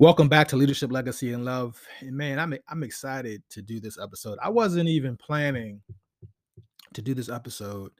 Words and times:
Welcome 0.00 0.28
back 0.28 0.46
to 0.48 0.56
Leadership 0.56 0.92
Legacy 0.92 1.32
and 1.32 1.44
Love. 1.44 1.76
And 1.98 2.12
man, 2.12 2.38
I'm 2.38 2.54
I'm 2.68 2.84
excited 2.84 3.42
to 3.50 3.60
do 3.60 3.80
this 3.80 3.98
episode. 4.00 4.38
I 4.40 4.48
wasn't 4.48 4.88
even 4.88 5.16
planning 5.16 5.80
to 6.94 7.02
do 7.02 7.14
this 7.14 7.28
episode. 7.28 7.90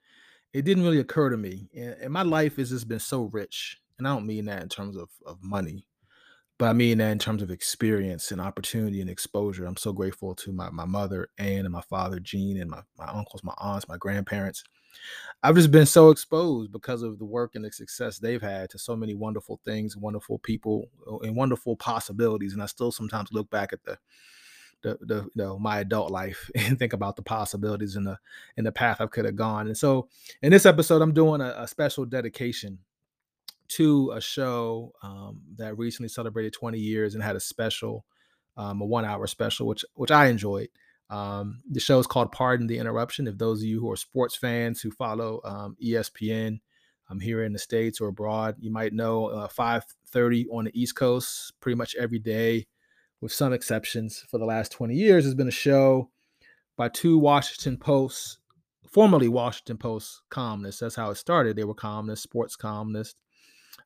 It 0.53 0.65
didn't 0.65 0.85
really 0.85 1.01
occur 1.01 1.29
to 1.29 1.37
me. 1.37 1.69
And, 1.77 1.97
and 2.01 2.13
my 2.13 2.23
life 2.23 2.55
has 2.59 2.71
just 2.71 2.87
been 2.87 3.01
so 3.01 3.25
rich. 3.33 3.79
And 3.99 4.07
I 4.07 4.15
don't 4.15 4.29
mean 4.29 4.45
that 4.45 4.63
in 4.63 4.69
terms 4.69 4.97
of, 4.97 5.09
of 5.27 5.43
money, 5.43 5.89
but 6.57 6.69
I 6.69 6.73
mean 6.73 6.99
that 6.99 7.11
in 7.11 7.19
terms 7.19 7.43
of 7.43 7.51
experience 7.51 8.31
and 8.31 8.41
opportunity 8.41 9.01
and 9.01 9.11
exposure. 9.11 9.67
I'm 9.67 9.77
so 9.77 9.93
grateful 9.93 10.37
to 10.37 10.53
my, 10.53 10.71
my 10.71 10.85
mother, 10.85 11.31
Ann, 11.39 11.65
and 11.65 11.73
my 11.73 11.83
father, 11.91 12.21
Jean, 12.21 12.61
and 12.61 12.71
my, 12.71 12.83
my 12.97 13.09
uncles, 13.09 13.43
my 13.43 13.55
aunts, 13.59 13.89
my 13.89 13.97
grandparents 13.97 14.63
I've 15.43 15.55
just 15.55 15.71
been 15.71 15.87
so 15.87 16.11
exposed 16.11 16.73
because 16.73 17.03
of 17.03 17.19
the 17.19 17.25
work 17.25 17.55
and 17.55 17.65
the 17.65 17.71
success 17.71 18.19
they've 18.19 18.43
had 18.43 18.71
to 18.71 18.79
so 18.79 18.97
many 18.97 19.15
wonderful 19.15 19.61
things, 19.65 19.97
wonderful 19.97 20.39
people, 20.39 20.89
uh, 21.07 21.19
and 21.19 21.37
wonderful 21.37 21.77
possibilities. 21.77 22.53
And 22.55 22.63
I 22.63 22.67
still 22.67 22.91
sometimes 22.91 23.33
look 23.33 23.49
back 23.51 23.73
at 23.73 23.85
the 23.85 23.99
the, 24.83 24.97
the 25.01 25.15
you 25.17 25.31
know 25.35 25.59
my 25.59 25.81
adult 25.81 26.11
life 26.11 26.51
and 26.55 26.79
think 26.79 26.93
about 26.93 27.17
the 27.17 27.23
possibilities 27.23 27.97
in 27.97 28.05
the 28.05 28.19
in 28.57 28.65
the 28.65 28.73
path 28.73 29.01
I 29.01 29.07
could 29.07 29.25
have 29.25 29.37
gone. 29.37 29.67
And 29.67 29.77
so 29.77 30.09
in 30.43 30.51
this 30.51 30.67
episode, 30.67 31.03
I'm 31.03 31.15
doing 31.15 31.41
a, 31.41 31.55
a 31.59 31.69
special 31.69 32.05
dedication 32.05 32.79
to 33.69 34.13
a 34.13 34.21
show 34.21 34.93
um, 35.03 35.43
that 35.57 35.77
recently 35.77 36.09
celebrated 36.09 36.55
20 36.55 36.79
years 36.79 37.15
and 37.15 37.23
had 37.23 37.37
a 37.37 37.41
special, 37.41 38.05
um, 38.57 38.81
a 38.81 38.87
one 38.87 39.05
hour 39.05 39.27
special, 39.27 39.67
which 39.67 39.85
which 39.95 40.11
I 40.11 40.27
enjoyed. 40.27 40.69
Um, 41.11 41.61
the 41.71 41.81
show 41.81 41.99
is 41.99 42.07
called 42.07 42.33
Pardon 42.33 42.67
the 42.67 42.79
Interruption. 42.79 43.27
If 43.27 43.39
those 43.39 43.61
of 43.61 43.69
you 43.69 43.81
who 43.81 43.91
are 43.91 43.97
sports 43.97 44.37
fans 44.37 44.81
who 44.81 44.91
follow 44.91 45.41
um, 45.45 45.77
ESPN 45.83 46.61
um, 47.09 47.21
here 47.21 47.45
in 47.45 47.53
the 47.53 47.59
States 47.59 48.01
or 48.01 48.09
abroad, 48.09 48.57
you 48.59 48.71
might 48.71 48.93
know 48.93 49.27
uh, 49.27 49.49
5.30 49.49 50.47
on 50.53 50.65
the 50.67 50.81
East 50.81 50.97
Coast 50.97 51.53
pretty 51.61 51.77
much 51.77 51.97
every 51.97 52.19
day, 52.19 52.67
with 53.21 53.33
some 53.33 53.53
exceptions 53.53 54.25
for 54.31 54.39
the 54.39 54.45
last 54.45 54.71
20 54.73 54.95
years, 54.95 55.25
has 55.25 55.35
been 55.35 55.49
a 55.49 55.53
show 55.53 56.11
by 56.77 56.89
two 56.89 57.19
Washington 57.19 57.79
Post, 57.79 58.39
formerly 58.87 59.29
Washington 59.29 59.79
Post 59.79 60.23
columnists. 60.29 60.81
That's 60.81 60.95
how 60.95 61.11
it 61.11 61.17
started. 61.17 61.57
They 61.57 61.65
were 61.65 61.75
columnists, 61.75 62.23
sports 62.23 62.55
columnists, 62.55 63.17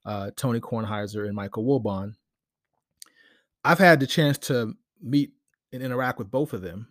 uh, 0.05 0.33
Tony 0.37 0.61
Kornheiser 0.61 1.27
and 1.27 1.37
Michael 1.37 1.65
Wilbon. 1.65 2.15
I've 3.65 3.79
had 3.79 4.01
the 4.01 4.09
chance 4.09 4.39
to 4.39 4.75
meet 5.01 5.31
and 5.73 5.83
interact 5.83 6.19
with 6.19 6.31
both 6.31 6.53
of 6.53 6.63
them 6.63 6.89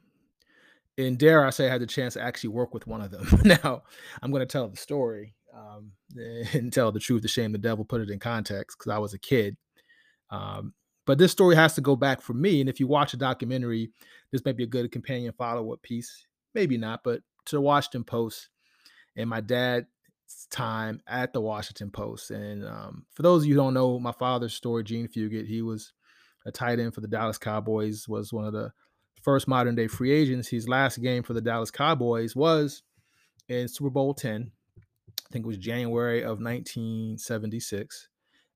and 1.07 1.17
dare 1.17 1.45
I 1.45 1.49
say, 1.49 1.67
I 1.67 1.71
had 1.71 1.81
the 1.81 1.87
chance 1.87 2.15
to 2.15 2.21
actually 2.21 2.49
work 2.49 2.73
with 2.73 2.87
one 2.87 3.01
of 3.01 3.11
them. 3.11 3.27
now, 3.45 3.83
I'm 4.21 4.31
going 4.31 4.41
to 4.41 4.45
tell 4.45 4.67
the 4.67 4.77
story 4.77 5.35
um, 5.53 5.91
and 6.53 6.71
tell 6.71 6.91
the 6.91 6.99
truth, 6.99 7.21
the 7.21 7.27
shame 7.27 7.51
the 7.51 7.57
devil, 7.57 7.85
put 7.85 8.01
it 8.01 8.09
in 8.09 8.19
context 8.19 8.77
because 8.77 8.91
I 8.91 8.97
was 8.99 9.13
a 9.13 9.19
kid. 9.19 9.57
Um, 10.29 10.73
but 11.05 11.17
this 11.17 11.31
story 11.31 11.55
has 11.55 11.73
to 11.75 11.81
go 11.81 11.95
back 11.95 12.21
for 12.21 12.33
me. 12.33 12.61
And 12.61 12.69
if 12.69 12.79
you 12.79 12.87
watch 12.87 13.13
a 13.13 13.17
documentary, 13.17 13.91
this 14.31 14.45
may 14.45 14.51
be 14.51 14.63
a 14.63 14.67
good 14.67 14.91
companion 14.91 15.33
follow 15.37 15.73
up 15.73 15.81
piece. 15.81 16.25
Maybe 16.53 16.77
not, 16.77 17.01
but 17.03 17.21
to 17.45 17.55
the 17.55 17.61
Washington 17.61 18.03
Post 18.03 18.49
and 19.15 19.29
my 19.29 19.41
dad's 19.41 19.87
time 20.49 21.01
at 21.07 21.33
the 21.33 21.41
Washington 21.41 21.91
Post. 21.91 22.31
And 22.31 22.65
um, 22.65 23.05
for 23.13 23.23
those 23.23 23.43
of 23.43 23.47
you 23.47 23.55
who 23.55 23.61
don't 23.61 23.73
know 23.73 23.99
my 23.99 24.11
father's 24.11 24.53
story, 24.53 24.83
Jean 24.83 25.07
Fugett, 25.07 25.47
he 25.47 25.61
was 25.61 25.93
a 26.45 26.51
tight 26.51 26.79
end 26.79 26.93
for 26.93 27.01
the 27.01 27.07
Dallas 27.07 27.37
Cowboys, 27.37 28.07
was 28.07 28.31
one 28.31 28.45
of 28.45 28.53
the 28.53 28.71
first 29.21 29.47
modern 29.47 29.75
day 29.75 29.87
free 29.87 30.11
agents. 30.11 30.47
His 30.47 30.67
last 30.67 31.01
game 31.01 31.23
for 31.23 31.33
the 31.33 31.41
Dallas 31.41 31.71
Cowboys 31.71 32.35
was 32.35 32.83
in 33.47 33.67
Super 33.67 33.89
Bowl 33.89 34.13
10. 34.13 34.51
I 35.07 35.33
think 35.33 35.45
it 35.45 35.47
was 35.47 35.57
January 35.57 36.21
of 36.21 36.41
1976. 36.41 38.09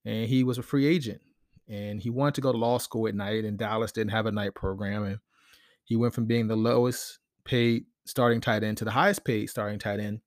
And 0.05 0.27
he 0.27 0.43
was 0.43 0.57
a 0.57 0.63
free 0.63 0.85
agent. 0.85 1.21
And 1.67 1.99
he 1.99 2.09
wanted 2.09 2.35
to 2.35 2.41
go 2.41 2.51
to 2.51 2.57
law 2.57 2.77
school 2.77 3.07
at 3.07 3.15
night, 3.15 3.43
and 3.43 3.57
Dallas 3.57 3.91
didn't 3.91 4.11
have 4.11 4.27
a 4.27 4.31
night 4.31 4.53
program. 4.53 5.03
And 5.03 5.19
he 5.83 5.95
went 5.95 6.13
from 6.13 6.25
being 6.25 6.47
the 6.47 6.55
lowest 6.55 7.19
paid 7.43 7.85
starting 8.05 8.39
tight 8.39 8.63
end 8.63 8.77
to 8.77 8.85
the 8.85 8.91
highest 8.91 9.23
paid 9.23 9.47
starting 9.47 9.79
tight 9.79 9.99
end. 9.99 10.21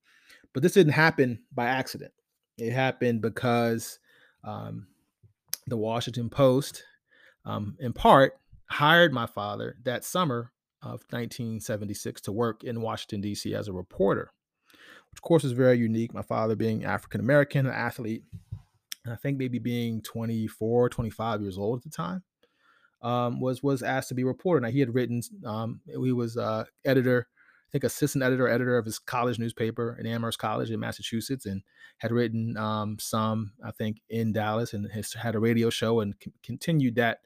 But 0.52 0.62
this 0.62 0.72
didn't 0.72 0.94
happen 0.94 1.40
by 1.54 1.66
accident. 1.66 2.12
It 2.56 2.72
happened 2.72 3.22
because 3.22 4.00
um, 4.42 4.88
the 5.68 5.76
Washington 5.76 6.28
Post, 6.28 6.82
um, 7.44 7.76
in 7.78 7.92
part, 7.92 8.38
hired 8.70 9.12
my 9.12 9.26
father 9.26 9.76
that 9.84 10.04
summer 10.04 10.52
of 10.82 11.02
1976 11.10 12.20
to 12.22 12.32
work 12.32 12.64
in 12.64 12.80
Washington, 12.80 13.20
D.C. 13.20 13.54
as 13.54 13.68
a 13.68 13.72
reporter, 13.72 14.30
which, 15.10 15.18
of 15.18 15.22
course, 15.22 15.44
is 15.44 15.52
very 15.52 15.78
unique. 15.78 16.14
My 16.14 16.22
father 16.22 16.54
being 16.54 16.84
African 16.84 17.20
American, 17.20 17.66
an 17.66 17.72
athlete, 17.72 18.22
and 19.04 19.12
I 19.12 19.16
think 19.16 19.38
maybe 19.38 19.58
being 19.58 20.02
24, 20.02 20.88
25 20.90 21.42
years 21.42 21.58
old 21.58 21.78
at 21.78 21.84
the 21.84 21.90
time, 21.90 22.22
um, 23.02 23.40
was 23.40 23.62
was 23.62 23.82
asked 23.82 24.08
to 24.10 24.14
be 24.14 24.22
a 24.22 24.26
reporter. 24.26 24.60
Now, 24.60 24.70
he 24.70 24.80
had 24.80 24.94
written, 24.94 25.22
um, 25.44 25.80
he 25.86 26.12
was 26.12 26.36
uh, 26.36 26.64
editor, 26.84 27.26
I 27.68 27.70
think 27.72 27.84
assistant 27.84 28.22
editor, 28.22 28.48
editor 28.48 28.76
of 28.76 28.84
his 28.84 28.98
college 28.98 29.38
newspaper 29.38 29.96
in 29.98 30.06
Amherst 30.06 30.38
College 30.38 30.70
in 30.70 30.80
Massachusetts, 30.80 31.46
and 31.46 31.62
had 31.98 32.12
written 32.12 32.56
um, 32.56 32.98
some, 33.00 33.52
I 33.64 33.72
think, 33.72 34.00
in 34.08 34.32
Dallas, 34.32 34.74
and 34.74 34.90
has 34.92 35.12
had 35.14 35.34
a 35.34 35.40
radio 35.40 35.70
show 35.70 36.00
and 36.00 36.14
c- 36.22 36.32
continued 36.42 36.96
that 36.96 37.20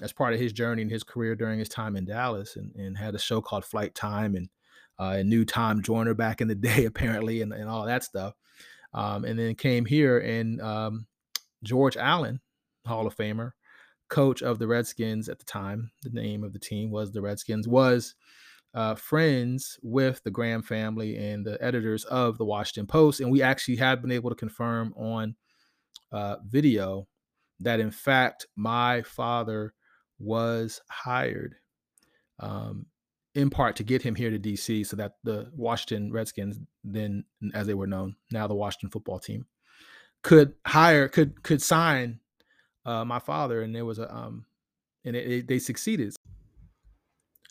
as 0.00 0.12
part 0.12 0.32
of 0.32 0.40
his 0.40 0.52
journey 0.52 0.82
and 0.82 0.90
his 0.90 1.04
career 1.04 1.34
during 1.34 1.58
his 1.58 1.68
time 1.68 1.96
in 1.96 2.04
Dallas 2.04 2.56
and, 2.56 2.74
and 2.76 2.96
had 2.96 3.14
a 3.14 3.18
show 3.18 3.40
called 3.40 3.64
Flight 3.64 3.94
Time 3.94 4.34
and 4.34 4.48
uh, 4.98 5.16
and 5.18 5.28
knew 5.28 5.44
Tom 5.44 5.82
Joyner 5.82 6.14
back 6.14 6.40
in 6.40 6.48
the 6.48 6.54
day 6.70 6.84
apparently 6.84 7.42
and, 7.42 7.52
and 7.52 7.68
all 7.68 7.86
that 7.86 8.04
stuff. 8.04 8.34
Um, 8.94 9.24
and 9.24 9.38
then 9.38 9.54
came 9.54 9.86
here 9.86 10.18
and 10.18 10.60
um, 10.60 11.06
George 11.62 11.96
Allen, 11.96 12.40
Hall 12.86 13.06
of 13.06 13.16
Famer, 13.16 13.52
coach 14.08 14.42
of 14.42 14.58
the 14.58 14.66
Redskins 14.66 15.30
at 15.30 15.38
the 15.38 15.46
time, 15.46 15.90
the 16.02 16.10
name 16.10 16.44
of 16.44 16.52
the 16.52 16.58
team 16.58 16.90
was 16.90 17.10
the 17.10 17.22
Redskins, 17.22 17.66
was 17.66 18.14
uh, 18.74 18.94
friends 18.94 19.78
with 19.82 20.22
the 20.24 20.30
Graham 20.30 20.62
family 20.62 21.16
and 21.16 21.44
the 21.44 21.62
editors 21.62 22.04
of 22.04 22.36
the 22.36 22.44
Washington 22.44 22.86
Post. 22.86 23.20
And 23.20 23.30
we 23.30 23.40
actually 23.40 23.76
have 23.76 24.02
been 24.02 24.12
able 24.12 24.28
to 24.28 24.36
confirm 24.36 24.92
on 24.96 25.34
uh, 26.10 26.36
video 26.46 27.08
that 27.60 27.80
in 27.80 27.90
fact 27.90 28.46
my 28.56 29.02
father 29.02 29.72
was 30.22 30.80
hired 30.88 31.56
um, 32.40 32.86
in 33.34 33.50
part 33.50 33.76
to 33.76 33.82
get 33.82 34.02
him 34.02 34.14
here 34.14 34.30
to 34.30 34.38
DC 34.38 34.86
so 34.86 34.96
that 34.96 35.16
the 35.24 35.50
Washington 35.54 36.12
Redskins, 36.12 36.58
then 36.84 37.24
as 37.54 37.66
they 37.66 37.74
were 37.74 37.86
known, 37.86 38.16
now 38.30 38.46
the 38.46 38.54
Washington 38.54 38.90
football 38.90 39.18
team, 39.18 39.46
could 40.22 40.54
hire, 40.66 41.08
could 41.08 41.42
could 41.42 41.60
sign 41.62 42.20
uh, 42.84 43.04
my 43.04 43.18
father, 43.18 43.62
and 43.62 43.74
there 43.74 43.84
was 43.84 43.98
a 43.98 44.14
um, 44.14 44.44
and 45.04 45.16
it, 45.16 45.30
it, 45.30 45.48
they 45.48 45.58
succeeded. 45.58 46.14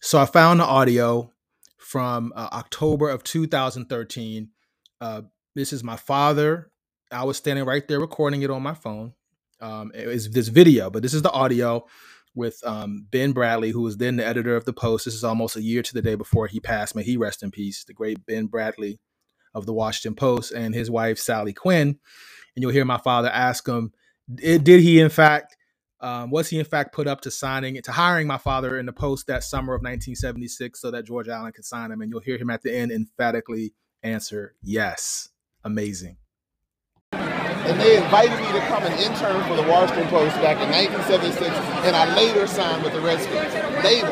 So 0.01 0.19
I 0.19 0.25
found 0.25 0.59
the 0.59 0.65
audio 0.65 1.31
from 1.77 2.31
uh, 2.35 2.49
October 2.53 3.09
of 3.09 3.23
2013. 3.23 4.49
Uh, 4.99 5.21
this 5.55 5.73
is 5.73 5.83
my 5.83 5.95
father. 5.95 6.71
I 7.11 7.23
was 7.25 7.38
standing 7.38 7.65
right 7.65 7.85
there 7.88 7.99
recording 7.99 8.41
it 8.41 8.49
on 8.49 8.63
my 8.63 8.73
phone. 8.73 9.13
Um, 9.59 9.91
it 9.93 10.07
was 10.07 10.29
this 10.29 10.47
video, 10.47 10.89
but 10.89 11.03
this 11.03 11.13
is 11.13 11.21
the 11.21 11.31
audio 11.31 11.85
with 12.36 12.59
um, 12.66 13.08
Ben 13.12 13.34
Bradlee, 13.34 13.72
who 13.72 13.81
was 13.81 13.97
then 13.97 14.18
the 14.18 14.25
editor 14.25 14.56
of 14.56 14.66
the 14.66 14.74
Post. 14.74 15.06
This 15.06 15.16
is 15.16 15.24
almost 15.24 15.56
a 15.56 15.62
year 15.62 15.81
to 15.84 15.94
the 15.94 16.02
day 16.02 16.16
before 16.16 16.47
he 16.47 16.59
passed. 16.59 16.96
May 16.96 17.03
he 17.03 17.18
rest 17.18 17.44
in 17.44 17.52
peace. 17.52 17.84
The 17.84 17.94
great 17.94 18.25
Ben 18.25 18.47
Bradlee 18.47 19.00
of 19.53 19.66
the 19.66 19.74
Washington 19.74 20.16
Post 20.16 20.52
and 20.53 20.74
his 20.75 20.92
wife 20.92 21.19
Sally 21.19 21.53
Quinn. 21.53 21.90
And 22.56 22.64
you'll 22.64 22.72
hear 22.72 22.86
my 22.86 22.97
father 23.00 23.30
ask 23.30 23.68
him, 23.68 23.94
"Did 24.34 24.68
he 24.68 25.00
in 25.00 25.09
fact?" 25.09 25.58
Um, 26.02 26.31
was 26.31 26.50
he 26.50 26.59
in 26.59 26.66
fact 26.66 26.94
put 26.94 27.08
up 27.08 27.22
to 27.22 27.31
signing 27.31 27.81
to 27.81 27.92
hiring 27.92 28.28
my 28.28 28.40
father 28.40 28.80
in 28.80 28.88
the 28.88 28.94
post 28.94 29.28
that 29.28 29.44
summer 29.44 29.74
of 29.75 29.81
1976 29.81 30.81
so 30.81 30.92
that 30.92 31.06
George 31.06 31.30
Allen 31.30 31.52
could 31.53 31.66
sign 31.66 31.92
him? 31.92 32.02
And 32.02 32.12
you'll 32.12 32.22
hear 32.22 32.38
him 32.38 32.50
at 32.50 32.63
the 32.63 32.75
end 32.75 32.92
emphatically 32.92 33.74
answer 34.03 34.56
yes. 34.63 35.30
Amazing 35.63 36.18
and 37.72 37.80
they 37.80 37.96
invited 37.96 38.38
me 38.40 38.52
to 38.52 38.60
come 38.68 38.84
and 38.84 38.94
intern 39.00 39.42
for 39.48 39.56
the 39.56 39.63
Washington 39.69 40.08
Post 40.08 40.36
back 40.42 40.58
in 40.58 40.69
1976, 40.72 41.56
and 41.86 41.96
I 41.96 42.13
later 42.16 42.48
signed 42.48 42.84
with 42.84 42.94
the 42.94 43.02
Redskins. 43.02 43.54
Later. 43.84 44.08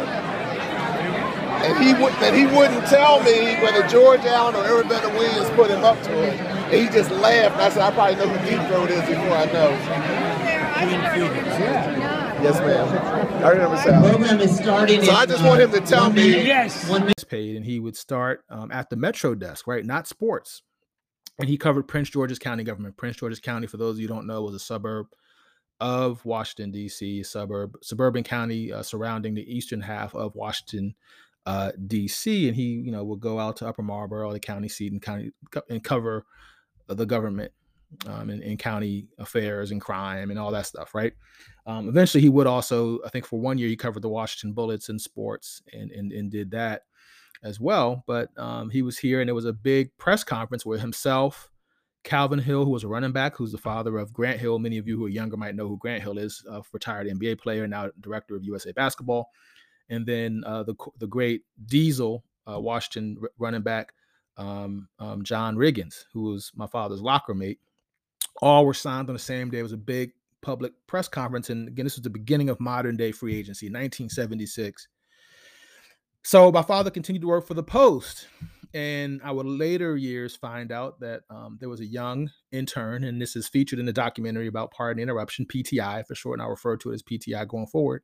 And 1.59 1.83
he 1.83 1.93
would 2.01 2.13
that 2.23 2.33
he 2.33 2.45
wouldn't 2.45 2.87
tell 2.87 3.21
me 3.21 3.59
whether 3.61 3.85
George 3.87 4.21
Allen 4.21 4.55
or 4.55 4.63
Edward 4.63 4.87
Bennett 4.87 5.11
Williams 5.11 5.49
put 5.51 5.69
him 5.69 5.83
up 5.83 6.01
to 6.03 6.23
it. 6.23 6.39
And 6.39 6.73
he 6.73 6.87
just 6.87 7.11
laughed. 7.11 7.57
I 7.57 7.69
said, 7.69 7.81
I 7.81 7.91
probably 7.91 8.15
know 8.15 8.29
who 8.29 8.49
Deep 8.49 8.65
Throat 8.69 8.89
is 8.91 9.01
before 9.01 9.35
I 9.35 9.45
know. 9.45 9.69
Yes, 12.41 12.59
ma'am. 12.59 13.43
I 13.43 13.49
remember 13.49 13.75
saying. 13.75 14.01
The 14.01 14.09
program 14.09 14.39
is 14.39 14.55
starting. 14.55 15.03
So 15.03 15.11
I 15.11 15.25
just 15.25 15.43
want 15.43 15.59
him 15.59 15.71
to 15.73 15.81
tell 15.81 16.09
me. 16.09 16.45
Yes. 16.45 16.87
One 16.87 17.01
minute. 17.01 17.25
Paid, 17.27 17.57
and 17.57 17.65
he 17.65 17.79
would 17.79 17.97
start 17.97 18.45
um, 18.49 18.71
at 18.71 18.89
the 18.89 18.95
Metro 18.95 19.35
desk, 19.35 19.67
right? 19.67 19.85
Not 19.85 20.07
sports 20.07 20.63
and 21.39 21.47
he 21.47 21.57
covered 21.57 21.87
Prince 21.87 22.09
George's 22.09 22.39
County 22.39 22.63
government. 22.63 22.97
Prince 22.97 23.17
George's 23.17 23.39
County, 23.39 23.65
for 23.65 23.77
those 23.77 23.95
of 23.95 24.01
you 24.01 24.07
don't 24.07 24.27
know, 24.27 24.43
was 24.43 24.55
a 24.55 24.59
suburb 24.59 25.07
of 25.79 26.23
Washington 26.25 26.71
D.C. 26.71 27.23
suburb 27.23 27.77
suburban 27.81 28.23
county 28.23 28.71
uh, 28.71 28.83
surrounding 28.83 29.33
the 29.33 29.55
eastern 29.55 29.79
half 29.79 30.13
of 30.13 30.35
Washington 30.35 30.93
uh, 31.45 31.71
D.C. 31.87 32.47
And 32.47 32.55
he, 32.55 32.63
you 32.63 32.91
know, 32.91 33.03
would 33.05 33.21
go 33.21 33.39
out 33.39 33.55
to 33.57 33.67
Upper 33.67 33.81
Marlboro, 33.81 34.33
the 34.33 34.39
county 34.39 34.67
seat, 34.67 34.91
and 34.91 35.01
county 35.01 35.31
and 35.69 35.83
cover 35.83 36.25
the 36.87 37.05
government 37.05 37.51
um, 38.07 38.29
in, 38.29 38.41
in, 38.41 38.57
county 38.57 39.07
affairs 39.17 39.71
and 39.71 39.79
crime 39.79 40.29
and 40.29 40.39
all 40.39 40.51
that 40.51 40.65
stuff, 40.65 40.93
right? 40.93 41.13
Um, 41.65 41.87
eventually, 41.87 42.21
he 42.21 42.29
would 42.29 42.47
also, 42.47 42.99
I 43.05 43.09
think, 43.09 43.25
for 43.25 43.39
one 43.39 43.57
year, 43.57 43.69
he 43.69 43.75
covered 43.75 44.01
the 44.01 44.09
Washington 44.09 44.53
Bullets 44.53 44.89
in 44.89 44.99
sports 44.99 45.61
and 45.71 45.91
and, 45.91 46.11
and 46.11 46.29
did 46.29 46.51
that 46.51 46.83
as 47.43 47.59
well. 47.59 48.03
But 48.07 48.29
um, 48.37 48.69
he 48.69 48.81
was 48.81 48.97
here, 48.97 49.21
and 49.21 49.27
there 49.27 49.35
was 49.35 49.45
a 49.45 49.53
big 49.53 49.95
press 49.97 50.23
conference 50.23 50.65
where 50.65 50.79
himself, 50.79 51.49
Calvin 52.03 52.39
Hill, 52.39 52.65
who 52.65 52.71
was 52.71 52.83
a 52.83 52.87
running 52.87 53.11
back, 53.11 53.35
who's 53.35 53.51
the 53.51 53.57
father 53.57 53.97
of 53.97 54.13
Grant 54.13 54.39
Hill. 54.39 54.59
Many 54.59 54.77
of 54.77 54.87
you 54.87 54.97
who 54.97 55.05
are 55.05 55.09
younger 55.09 55.37
might 55.37 55.55
know 55.55 55.67
who 55.67 55.77
Grant 55.77 56.03
Hill 56.03 56.17
is, 56.17 56.43
a 56.49 56.61
retired 56.71 57.07
NBA 57.07 57.39
player, 57.39 57.67
now 57.67 57.89
director 57.99 58.35
of 58.35 58.43
USA 58.43 58.71
Basketball. 58.71 59.29
And 59.89 60.05
then 60.05 60.43
uh, 60.45 60.63
the 60.63 60.75
the 60.99 61.07
great 61.07 61.43
Diesel, 61.65 62.23
uh, 62.49 62.59
Washington 62.59 63.17
running 63.37 63.61
back, 63.61 63.93
um, 64.37 64.87
um, 64.99 65.23
John 65.23 65.55
Riggins, 65.55 66.05
who 66.13 66.23
was 66.23 66.51
my 66.55 66.67
father's 66.67 67.01
locker 67.01 67.33
mate. 67.33 67.59
All 68.41 68.65
were 68.65 68.73
signed 68.73 69.09
on 69.09 69.13
the 69.13 69.19
same 69.19 69.49
day. 69.49 69.59
It 69.59 69.63
was 69.63 69.73
a 69.73 69.77
big 69.77 70.13
public 70.41 70.71
press 70.87 71.07
conference. 71.07 71.49
And 71.49 71.67
again, 71.67 71.85
this 71.85 71.95
was 71.95 72.03
the 72.03 72.09
beginning 72.09 72.49
of 72.49 72.59
modern 72.59 72.95
day 72.95 73.11
free 73.11 73.37
agency, 73.37 73.65
1976. 73.65 74.87
So 76.23 76.51
my 76.51 76.61
father 76.61 76.91
continued 76.91 77.21
to 77.21 77.27
work 77.27 77.47
for 77.47 77.53
the 77.53 77.63
Post. 77.63 78.27
And 78.73 79.19
I 79.23 79.31
would 79.31 79.47
later 79.47 79.97
years 79.97 80.35
find 80.35 80.71
out 80.71 80.99
that 80.99 81.21
um, 81.29 81.57
there 81.59 81.69
was 81.69 81.79
a 81.79 81.85
young 81.85 82.29
intern, 82.51 83.03
and 83.03 83.19
this 83.19 83.35
is 83.35 83.47
featured 83.47 83.79
in 83.79 83.87
the 83.87 83.93
documentary 83.93 84.45
about 84.47 84.71
Pardon 84.71 85.01
Interruption, 85.01 85.47
PTI 85.47 86.05
for 86.05 86.13
short, 86.13 86.35
and 86.35 86.43
I'll 86.43 86.51
refer 86.51 86.77
to 86.77 86.91
it 86.91 86.95
as 86.95 87.03
PTI 87.03 87.47
going 87.47 87.65
forward. 87.65 88.03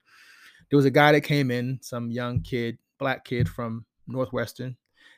There 0.69 0.77
was 0.77 0.85
a 0.85 0.91
guy 0.91 1.11
that 1.11 1.21
came 1.21 1.51
in, 1.51 1.79
some 1.83 2.09
young 2.09 2.41
kid, 2.41 2.79
black 2.97 3.25
kid 3.25 3.47
from 3.47 3.85
Northwestern, 4.07 4.77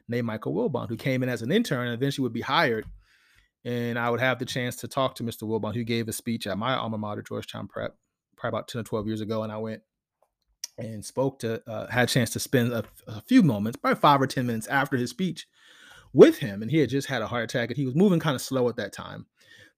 named 0.10 0.28
Michael 0.28 0.54
Wilbon, 0.54 0.90
who 0.90 0.98
came 0.98 1.24
in 1.24 1.30
as 1.30 1.42
an 1.42 1.52
intern 1.52 1.88
and 1.88 1.94
eventually 1.94 2.24
would 2.24 2.34
be 2.34 2.42
hired. 2.42 2.86
And 3.64 3.98
I 3.98 4.10
would 4.10 4.20
have 4.20 4.40
the 4.40 4.46
chance 4.46 4.76
to 4.78 4.88
talk 4.88 5.16
to 5.16 5.24
Mr. 5.24 5.44
Wilbon, 5.44 5.74
who 5.76 5.84
gave 5.84 6.08
a 6.10 6.14
speech 6.14 6.46
at 6.48 6.58
my 6.58 6.76
alma 6.76 6.98
mater, 6.98 7.22
Georgetown 7.22 7.68
Prep, 7.68 7.96
probably 8.36 8.58
about 8.58 8.68
10 8.68 8.82
or 8.82 8.84
12 8.84 9.08
years 9.08 9.22
ago. 9.22 9.44
And 9.44 9.52
I 9.52 9.58
went 9.58 9.82
and 10.78 11.04
spoke 11.04 11.40
to, 11.40 11.62
uh, 11.70 11.88
had 11.88 12.10
a 12.10 12.12
chance 12.12 12.30
to 12.32 12.40
spend 12.40 12.72
a, 12.72 12.84
a, 13.08 13.22
few 13.22 13.42
moments, 13.42 13.78
probably 13.78 14.00
five 14.00 14.22
or 14.22 14.28
10 14.28 14.46
minutes 14.46 14.68
after 14.68 14.98
his 14.98 15.10
speech 15.10 15.48
with 16.14 16.38
him. 16.38 16.62
And 16.62 16.70
he 16.70 16.78
had 16.78 16.90
just 16.90 17.08
had 17.08 17.22
a 17.22 17.28
heart 17.28 17.44
attack 17.44 17.70
and 17.70 17.78
he 17.78 17.86
was 17.86 17.96
moving 17.96 18.20
kind 18.20 18.36
of 18.36 18.42
slow 18.42 18.70
at 18.70 18.76
that 18.76 18.94
time. 18.94 19.26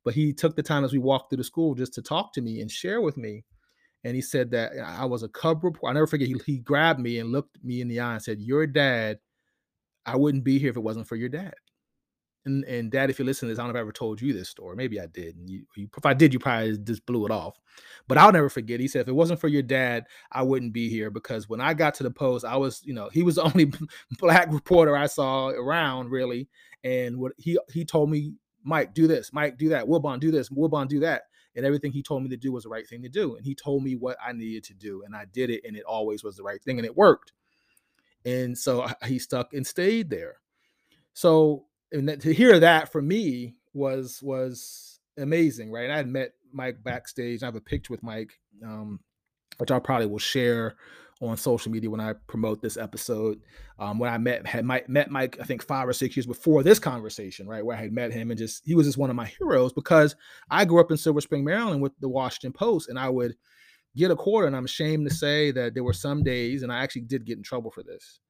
But 0.03 0.13
he 0.13 0.33
took 0.33 0.55
the 0.55 0.63
time 0.63 0.83
as 0.83 0.91
we 0.91 0.99
walked 0.99 1.29
through 1.29 1.37
the 1.37 1.43
school 1.43 1.75
just 1.75 1.93
to 1.93 2.01
talk 2.01 2.33
to 2.33 2.41
me 2.41 2.61
and 2.61 2.71
share 2.71 3.01
with 3.01 3.17
me. 3.17 3.45
And 4.03 4.15
he 4.15 4.21
said 4.21 4.51
that 4.51 4.71
I 4.83 5.05
was 5.05 5.23
a 5.23 5.29
cub 5.29 5.63
reporter. 5.63 5.91
I 5.91 5.93
never 5.93 6.07
forget, 6.07 6.27
he, 6.27 6.35
he 6.45 6.57
grabbed 6.59 6.99
me 6.99 7.19
and 7.19 7.31
looked 7.31 7.57
me 7.63 7.81
in 7.81 7.89
the 7.89 7.99
eye 7.99 8.13
and 8.13 8.21
said, 8.21 8.39
Your 8.39 8.65
dad, 8.65 9.19
I 10.05 10.15
wouldn't 10.15 10.45
be 10.45 10.57
here 10.57 10.69
if 10.69 10.77
it 10.77 10.81
wasn't 10.81 11.07
for 11.07 11.17
your 11.17 11.27
dad. 11.27 11.53
And, 12.49 12.63
and 12.65 12.91
dad, 12.91 13.09
if 13.09 13.19
you 13.19 13.25
listen 13.25 13.47
to 13.47 13.53
this, 13.53 13.59
I 13.59 13.63
don't 13.63 13.73
know 13.73 13.77
if 13.77 13.81
I 13.81 13.81
ever 13.81 13.91
told 13.91 14.21
you 14.21 14.33
this 14.33 14.49
story. 14.49 14.75
Maybe 14.75 14.99
I 14.99 15.05
did. 15.05 15.35
And 15.35 15.49
you, 15.49 15.65
you, 15.75 15.87
if 15.95 16.05
I 16.05 16.13
did, 16.13 16.33
you 16.33 16.39
probably 16.39 16.77
just 16.79 17.05
blew 17.05 17.25
it 17.25 17.31
off. 17.31 17.59
But 18.07 18.17
I'll 18.17 18.31
never 18.31 18.49
forget. 18.49 18.79
He 18.79 18.87
said, 18.87 19.01
if 19.01 19.07
it 19.07 19.15
wasn't 19.15 19.39
for 19.39 19.47
your 19.47 19.61
dad, 19.61 20.05
I 20.31 20.41
wouldn't 20.41 20.73
be 20.73 20.89
here 20.89 21.11
because 21.11 21.47
when 21.47 21.61
I 21.61 21.73
got 21.73 21.93
to 21.95 22.03
the 22.03 22.11
post, 22.11 22.43
I 22.43 22.57
was, 22.57 22.81
you 22.83 22.93
know, 22.93 23.09
he 23.09 23.23
was 23.23 23.35
the 23.35 23.43
only 23.53 23.71
black 24.17 24.51
reporter 24.51 24.97
I 24.97 25.05
saw 25.05 25.49
around 25.49 26.09
really. 26.09 26.49
And 26.83 27.17
what 27.17 27.33
he 27.37 27.59
he 27.71 27.85
told 27.85 28.09
me, 28.09 28.33
Mike, 28.63 28.93
do 28.93 29.05
this, 29.05 29.31
Mike, 29.31 29.57
do 29.57 29.69
that, 29.69 29.85
Wilbon, 29.85 30.19
do 30.19 30.31
this, 30.31 30.49
Wilbon, 30.49 30.87
do 30.87 31.01
that. 31.01 31.23
And 31.55 31.65
everything 31.65 31.91
he 31.91 32.03
told 32.03 32.23
me 32.23 32.29
to 32.29 32.37
do 32.37 32.51
was 32.51 32.63
the 32.63 32.69
right 32.69 32.87
thing 32.87 33.01
to 33.01 33.09
do. 33.09 33.35
And 33.35 33.45
he 33.45 33.53
told 33.53 33.83
me 33.83 33.95
what 33.95 34.17
I 34.25 34.33
needed 34.33 34.63
to 34.65 34.73
do. 34.73 35.03
And 35.05 35.15
I 35.15 35.25
did 35.25 35.49
it. 35.49 35.61
And 35.65 35.75
it 35.75 35.83
always 35.83 36.23
was 36.23 36.37
the 36.37 36.43
right 36.43 36.61
thing. 36.63 36.77
And 36.77 36.85
it 36.85 36.95
worked. 36.95 37.33
And 38.23 38.57
so 38.57 38.87
he 39.05 39.19
stuck 39.19 39.53
and 39.53 39.65
stayed 39.65 40.09
there. 40.09 40.37
So 41.13 41.65
and 41.91 42.21
to 42.21 42.33
hear 42.33 42.59
that 42.59 42.91
for 42.91 43.01
me 43.01 43.55
was 43.73 44.19
was 44.21 44.99
amazing, 45.17 45.71
right? 45.71 45.89
I 45.89 45.97
had 45.97 46.07
met 46.07 46.33
Mike 46.51 46.83
backstage. 46.83 47.43
I 47.43 47.47
have 47.47 47.55
a 47.55 47.61
picture 47.61 47.93
with 47.93 48.03
Mike, 48.03 48.31
um, 48.65 48.99
which 49.57 49.71
I 49.71 49.79
probably 49.79 50.07
will 50.07 50.19
share 50.19 50.75
on 51.21 51.35
social 51.35 51.71
media 51.71 51.89
when 51.89 51.99
I 51.99 52.13
promote 52.27 52.61
this 52.61 52.77
episode. 52.77 53.41
Um, 53.77 53.99
when 53.99 54.11
I 54.11 54.17
met 54.17 54.45
had 54.47 54.65
Mike, 54.65 54.87
met 54.87 55.11
Mike, 55.11 55.37
I 55.39 55.43
think 55.43 55.63
five 55.63 55.87
or 55.87 55.93
six 55.93 56.15
years 56.15 56.25
before 56.25 56.63
this 56.63 56.79
conversation, 56.79 57.47
right? 57.47 57.65
Where 57.65 57.75
I 57.75 57.81
had 57.81 57.91
met 57.91 58.13
him 58.13 58.31
and 58.31 58.37
just 58.37 58.63
he 58.65 58.75
was 58.75 58.87
just 58.87 58.97
one 58.97 59.09
of 59.09 59.15
my 59.15 59.25
heroes 59.25 59.73
because 59.73 60.15
I 60.49 60.65
grew 60.65 60.79
up 60.79 60.91
in 60.91 60.97
Silver 60.97 61.21
Spring, 61.21 61.43
Maryland, 61.43 61.81
with 61.81 61.93
the 61.99 62.09
Washington 62.09 62.53
Post, 62.53 62.89
and 62.89 62.97
I 62.97 63.09
would 63.09 63.35
get 63.95 64.11
a 64.11 64.15
quarter. 64.15 64.47
And 64.47 64.55
I'm 64.55 64.65
ashamed 64.65 65.09
to 65.09 65.13
say 65.13 65.51
that 65.51 65.73
there 65.73 65.83
were 65.83 65.93
some 65.93 66.23
days, 66.23 66.63
and 66.63 66.71
I 66.71 66.81
actually 66.83 67.01
did 67.01 67.25
get 67.25 67.37
in 67.37 67.43
trouble 67.43 67.71
for 67.71 67.83
this 67.83 68.21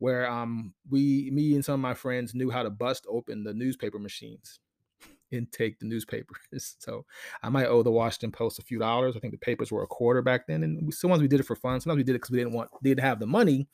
where 0.00 0.28
um 0.28 0.74
we 0.90 1.30
me 1.32 1.54
and 1.54 1.64
some 1.64 1.74
of 1.74 1.80
my 1.80 1.94
friends 1.94 2.34
knew 2.34 2.50
how 2.50 2.62
to 2.64 2.70
bust 2.70 3.06
open 3.08 3.44
the 3.44 3.54
newspaper 3.54 3.98
machines 3.98 4.58
and 5.32 5.50
take 5.52 5.78
the 5.78 5.86
newspapers. 5.86 6.38
So 6.80 7.06
I 7.42 7.48
might 7.50 7.66
owe 7.66 7.82
the 7.82 7.92
Washington 7.92 8.32
Post 8.32 8.58
a 8.58 8.62
few 8.62 8.78
dollars. 8.78 9.16
I 9.16 9.20
think 9.20 9.32
the 9.32 9.38
papers 9.38 9.70
were 9.70 9.84
a 9.84 9.86
quarter 9.86 10.22
back 10.22 10.46
then, 10.48 10.64
and 10.64 10.92
sometimes 10.92 11.22
we 11.22 11.28
did 11.28 11.40
it 11.40 11.44
for 11.46 11.54
fun. 11.54 11.80
Sometimes 11.80 11.98
we 11.98 12.04
did 12.04 12.12
it 12.16 12.20
because 12.20 12.30
we 12.32 12.38
didn't 12.38 12.54
want 12.54 12.70
didn't 12.82 13.04
have 13.04 13.20
the 13.20 13.26
money. 13.26 13.68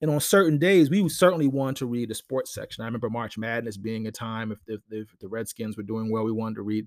And 0.00 0.10
on 0.10 0.20
certain 0.20 0.58
days, 0.58 0.88
we 0.88 1.06
certainly 1.10 1.46
wanted 1.46 1.76
to 1.76 1.86
read 1.86 2.08
the 2.08 2.14
sports 2.14 2.54
section. 2.54 2.82
I 2.82 2.86
remember 2.86 3.10
March 3.10 3.36
Madness 3.36 3.76
being 3.76 4.06
a 4.06 4.10
time 4.10 4.50
if, 4.50 4.58
if, 4.66 4.80
if, 4.90 5.18
the 5.20 5.28
Redskins 5.28 5.76
were 5.76 5.82
doing 5.82 6.10
well, 6.10 6.24
we 6.24 6.32
wanted 6.32 6.56
to 6.56 6.62
read 6.62 6.86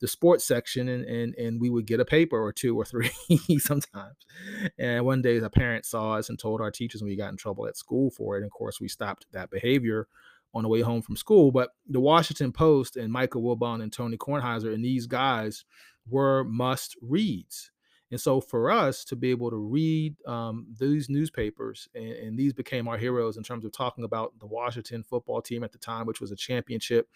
the 0.00 0.06
sports 0.06 0.44
section, 0.44 0.88
and 0.88 1.04
and 1.04 1.34
and 1.34 1.60
we 1.60 1.70
would 1.70 1.86
get 1.86 2.00
a 2.00 2.04
paper 2.04 2.40
or 2.40 2.52
two 2.52 2.76
or 2.76 2.84
three 2.84 3.10
sometimes. 3.58 4.16
And 4.78 5.04
one 5.04 5.22
day, 5.22 5.38
a 5.38 5.50
parent 5.50 5.84
saw 5.84 6.14
us 6.14 6.28
and 6.28 6.38
told 6.38 6.60
our 6.60 6.70
teachers, 6.70 7.00
and 7.00 7.08
we 7.08 7.16
got 7.16 7.30
in 7.30 7.36
trouble 7.36 7.66
at 7.66 7.76
school 7.76 8.10
for 8.10 8.36
it. 8.36 8.38
And 8.38 8.46
of 8.46 8.52
course, 8.52 8.80
we 8.80 8.88
stopped 8.88 9.26
that 9.32 9.50
behavior 9.50 10.06
on 10.54 10.62
the 10.62 10.68
way 10.68 10.82
home 10.82 11.02
from 11.02 11.16
school. 11.16 11.50
But 11.50 11.70
the 11.88 12.00
Washington 12.00 12.52
Post 12.52 12.96
and 12.96 13.12
Michael 13.12 13.42
Wilbon 13.42 13.82
and 13.82 13.92
Tony 13.92 14.16
Kornheiser 14.16 14.72
and 14.72 14.84
these 14.84 15.06
guys 15.06 15.64
were 16.08 16.44
must 16.44 16.96
reads 17.00 17.70
and 18.12 18.20
so 18.20 18.42
for 18.42 18.70
us 18.70 19.04
to 19.06 19.16
be 19.16 19.30
able 19.30 19.48
to 19.48 19.56
read 19.56 20.14
um, 20.26 20.66
these 20.78 21.08
newspapers, 21.08 21.88
and, 21.94 22.12
and, 22.12 22.38
these 22.38 22.52
became 22.52 22.86
our 22.86 22.98
heroes 22.98 23.38
in 23.38 23.42
terms 23.42 23.64
of 23.64 23.72
talking 23.72 24.04
about 24.04 24.38
the 24.38 24.46
Washington 24.46 25.02
football 25.02 25.40
team 25.40 25.64
at 25.64 25.72
the 25.72 25.78
time, 25.78 26.04
which 26.04 26.20
was 26.20 26.30
a 26.30 26.36
championship 26.36 27.08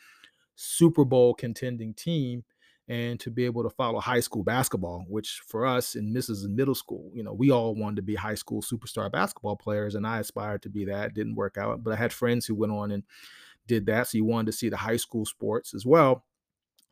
Super 0.54 1.04
Bowl 1.04 1.34
contending 1.34 1.92
team, 1.92 2.44
and 2.88 3.20
to 3.20 3.30
be 3.30 3.44
able 3.44 3.62
to 3.62 3.68
follow 3.68 4.00
high 4.00 4.20
school 4.20 4.42
basketball, 4.42 5.04
which 5.06 5.42
for 5.46 5.66
us 5.66 5.96
in 5.96 6.14
Mrs. 6.14 6.48
middle 6.48 6.74
school, 6.74 7.10
you 7.12 7.22
know, 7.22 7.34
we 7.34 7.50
all 7.50 7.74
wanted 7.74 7.96
to 7.96 8.02
be 8.02 8.14
high 8.14 8.34
school 8.34 8.62
superstar 8.62 9.12
basketball 9.12 9.56
players, 9.56 9.96
and 9.96 10.06
I 10.06 10.20
aspired 10.20 10.62
to 10.62 10.70
be 10.70 10.86
that. 10.86 11.12
Didn't 11.12 11.34
work 11.34 11.58
out, 11.58 11.84
but 11.84 11.92
I 11.92 11.96
had 11.96 12.12
friends 12.12 12.46
who 12.46 12.54
went 12.54 12.72
on 12.72 12.90
and 12.90 13.02
did 13.66 13.84
that. 13.84 14.08
So 14.08 14.16
you 14.16 14.24
wanted 14.24 14.46
to 14.46 14.56
see 14.56 14.70
the 14.70 14.78
high 14.78 14.96
school 14.96 15.26
sports 15.26 15.74
as 15.74 15.84
well 15.84 16.24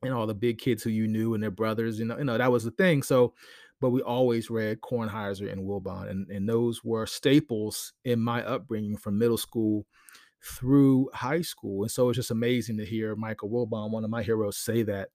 and 0.02 0.14
all 0.14 0.26
the 0.26 0.34
big 0.34 0.58
kids 0.58 0.82
who 0.82 0.90
you 0.90 1.08
knew 1.08 1.34
and 1.34 1.42
their 1.42 1.50
brothers, 1.50 1.98
you 1.98 2.04
know, 2.04 2.18
you 2.18 2.24
know, 2.24 2.38
that 2.38 2.52
was 2.52 2.64
the 2.64 2.70
thing. 2.70 3.02
So 3.02 3.34
but 3.80 3.90
we 3.90 4.00
always 4.02 4.50
read 4.50 4.80
Kornheiser 4.80 5.50
and 5.50 5.68
Wilbon, 5.68 6.10
and, 6.10 6.28
and 6.30 6.48
those 6.48 6.82
were 6.84 7.06
staples 7.06 7.92
in 8.04 8.20
my 8.20 8.42
upbringing 8.44 8.96
from 8.96 9.18
middle 9.18 9.36
school 9.36 9.86
through 10.44 11.10
high 11.14 11.40
school. 11.40 11.82
And 11.82 11.90
so 11.90 12.08
it's 12.08 12.16
just 12.16 12.30
amazing 12.30 12.76
to 12.78 12.84
hear 12.84 13.16
Michael 13.16 13.50
Wilbon, 13.50 13.90
one 13.90 14.04
of 14.04 14.10
my 14.10 14.22
heroes, 14.22 14.58
say 14.58 14.82
that 14.82 15.08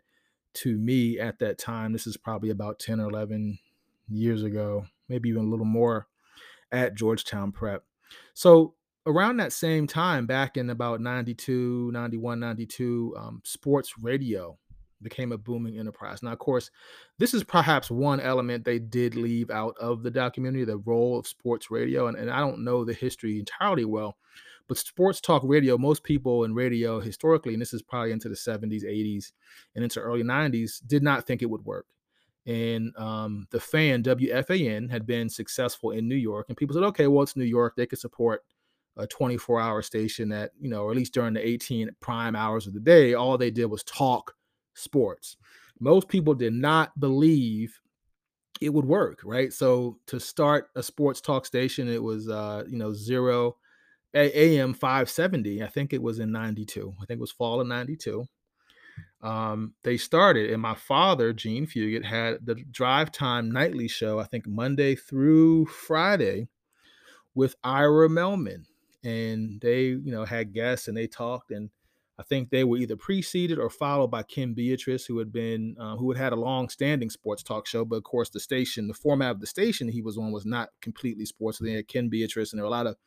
to 0.55 0.77
me 0.77 1.19
at 1.19 1.39
that 1.39 1.57
time. 1.57 1.93
This 1.93 2.07
is 2.07 2.17
probably 2.17 2.49
about 2.49 2.79
10 2.79 2.99
or 2.99 3.09
11 3.09 3.59
years 4.09 4.43
ago, 4.43 4.85
maybe 5.07 5.29
even 5.29 5.45
a 5.45 5.49
little 5.49 5.65
more 5.65 6.07
at 6.71 6.95
Georgetown 6.95 7.51
Prep. 7.51 7.83
So 8.33 8.73
around 9.05 9.37
that 9.37 9.53
same 9.53 9.87
time, 9.87 10.25
back 10.25 10.57
in 10.57 10.69
about 10.69 11.01
92, 11.01 11.91
91, 11.93 12.39
92, 12.39 13.15
um, 13.17 13.41
sports 13.43 13.93
radio 14.01 14.57
became 15.01 15.31
a 15.31 15.37
booming 15.37 15.77
enterprise. 15.77 16.21
Now, 16.21 16.31
of 16.31 16.39
course, 16.39 16.71
this 17.17 17.33
is 17.33 17.43
perhaps 17.43 17.89
one 17.89 18.19
element 18.19 18.65
they 18.65 18.79
did 18.79 19.15
leave 19.15 19.49
out 19.49 19.75
of 19.79 20.03
the 20.03 20.11
documentary 20.11 20.65
the 20.65 20.77
role 20.77 21.17
of 21.17 21.27
sports 21.27 21.71
radio. 21.71 22.07
And, 22.07 22.17
and 22.17 22.29
I 22.29 22.39
don't 22.39 22.63
know 22.63 22.83
the 22.83 22.93
history 22.93 23.39
entirely 23.39 23.85
well, 23.85 24.17
but 24.67 24.77
sports 24.77 25.19
talk 25.21 25.41
radio, 25.45 25.77
most 25.77 26.03
people 26.03 26.43
in 26.43 26.53
radio 26.53 26.99
historically, 26.99 27.53
and 27.53 27.61
this 27.61 27.73
is 27.73 27.81
probably 27.81 28.11
into 28.11 28.29
the 28.29 28.35
70s, 28.35 28.83
80s, 28.83 29.31
and 29.75 29.83
into 29.83 29.99
early 29.99 30.23
90s, 30.23 30.85
did 30.85 31.03
not 31.03 31.25
think 31.25 31.41
it 31.41 31.49
would 31.49 31.65
work. 31.65 31.87
And 32.45 32.95
um, 32.97 33.47
the 33.51 33.59
fan, 33.59 34.03
WFAN, 34.03 34.89
had 34.89 35.05
been 35.05 35.29
successful 35.29 35.91
in 35.91 36.07
New 36.07 36.15
York. 36.15 36.47
And 36.47 36.57
people 36.57 36.73
said, 36.73 36.83
okay, 36.83 37.07
well, 37.07 37.23
it's 37.23 37.35
New 37.35 37.43
York. 37.43 37.75
They 37.75 37.85
could 37.85 37.99
support 37.99 38.43
a 38.97 39.07
24 39.07 39.59
hour 39.59 39.81
station 39.81 40.29
that, 40.29 40.51
you 40.59 40.69
know, 40.69 40.83
or 40.83 40.91
at 40.91 40.97
least 40.97 41.13
during 41.13 41.33
the 41.33 41.47
18 41.47 41.89
prime 41.99 42.35
hours 42.35 42.67
of 42.67 42.73
the 42.73 42.79
day, 42.79 43.13
all 43.13 43.37
they 43.37 43.51
did 43.51 43.65
was 43.65 43.83
talk 43.83 44.35
sports. 44.79 45.37
Most 45.79 46.07
people 46.07 46.33
did 46.33 46.53
not 46.53 46.99
believe 46.99 47.79
it 48.61 48.73
would 48.73 48.85
work, 48.85 49.21
right? 49.23 49.53
So 49.53 49.97
to 50.07 50.19
start 50.19 50.69
a 50.75 50.83
sports 50.83 51.21
talk 51.21 51.45
station, 51.45 51.87
it 51.87 52.01
was 52.01 52.29
uh, 52.29 52.63
you 52.67 52.77
know, 52.77 52.93
zero 52.93 53.55
AM 54.13 54.73
570. 54.73 55.63
I 55.63 55.67
think 55.67 55.93
it 55.93 56.01
was 56.01 56.19
in 56.19 56.31
92. 56.31 56.93
I 57.01 57.05
think 57.05 57.19
it 57.19 57.21
was 57.21 57.31
fall 57.31 57.61
of 57.61 57.67
92. 57.67 58.25
Um, 59.21 59.73
they 59.83 59.97
started, 59.97 60.51
and 60.51 60.61
my 60.61 60.75
father, 60.75 61.33
Jean 61.33 61.67
Fugett, 61.67 62.05
had 62.05 62.45
the 62.45 62.55
drive 62.71 63.11
time 63.11 63.51
nightly 63.51 63.87
show, 63.87 64.19
I 64.19 64.23
think 64.23 64.47
Monday 64.47 64.95
through 64.95 65.65
Friday, 65.65 66.47
with 67.35 67.55
Ira 67.63 68.09
Melman. 68.09 68.65
And 69.03 69.61
they, 69.61 69.83
you 69.83 70.11
know, 70.11 70.25
had 70.25 70.53
guests 70.53 70.87
and 70.87 70.97
they 70.97 71.07
talked. 71.07 71.51
And 71.51 71.69
I 72.19 72.23
think 72.23 72.49
they 72.49 72.65
were 72.65 72.75
either 72.75 72.97
preceded 72.97 73.59
or 73.59 73.69
followed 73.69 74.11
by 74.11 74.23
Ken 74.23 74.53
Beatrice, 74.53 75.05
who 75.05 75.17
had 75.19 75.31
been 75.31 75.77
uh, 75.79 75.95
who 75.95 76.11
had 76.11 76.21
had 76.21 76.33
a 76.33 76.35
long-standing 76.35 77.09
sports 77.09 77.41
talk 77.41 77.65
show. 77.65 77.85
But 77.85 77.95
of 77.95 78.03
course, 78.03 78.29
the 78.29 78.41
station, 78.41 78.89
the 78.89 78.93
format 78.93 79.31
of 79.31 79.39
the 79.39 79.47
station 79.47 79.87
he 79.87 80.01
was 80.01 80.17
on 80.17 80.33
was 80.33 80.45
not 80.45 80.69
completely 80.81 81.25
sports. 81.25 81.59
So 81.59 81.63
they 81.63 81.71
had 81.71 81.87
Ken 81.87 82.09
Beatrice, 82.09 82.51
and 82.51 82.59
there 82.59 82.65
were 82.65 82.73
a 82.73 82.77
lot 82.77 82.87
of 82.87 82.97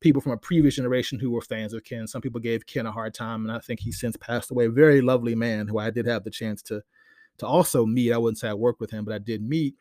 people 0.00 0.20
from 0.20 0.32
a 0.32 0.36
previous 0.36 0.74
generation 0.74 1.20
who 1.20 1.30
were 1.30 1.42
fans 1.42 1.72
of 1.72 1.84
Ken. 1.84 2.08
Some 2.08 2.22
people 2.22 2.40
gave 2.40 2.66
Ken 2.66 2.86
a 2.86 2.92
hard 2.92 3.14
time, 3.14 3.44
and 3.46 3.52
I 3.52 3.60
think 3.60 3.78
he 3.78 3.92
since 3.92 4.16
passed 4.16 4.50
away. 4.50 4.66
Very 4.66 5.00
lovely 5.00 5.36
man 5.36 5.68
who 5.68 5.78
I 5.78 5.90
did 5.90 6.06
have 6.06 6.24
the 6.24 6.30
chance 6.30 6.60
to 6.62 6.82
to 7.38 7.46
also 7.46 7.86
meet. 7.86 8.12
I 8.12 8.18
wouldn't 8.18 8.38
say 8.38 8.48
I 8.48 8.54
worked 8.54 8.80
with 8.80 8.90
him, 8.90 9.04
but 9.04 9.14
I 9.14 9.18
did 9.18 9.42
meet. 9.42 9.76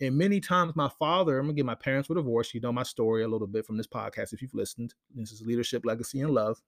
And 0.00 0.18
many 0.18 0.40
times, 0.40 0.74
my 0.74 0.88
father, 0.98 1.38
I'm 1.38 1.46
gonna 1.46 1.54
get 1.54 1.66
my 1.66 1.76
parents 1.76 2.08
were 2.08 2.16
divorced. 2.16 2.52
You 2.52 2.60
know 2.60 2.72
my 2.72 2.82
story 2.82 3.22
a 3.22 3.28
little 3.28 3.46
bit 3.46 3.64
from 3.64 3.76
this 3.76 3.86
podcast 3.86 4.32
if 4.32 4.42
you've 4.42 4.54
listened. 4.54 4.94
This 5.14 5.30
is 5.30 5.42
leadership, 5.42 5.84
legacy, 5.86 6.20
and 6.20 6.32
love. 6.32 6.60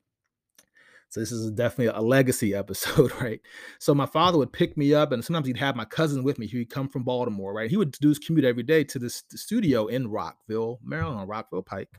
So 1.11 1.19
this 1.19 1.33
is 1.33 1.51
definitely 1.51 1.93
a 1.99 2.01
legacy 2.01 2.55
episode, 2.55 3.13
right? 3.21 3.41
So 3.81 3.95
my 3.95 4.07
father 4.07 4.39
would 4.39 4.53
pick 4.53 4.77
me 4.77 4.95
up, 4.95 5.11
and 5.11 5.25
sometimes 5.25 5.47
he'd 5.49 5.57
have 5.57 5.75
my 5.75 5.85
cousin 5.85 6.23
with 6.23 6.39
me. 6.39 6.47
He'd 6.47 6.71
come 6.71 6.89
from 6.89 7.03
Baltimore, 7.03 7.53
right? 7.53 7.69
He 7.69 7.77
would 7.77 7.93
do 7.93 8.09
his 8.09 8.21
commute 8.21 8.45
every 8.45 8.63
day 8.63 8.85
to 8.85 8.99
this 8.99 9.25
studio 9.31 9.89
in 9.89 10.09
Rockville, 10.09 10.79
Maryland, 10.83 11.19
on 11.21 11.27
Rockville 11.27 11.63
Pike, 11.63 11.91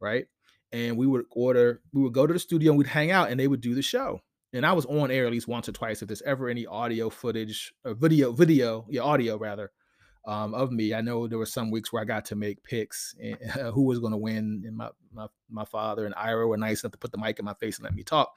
right? 0.00 0.26
And 0.72 0.96
we 0.96 1.08
would 1.08 1.24
order, 1.32 1.82
we 1.92 2.02
would 2.02 2.14
go 2.14 2.26
to 2.26 2.32
the 2.32 2.38
studio 2.38 2.70
and 2.70 2.78
we'd 2.78 2.86
hang 2.86 3.10
out, 3.10 3.30
and 3.30 3.40
they 3.40 3.48
would 3.48 3.60
do 3.60 3.74
the 3.74 3.82
show. 3.82 4.20
And 4.52 4.64
I 4.64 4.72
was 4.72 4.86
on 4.86 5.10
air 5.10 5.26
at 5.26 5.32
least 5.32 5.48
once 5.48 5.68
or 5.68 5.72
twice 5.72 6.00
if 6.00 6.08
there's 6.08 6.22
ever 6.22 6.48
any 6.48 6.66
audio 6.66 7.10
footage 7.10 7.72
or 7.84 7.94
video, 7.94 8.30
video, 8.32 8.86
yeah, 8.88 9.02
audio 9.02 9.38
rather, 9.38 9.72
um, 10.26 10.54
of 10.54 10.70
me. 10.70 10.92
I 10.92 11.00
know 11.00 11.26
there 11.26 11.38
were 11.38 11.46
some 11.46 11.70
weeks 11.70 11.92
where 11.92 12.02
I 12.02 12.04
got 12.04 12.24
to 12.26 12.36
make 12.36 12.62
picks 12.62 13.14
and, 13.20 13.38
uh, 13.58 13.70
who 13.70 13.82
was 13.82 13.98
going 13.98 14.12
to 14.12 14.18
win, 14.18 14.62
and 14.66 14.76
my, 14.76 14.90
my 15.12 15.26
my 15.48 15.64
father 15.64 16.06
and 16.06 16.14
Ira 16.16 16.46
were 16.46 16.56
nice 16.56 16.82
enough 16.82 16.92
to 16.92 16.98
put 16.98 17.10
the 17.10 17.18
mic 17.18 17.38
in 17.38 17.44
my 17.44 17.54
face 17.54 17.78
and 17.78 17.84
let 17.84 17.94
me 17.94 18.02
talk. 18.02 18.36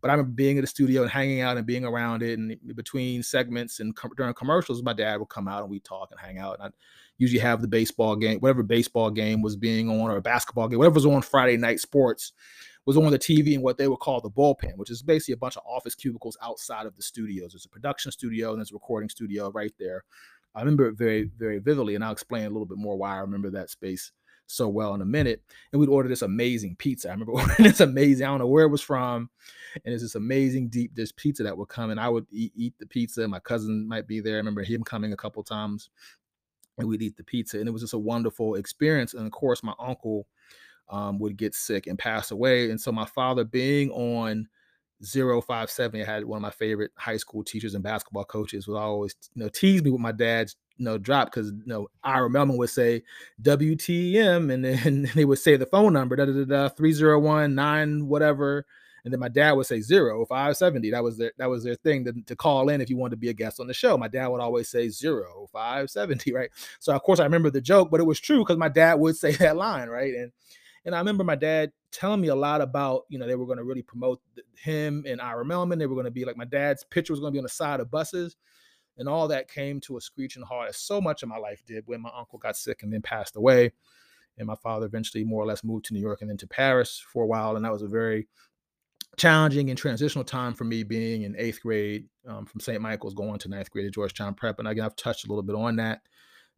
But 0.00 0.10
I 0.10 0.14
remember 0.14 0.32
being 0.32 0.56
in 0.56 0.62
the 0.62 0.68
studio 0.68 1.02
and 1.02 1.10
hanging 1.10 1.40
out 1.40 1.56
and 1.56 1.66
being 1.66 1.84
around 1.84 2.22
it, 2.22 2.38
and 2.38 2.56
between 2.74 3.22
segments 3.22 3.80
and 3.80 3.94
com- 3.94 4.12
during 4.16 4.34
commercials, 4.34 4.82
my 4.82 4.92
dad 4.92 5.18
would 5.20 5.28
come 5.28 5.48
out 5.48 5.62
and 5.62 5.70
we 5.70 5.80
talk 5.80 6.10
and 6.10 6.20
hang 6.20 6.38
out. 6.38 6.58
And 6.58 6.68
I 6.68 6.70
usually 7.18 7.40
have 7.40 7.62
the 7.62 7.68
baseball 7.68 8.16
game, 8.16 8.38
whatever 8.40 8.62
baseball 8.62 9.10
game 9.10 9.42
was 9.42 9.56
being 9.56 9.88
on, 9.88 10.10
or 10.10 10.16
a 10.16 10.22
basketball 10.22 10.68
game, 10.68 10.78
whatever 10.78 10.94
was 10.94 11.06
on 11.06 11.22
Friday 11.22 11.56
night 11.56 11.80
sports 11.80 12.32
was 12.84 12.96
on 12.96 13.10
the 13.12 13.18
TV 13.18 13.52
in 13.52 13.62
what 13.62 13.78
they 13.78 13.86
would 13.86 14.00
call 14.00 14.20
the 14.20 14.30
bullpen, 14.30 14.76
which 14.76 14.90
is 14.90 15.02
basically 15.02 15.34
a 15.34 15.36
bunch 15.36 15.56
of 15.56 15.62
office 15.64 15.94
cubicles 15.94 16.36
outside 16.42 16.84
of 16.84 16.96
the 16.96 17.02
studios. 17.02 17.52
There's 17.52 17.64
a 17.64 17.68
production 17.68 18.10
studio 18.10 18.50
and 18.50 18.58
there's 18.58 18.72
a 18.72 18.74
recording 18.74 19.08
studio 19.08 19.50
right 19.52 19.72
there 19.78 20.02
I 20.54 20.60
remember 20.60 20.86
it 20.86 20.96
very, 20.96 21.30
very 21.38 21.58
vividly, 21.58 21.94
and 21.94 22.04
I'll 22.04 22.12
explain 22.12 22.44
a 22.44 22.50
little 22.50 22.66
bit 22.66 22.78
more 22.78 22.96
why 22.96 23.16
I 23.16 23.20
remember 23.20 23.50
that 23.50 23.70
space 23.70 24.12
so 24.46 24.68
well 24.68 24.94
in 24.94 25.00
a 25.00 25.06
minute. 25.06 25.42
And 25.72 25.80
we'd 25.80 25.88
order 25.88 26.08
this 26.08 26.22
amazing 26.22 26.76
pizza. 26.76 27.08
I 27.08 27.12
remember 27.12 27.32
ordering 27.36 27.64
this 27.64 27.80
amazing, 27.80 28.26
I 28.26 28.30
don't 28.30 28.38
know 28.38 28.46
where 28.46 28.64
it 28.64 28.70
was 28.70 28.82
from. 28.82 29.30
And 29.84 29.94
it's 29.94 30.02
this 30.02 30.14
amazing 30.14 30.68
deep 30.68 30.94
dish 30.94 31.14
pizza 31.16 31.42
that 31.42 31.56
would 31.56 31.68
come. 31.68 31.90
And 31.90 31.98
I 31.98 32.08
would 32.08 32.26
eat, 32.30 32.52
eat 32.54 32.74
the 32.78 32.86
pizza. 32.86 33.26
My 33.26 33.40
cousin 33.40 33.88
might 33.88 34.06
be 34.06 34.20
there. 34.20 34.34
I 34.34 34.38
remember 34.38 34.62
him 34.62 34.82
coming 34.82 35.12
a 35.12 35.16
couple 35.16 35.42
times 35.42 35.90
and 36.78 36.88
we'd 36.88 37.02
eat 37.02 37.16
the 37.16 37.24
pizza. 37.24 37.58
And 37.58 37.68
it 37.68 37.72
was 37.72 37.82
just 37.82 37.94
a 37.94 37.98
wonderful 37.98 38.56
experience. 38.56 39.14
And 39.14 39.26
of 39.26 39.32
course, 39.32 39.62
my 39.62 39.74
uncle 39.78 40.26
um, 40.88 41.18
would 41.18 41.36
get 41.36 41.54
sick 41.54 41.86
and 41.86 41.98
pass 41.98 42.30
away. 42.30 42.70
And 42.70 42.80
so 42.80 42.92
my 42.92 43.06
father 43.06 43.44
being 43.44 43.90
on 43.90 44.48
0570 45.02 46.02
I 46.02 46.06
had 46.06 46.24
one 46.24 46.38
of 46.38 46.42
my 46.42 46.50
favorite 46.50 46.92
high 46.96 47.16
school 47.16 47.42
teachers 47.42 47.74
and 47.74 47.82
basketball 47.82 48.24
coaches 48.24 48.68
would 48.68 48.76
always 48.76 49.14
you 49.34 49.42
know 49.42 49.48
tease 49.48 49.82
me 49.82 49.90
with 49.90 50.00
my 50.00 50.12
dad's 50.12 50.56
you 50.76 50.84
know 50.84 50.98
drop 50.98 51.28
because 51.28 51.48
you 51.48 51.62
know 51.66 51.88
Ira 52.04 52.28
Melman 52.28 52.56
would 52.58 52.70
say 52.70 53.02
WTEM 53.42 54.52
and 54.52 54.64
then 54.64 55.10
they 55.14 55.24
would 55.24 55.38
say 55.38 55.56
the 55.56 55.66
phone 55.66 55.92
number 55.92 56.16
da 56.16 56.24
da 56.24 56.32
da, 56.32 56.44
da 56.44 56.68
301 56.68 57.54
9 57.54 58.06
whatever 58.06 58.64
and 59.04 59.12
then 59.12 59.20
my 59.20 59.28
dad 59.28 59.52
would 59.52 59.66
say 59.66 59.80
0570 59.80 60.90
that 60.90 61.02
was 61.02 61.18
their 61.18 61.32
that 61.38 61.50
was 61.50 61.64
their 61.64 61.74
thing 61.74 62.04
to, 62.04 62.12
to 62.26 62.36
call 62.36 62.68
in 62.68 62.80
if 62.80 62.88
you 62.88 62.96
wanted 62.96 63.12
to 63.12 63.16
be 63.16 63.30
a 63.30 63.34
guest 63.34 63.58
on 63.58 63.66
the 63.66 63.74
show. 63.74 63.98
My 63.98 64.08
dad 64.08 64.28
would 64.28 64.40
always 64.40 64.68
say 64.68 64.88
0570 64.88 66.32
right? 66.32 66.50
So 66.78 66.94
of 66.94 67.02
course 67.02 67.18
I 67.18 67.24
remember 67.24 67.50
the 67.50 67.60
joke 67.60 67.90
but 67.90 68.00
it 68.00 68.04
was 68.04 68.20
true 68.20 68.38
because 68.38 68.58
my 68.58 68.68
dad 68.68 68.94
would 68.94 69.16
say 69.16 69.32
that 69.36 69.56
line 69.56 69.88
right? 69.88 70.14
And 70.14 70.32
and 70.84 70.94
I 70.94 70.98
remember 70.98 71.24
my 71.24 71.36
dad 71.36 71.72
telling 71.92 72.20
me 72.20 72.28
a 72.28 72.34
lot 72.34 72.60
about, 72.60 73.04
you 73.08 73.18
know, 73.18 73.26
they 73.26 73.36
were 73.36 73.46
going 73.46 73.58
to 73.58 73.64
really 73.64 73.82
promote 73.82 74.20
him 74.56 75.04
and 75.06 75.20
Ira 75.20 75.44
Melman. 75.44 75.78
They 75.78 75.86
were 75.86 75.94
going 75.94 76.06
to 76.06 76.10
be 76.10 76.24
like 76.24 76.36
my 76.36 76.44
dad's 76.44 76.84
picture 76.84 77.12
was 77.12 77.20
going 77.20 77.32
to 77.32 77.34
be 77.34 77.38
on 77.38 77.44
the 77.44 77.50
side 77.50 77.80
of 77.80 77.90
buses. 77.90 78.36
And 78.98 79.08
all 79.08 79.28
that 79.28 79.48
came 79.48 79.80
to 79.82 79.96
a 79.96 80.00
screeching 80.00 80.42
halt, 80.42 80.68
as 80.68 80.76
so 80.76 81.00
much 81.00 81.22
of 81.22 81.28
my 81.28 81.38
life 81.38 81.62
did 81.66 81.84
when 81.86 82.02
my 82.02 82.10
uncle 82.14 82.38
got 82.38 82.56
sick 82.56 82.82
and 82.82 82.92
then 82.92 83.00
passed 83.00 83.36
away. 83.36 83.72
And 84.38 84.46
my 84.46 84.54
father 84.54 84.86
eventually 84.86 85.24
more 85.24 85.42
or 85.42 85.46
less 85.46 85.64
moved 85.64 85.86
to 85.86 85.94
New 85.94 86.00
York 86.00 86.20
and 86.20 86.28
then 86.28 86.36
to 86.38 86.46
Paris 86.46 87.02
for 87.12 87.22
a 87.22 87.26
while. 87.26 87.56
And 87.56 87.64
that 87.64 87.72
was 87.72 87.82
a 87.82 87.88
very 87.88 88.28
challenging 89.16 89.70
and 89.70 89.78
transitional 89.78 90.24
time 90.24 90.54
for 90.54 90.64
me 90.64 90.82
being 90.82 91.22
in 91.22 91.36
eighth 91.38 91.60
grade 91.60 92.06
um, 92.26 92.46
from 92.46 92.60
St. 92.60 92.80
Michael's 92.80 93.14
going 93.14 93.38
to 93.40 93.48
ninth 93.48 93.70
grade 93.70 93.86
at 93.86 93.92
Georgetown 93.92 94.34
Prep. 94.34 94.58
And 94.58 94.68
again, 94.68 94.84
I've 94.84 94.96
touched 94.96 95.26
a 95.26 95.28
little 95.28 95.42
bit 95.42 95.56
on 95.56 95.76
that 95.76 96.00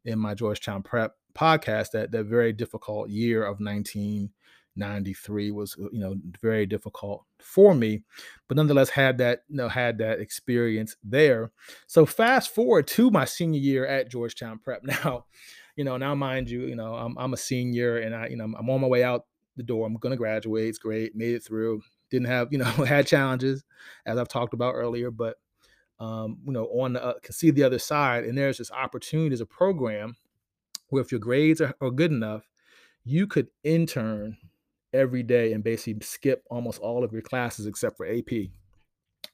in 0.05 0.19
my 0.19 0.35
Georgetown 0.35 0.83
Prep 0.83 1.17
podcast 1.35 1.91
that 1.93 2.11
that 2.13 2.25
very 2.25 2.53
difficult 2.53 3.09
year 3.09 3.43
of 3.43 3.61
1993 3.61 5.51
was 5.51 5.77
uh, 5.81 5.89
you 5.93 6.01
know 6.01 6.17
very 6.41 6.67
difficult 6.67 7.25
for 7.39 7.75
me 7.75 8.03
but 8.49 8.57
nonetheless 8.57 8.91
had 8.91 9.19
that 9.19 9.43
you 9.49 9.57
know 9.57 9.69
had 9.69 9.99
that 9.99 10.21
experience 10.21 10.97
there. 11.03 11.51
So 11.87 12.07
fast 12.07 12.55
forward 12.55 12.87
to 12.89 13.11
my 13.11 13.25
senior 13.25 13.61
year 13.61 13.87
at 13.87 14.11
georgetown 14.11 14.59
prep. 14.59 14.83
Now 14.85 15.27
you 15.77 15.85
know 15.85 15.97
now 15.97 16.15
mind 16.15 16.49
you 16.49 16.63
you 16.63 16.77
know 16.77 16.95
i'm, 16.95 17.19
I'm 17.19 17.33
a 17.33 17.37
senior 17.37 17.97
and 17.97 18.15
i 18.15 18.29
you 18.29 18.37
know 18.37 18.45
i'm 18.45 18.71
on 18.71 18.81
my 18.81 18.87
way 18.87 19.03
out 19.03 19.25
the 19.57 19.63
door. 19.63 19.87
I'm 19.87 19.95
going 19.95 20.11
to 20.11 20.17
graduate. 20.17 20.69
It's 20.69 20.79
great. 20.79 21.15
Made 21.15 21.35
it 21.37 21.45
through. 21.45 21.83
Didn't 22.11 22.27
have 22.27 22.49
you 22.53 22.59
know 22.59 22.65
had 22.87 23.07
challenges 23.07 23.65
as 24.07 24.19
i've 24.19 24.29
talked 24.29 24.55
about 24.55 24.75
earlier 24.75 25.11
but 25.11 25.37
um, 25.99 26.39
you 26.45 26.53
know 26.53 26.67
on 26.67 26.93
the 26.93 27.05
uh, 27.05 27.15
can 27.23 27.33
see 27.33 27.51
the 27.51 27.63
other 27.63 27.79
side 27.79 28.25
and 28.25 28.37
there's 28.37 28.59
this 28.59 28.71
opportunity 28.71 29.33
as 29.33 29.41
a 29.41 29.47
program 29.47 30.15
where 30.89 31.03
if 31.03 31.13
your 31.13 31.21
grades 31.21 31.61
are, 31.61 31.75
are 31.81 31.91
good 31.91 32.13
enough, 32.13 32.49
you 33.05 33.27
could 33.27 33.49
intern 33.63 34.37
every 34.93 35.23
day 35.23 35.53
and 35.53 35.65
basically 35.65 36.05
skip 36.05 36.45
almost 36.51 36.81
all 36.81 37.05
of 37.05 37.13
your 37.13 37.23
classes 37.23 37.67
except 37.67 37.97
for 37.97 38.07
AP. 38.07 38.49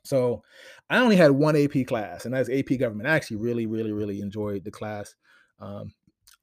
So 0.02 0.42
I 0.88 0.98
only 0.98 1.16
had 1.16 1.32
one 1.32 1.56
AP 1.56 1.86
class, 1.86 2.24
and 2.24 2.34
that's 2.34 2.48
AP 2.48 2.78
government. 2.78 3.08
I 3.08 3.14
actually 3.14 3.36
really, 3.36 3.66
really, 3.66 3.92
really 3.92 4.20
enjoyed 4.20 4.64
the 4.64 4.70
class. 4.70 5.14
Um, 5.60 5.92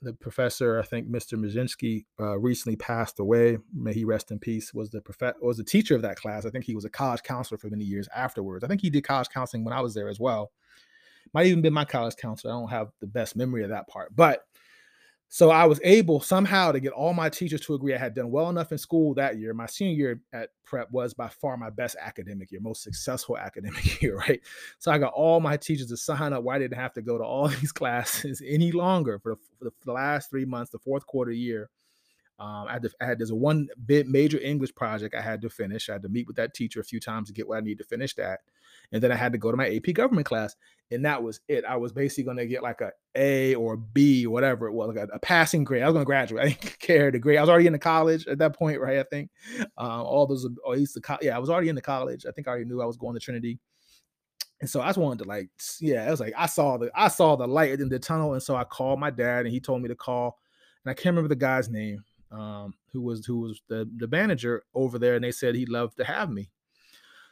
the 0.01 0.13
professor, 0.13 0.79
I 0.79 0.83
think 0.83 1.09
Mr. 1.09 1.39
Mazinski, 1.39 2.05
uh, 2.19 2.37
recently 2.37 2.75
passed 2.75 3.19
away. 3.19 3.57
May 3.73 3.93
he 3.93 4.05
rest 4.05 4.29
in 4.29 4.37
peace. 4.37 4.73
Was 4.73 4.91
the 4.91 5.01
prof- 5.01 5.35
was 5.41 5.57
the 5.57 5.63
teacher 5.63 5.95
of 5.95 6.03
that 6.03 6.17
class. 6.17 6.45
I 6.45 6.51
think 6.51 6.65
he 6.65 6.75
was 6.75 6.85
a 6.85 6.89
college 6.89 7.23
counselor 7.23 7.57
for 7.57 7.69
many 7.69 7.83
years 7.83 8.07
afterwards. 8.15 8.63
I 8.63 8.67
think 8.67 8.81
he 8.81 8.91
did 8.91 9.03
college 9.03 9.29
counseling 9.29 9.63
when 9.63 9.73
I 9.73 9.81
was 9.81 9.95
there 9.95 10.07
as 10.07 10.19
well. 10.19 10.51
Might 11.33 11.47
even 11.47 11.63
been 11.63 11.73
my 11.73 11.85
college 11.85 12.15
counselor. 12.15 12.53
I 12.53 12.57
don't 12.57 12.69
have 12.69 12.89
the 12.99 13.07
best 13.07 13.35
memory 13.35 13.63
of 13.63 13.69
that 13.69 13.87
part, 13.87 14.15
but 14.15 14.43
so 15.29 15.49
I 15.49 15.65
was 15.65 15.81
able 15.83 16.21
somehow 16.21 16.71
to 16.71 16.79
get 16.79 16.93
all 16.93 17.13
my 17.13 17.27
teachers 17.27 17.59
to 17.61 17.73
agree 17.73 17.93
I 17.93 17.97
had 17.97 18.13
done 18.13 18.31
well 18.31 18.49
enough 18.49 18.71
in 18.71 18.77
school 18.77 19.13
that 19.15 19.37
year. 19.37 19.53
My 19.53 19.65
senior 19.65 19.95
year 19.95 20.21
at 20.31 20.51
prep 20.63 20.89
was 20.91 21.13
by 21.13 21.27
far 21.27 21.57
my 21.57 21.69
best 21.69 21.97
academic 21.99 22.51
year, 22.51 22.61
most 22.61 22.81
successful 22.81 23.37
academic 23.37 24.01
year, 24.01 24.17
right? 24.17 24.41
So 24.79 24.91
I 24.91 24.97
got 24.97 25.13
all 25.13 25.41
my 25.41 25.57
teachers 25.57 25.87
to 25.87 25.97
sign 25.97 26.31
up 26.31 26.43
where 26.43 26.55
I 26.55 26.59
didn't 26.59 26.77
have 26.77 26.93
to 26.93 27.01
go 27.01 27.17
to 27.17 27.25
all 27.25 27.47
these 27.61 27.73
classes 27.73 28.41
any 28.45 28.71
longer 28.71 29.19
for 29.19 29.35
the, 29.59 29.71
for 29.71 29.85
the, 29.85 29.91
last 29.91 30.29
three 30.29 30.45
months, 30.45 30.71
the 30.71 30.79
fourth 30.79 31.05
quarter 31.05 31.31
year. 31.31 31.69
Um, 32.39 32.67
I 32.69 32.73
had, 32.73 32.83
to, 32.83 32.91
I 33.01 33.05
had 33.05 33.21
a 33.21 33.35
one 33.35 33.67
bit 33.85 34.07
major 34.07 34.39
English 34.39 34.75
project 34.75 35.15
I 35.15 35.21
had 35.21 35.41
to 35.41 35.49
finish. 35.49 35.89
I 35.89 35.93
had 35.93 36.03
to 36.03 36.09
meet 36.09 36.27
with 36.27 36.35
that 36.35 36.53
teacher 36.53 36.79
a 36.79 36.85
few 36.85 36.99
times 36.99 37.27
to 37.27 37.33
get 37.33 37.47
what 37.47 37.57
I 37.57 37.61
need 37.61 37.79
to 37.79 37.83
finish 37.83 38.13
that, 38.15 38.41
and 38.91 39.01
then 39.01 39.11
I 39.11 39.15
had 39.15 39.33
to 39.33 39.37
go 39.37 39.51
to 39.51 39.57
my 39.57 39.67
AP 39.67 39.93
government 39.93 40.25
class, 40.25 40.55
and 40.91 41.05
that 41.05 41.21
was 41.21 41.39
it. 41.47 41.65
I 41.65 41.75
was 41.77 41.91
basically 41.91 42.23
going 42.23 42.37
to 42.37 42.47
get 42.47 42.63
like 42.63 42.81
a 42.81 42.91
A 43.15 43.55
or 43.55 43.75
B, 43.77 44.27
whatever 44.27 44.67
it 44.67 44.73
was, 44.73 44.95
like 44.95 45.09
a, 45.09 45.13
a 45.13 45.19
passing 45.19 45.63
grade. 45.63 45.83
I 45.83 45.87
was 45.87 45.93
going 45.93 46.05
to 46.05 46.07
graduate. 46.07 46.43
I 46.45 46.49
didn't 46.49 46.79
care 46.79 47.11
the 47.11 47.19
grade. 47.19 47.37
I 47.37 47.41
was 47.41 47.49
already 47.49 47.67
in 47.67 47.73
the 47.73 47.79
college 47.79 48.27
at 48.27 48.37
that 48.39 48.55
point, 48.55 48.79
right? 48.79 48.99
I 48.99 49.03
think 49.03 49.29
um, 49.77 50.01
all 50.01 50.25
those, 50.25 50.47
or 50.63 50.73
at 50.73 50.79
least 50.79 50.93
the 50.93 51.01
co- 51.01 51.17
yeah, 51.21 51.35
I 51.35 51.39
was 51.39 51.49
already 51.49 51.69
in 51.69 51.75
the 51.75 51.81
college. 51.81 52.25
I 52.25 52.31
think 52.31 52.47
I 52.47 52.51
already 52.51 52.65
knew 52.65 52.81
I 52.81 52.85
was 52.85 52.97
going 52.97 53.15
to 53.15 53.19
Trinity. 53.19 53.59
And 54.59 54.69
so 54.69 54.81
I 54.81 54.87
just 54.87 54.97
wanted 54.97 55.23
to 55.23 55.29
like, 55.29 55.49
yeah, 55.79 56.07
it 56.07 56.11
was 56.11 56.19
like 56.19 56.33
I 56.35 56.47
saw 56.47 56.77
the 56.77 56.89
I 56.95 57.09
saw 57.09 57.35
the 57.35 57.47
light 57.47 57.79
in 57.79 57.89
the 57.89 57.99
tunnel, 57.99 58.33
and 58.33 58.41
so 58.41 58.55
I 58.55 58.63
called 58.63 58.99
my 58.99 59.11
dad, 59.11 59.45
and 59.45 59.53
he 59.53 59.59
told 59.59 59.81
me 59.81 59.87
to 59.89 59.95
call, 59.95 60.39
and 60.83 60.89
I 60.89 60.95
can't 60.95 61.13
remember 61.13 61.29
the 61.29 61.35
guy's 61.35 61.69
name 61.69 62.03
um, 62.31 62.73
who 62.91 63.01
was 63.01 63.25
who 63.25 63.39
was 63.39 63.61
the 63.67 63.89
the 63.97 64.07
manager 64.07 64.63
over 64.73 64.99
there, 64.99 65.15
and 65.15 65.23
they 65.23 65.31
said 65.31 65.55
he'd 65.55 65.69
love 65.69 65.95
to 65.95 66.03
have 66.03 66.29
me. 66.29 66.49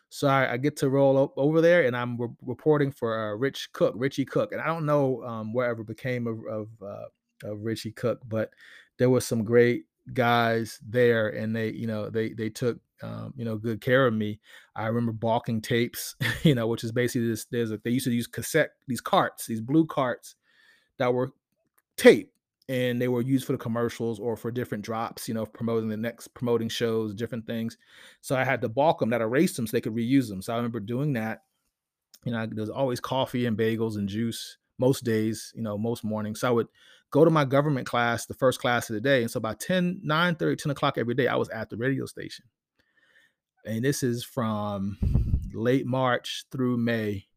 So 0.10 0.28
I, 0.28 0.54
I 0.54 0.58
get 0.58 0.78
to 0.78 0.90
roll 0.90 1.18
up 1.22 1.34
over 1.38 1.62
there, 1.62 1.84
and 1.84 1.96
I'm 1.96 2.18
re- 2.18 2.30
reporting 2.42 2.92
for 2.92 3.18
uh, 3.18 3.36
Rich 3.36 3.70
Cook, 3.74 3.94
Richie 3.98 4.26
Cook, 4.26 4.52
and 4.52 4.62
I 4.62 4.68
don't 4.68 4.86
know 4.86 5.24
um, 5.24 5.54
whatever 5.54 5.84
became 5.84 6.28
of 6.28 6.40
of, 6.50 6.68
uh, 6.82 7.50
of 7.50 7.64
Richie 7.64 7.92
Cook, 7.92 8.22
but 8.28 8.52
there 8.98 9.10
was 9.10 9.26
some 9.26 9.44
great 9.44 9.86
guys 10.14 10.80
there, 10.88 11.30
and 11.30 11.56
they 11.56 11.72
you 11.72 11.88
know 11.88 12.10
they 12.10 12.34
they 12.34 12.50
took 12.50 12.80
um, 13.02 13.34
you 13.36 13.46
know 13.46 13.58
good 13.58 13.82
care 13.82 14.08
of 14.08 14.14
me. 14.14 14.40
I 14.76 14.88
remember 14.88 15.12
bulking 15.12 15.62
tapes, 15.62 16.16
you 16.44 16.56
know, 16.56 16.68
which 16.68 16.84
is 16.84 16.92
basically 16.92 17.28
this. 17.28 17.46
There's 17.46 17.72
a, 17.72 17.80
they 17.84 17.92
used 17.92 18.06
to 18.06 18.12
use 18.12 18.28
cassette 18.28 18.72
these 18.88 19.02
carts, 19.02 19.48
these 19.48 19.62
blue 19.62 19.86
carts 19.86 20.36
that 20.98 21.14
were 21.14 21.32
tape 21.98 22.32
and 22.68 23.00
they 23.00 23.08
were 23.08 23.22
used 23.22 23.46
for 23.46 23.52
the 23.52 23.60
commercials 23.60 24.20
or 24.20 24.36
for 24.36 24.50
different 24.50 24.84
drops, 24.84 25.28
you 25.28 25.34
know, 25.34 25.46
promoting 25.46 25.90
the 25.90 25.98
next 25.98 26.30
promoting 26.30 26.70
shows, 26.70 27.14
different 27.14 27.46
things. 27.46 27.78
So 28.22 28.36
I 28.36 28.44
had 28.44 28.62
to 28.62 28.70
bulk 28.70 29.00
them 29.00 29.12
that 29.12 29.22
erased 29.22 29.56
them 29.56 29.68
so 29.68 29.72
they 29.72 29.82
could 29.82 29.96
reuse 29.96 30.30
them. 30.30 30.42
So 30.42 30.54
I 30.54 30.58
remember 30.58 30.80
doing 30.80 31.14
that. 31.14 31.44
You 32.24 32.32
know, 32.32 32.48
there's 32.50 32.70
always 32.70 33.00
coffee 33.00 33.46
and 33.46 33.58
bagels 33.58 33.98
and 33.98 34.10
juice 34.10 34.58
most 34.80 35.04
days, 35.04 35.54
you 35.56 35.62
know, 35.62 35.78
most 35.78 36.04
mornings. 36.04 36.40
So 36.40 36.48
I 36.48 36.52
would 36.52 36.68
go 37.12 37.24
to 37.24 37.30
my 37.30 37.46
government 37.46 37.86
class, 37.86 38.26
the 38.26 38.34
first 38.34 38.60
class 38.60 38.90
of 38.90 38.96
the 38.96 39.02
day. 39.02 39.22
And 39.22 39.30
so 39.30 39.40
by 39.40 39.54
10, 39.54 40.02
9 40.04 40.36
30, 40.36 40.56
10 40.56 40.72
o'clock 40.72 40.98
every 40.98 41.14
day, 41.14 41.28
I 41.28 41.36
was 41.36 41.50
at 41.50 41.70
the 41.70 41.78
radio 41.78 42.08
station. 42.08 42.46
And 43.64 43.86
this 43.86 44.02
is 44.02 44.24
from 44.24 44.98
late 45.54 45.86
March 45.86 46.46
through 46.52 46.78
May. 46.78 47.28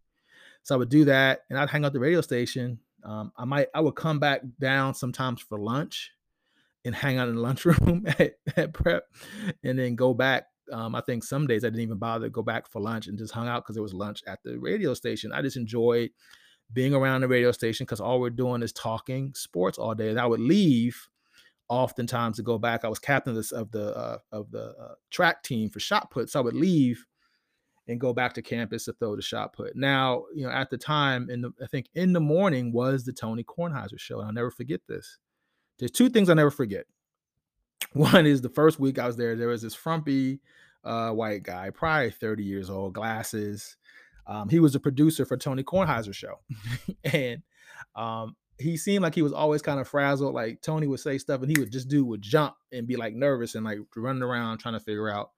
So 0.62 0.74
I 0.74 0.78
would 0.78 0.88
do 0.88 1.04
that 1.04 1.40
and 1.50 1.58
I'd 1.58 1.70
hang 1.70 1.84
out 1.84 1.92
the 1.92 2.00
radio 2.00 2.20
station 2.22 2.80
um, 3.04 3.32
I 3.36 3.44
might 3.44 3.68
I 3.74 3.80
would 3.80 3.94
come 3.94 4.18
back 4.18 4.42
down 4.60 4.94
sometimes 4.94 5.40
for 5.40 5.58
lunch 5.58 6.12
and 6.84 6.94
hang 6.94 7.18
out 7.18 7.28
in 7.28 7.36
the 7.36 7.40
lunchroom 7.40 8.04
at, 8.18 8.34
at 8.56 8.72
prep 8.72 9.04
and 9.62 9.78
then 9.78 9.94
go 9.94 10.14
back. 10.14 10.46
Um, 10.72 10.94
I 10.94 11.00
think 11.00 11.24
some 11.24 11.46
days 11.46 11.64
I 11.64 11.68
didn't 11.68 11.80
even 11.82 11.98
bother 11.98 12.26
to 12.26 12.30
go 12.30 12.42
back 12.42 12.70
for 12.70 12.80
lunch 12.80 13.06
and 13.06 13.18
just 13.18 13.32
hung 13.32 13.48
out 13.48 13.64
because 13.64 13.76
it 13.76 13.82
was 13.82 13.94
lunch 13.94 14.22
at 14.26 14.38
the 14.44 14.58
radio 14.58 14.92
station. 14.94 15.32
I 15.32 15.40
just 15.40 15.56
enjoyed 15.56 16.10
being 16.72 16.94
around 16.94 17.22
the 17.22 17.28
radio 17.28 17.52
station 17.52 17.84
because 17.84 18.00
all 18.00 18.20
we're 18.20 18.30
doing 18.30 18.62
is 18.62 18.72
talking 18.72 19.32
sports 19.34 19.78
all 19.78 19.94
day. 19.94 20.10
And 20.10 20.20
I 20.20 20.26
would 20.26 20.40
leave 20.40 21.08
oftentimes 21.68 22.36
to 22.36 22.42
go 22.42 22.58
back. 22.58 22.84
I 22.84 22.88
was 22.88 22.98
captain 22.98 23.36
of 23.36 23.48
the 23.48 23.56
of 23.56 23.70
the, 23.70 23.96
uh, 23.96 24.18
of 24.32 24.50
the 24.50 24.74
uh, 24.78 24.94
track 25.10 25.42
team 25.42 25.70
for 25.70 25.80
shot 25.80 26.10
put, 26.10 26.30
so 26.30 26.40
I 26.40 26.42
would 26.42 26.54
leave 26.54 27.06
and 27.88 27.98
go 27.98 28.12
back 28.12 28.34
to 28.34 28.42
campus 28.42 28.84
to 28.84 28.92
throw 28.92 29.16
the 29.16 29.22
shot 29.22 29.54
put. 29.54 29.74
Now, 29.74 30.24
you 30.34 30.44
know, 30.46 30.52
at 30.52 30.70
the 30.70 30.76
time, 30.76 31.30
in 31.30 31.40
the 31.40 31.52
I 31.62 31.66
think 31.66 31.86
in 31.94 32.12
the 32.12 32.20
morning 32.20 32.72
was 32.72 33.04
the 33.04 33.12
Tony 33.12 33.42
Kornheiser 33.42 33.98
show. 33.98 34.18
And 34.18 34.26
I'll 34.26 34.32
never 34.32 34.50
forget 34.50 34.82
this. 34.86 35.18
There's 35.78 35.90
two 35.90 36.10
things 36.10 36.28
I 36.28 36.34
never 36.34 36.50
forget. 36.50 36.84
One 37.92 38.26
is 38.26 38.42
the 38.42 38.50
first 38.50 38.78
week 38.78 38.98
I 38.98 39.06
was 39.06 39.16
there, 39.16 39.34
there 39.34 39.48
was 39.48 39.62
this 39.62 39.74
frumpy 39.74 40.40
uh, 40.84 41.10
white 41.10 41.42
guy, 41.42 41.70
probably 41.70 42.10
30 42.10 42.44
years 42.44 42.68
old, 42.68 42.92
glasses. 42.92 43.76
Um, 44.26 44.50
he 44.50 44.60
was 44.60 44.74
a 44.74 44.80
producer 44.80 45.24
for 45.24 45.38
Tony 45.38 45.62
Kornheiser 45.62 46.14
show. 46.14 46.40
and 47.04 47.42
um, 47.96 48.36
he 48.58 48.76
seemed 48.76 49.02
like 49.02 49.14
he 49.14 49.22
was 49.22 49.32
always 49.32 49.62
kind 49.62 49.80
of 49.80 49.88
frazzled. 49.88 50.34
Like 50.34 50.60
Tony 50.60 50.86
would 50.86 51.00
say 51.00 51.16
stuff 51.16 51.40
and 51.40 51.50
he 51.50 51.58
would 51.58 51.72
just 51.72 51.88
do 51.88 52.04
would 52.04 52.20
jump 52.20 52.54
and 52.70 52.86
be 52.86 52.96
like 52.96 53.14
nervous 53.14 53.54
and 53.54 53.64
like 53.64 53.78
running 53.96 54.22
around 54.22 54.58
trying 54.58 54.74
to 54.74 54.80
figure 54.80 55.08
out 55.08 55.30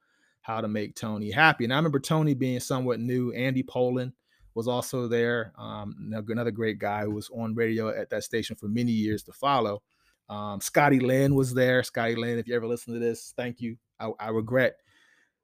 how 0.42 0.61
to 0.61 0.68
make 0.68 0.94
Tony 0.94 1.30
happy. 1.30 1.64
And 1.64 1.73
I 1.73 1.76
remember 1.76 2.00
Tony 2.00 2.35
being 2.35 2.61
somewhat 2.61 3.00
new. 3.00 3.32
Andy 3.32 3.62
Pollin 3.62 4.12
was 4.54 4.66
also 4.66 5.06
there, 5.06 5.52
um, 5.59 5.94
another 6.28 6.50
great 6.50 6.78
guy 6.78 7.02
who 7.02 7.12
was 7.12 7.30
on 7.30 7.54
radio 7.54 7.88
at 7.88 8.11
that 8.11 8.25
station 8.25 8.56
for 8.56 8.68
many 8.68 8.92
years 8.92 9.23
to 9.25 9.32
follow. 9.32 9.82
Um, 10.28 10.61
Scotty 10.61 11.00
Lynn 11.00 11.35
was 11.35 11.54
there. 11.54 11.82
Scotty 11.82 12.14
Lynn, 12.14 12.38
if 12.38 12.47
you 12.47 12.54
ever 12.54 12.66
listen 12.66 12.94
to 12.94 13.00
this, 13.00 13.32
thank 13.37 13.61
you. 13.61 13.76
I, 13.99 14.11
I 14.18 14.28
regret 14.28 14.76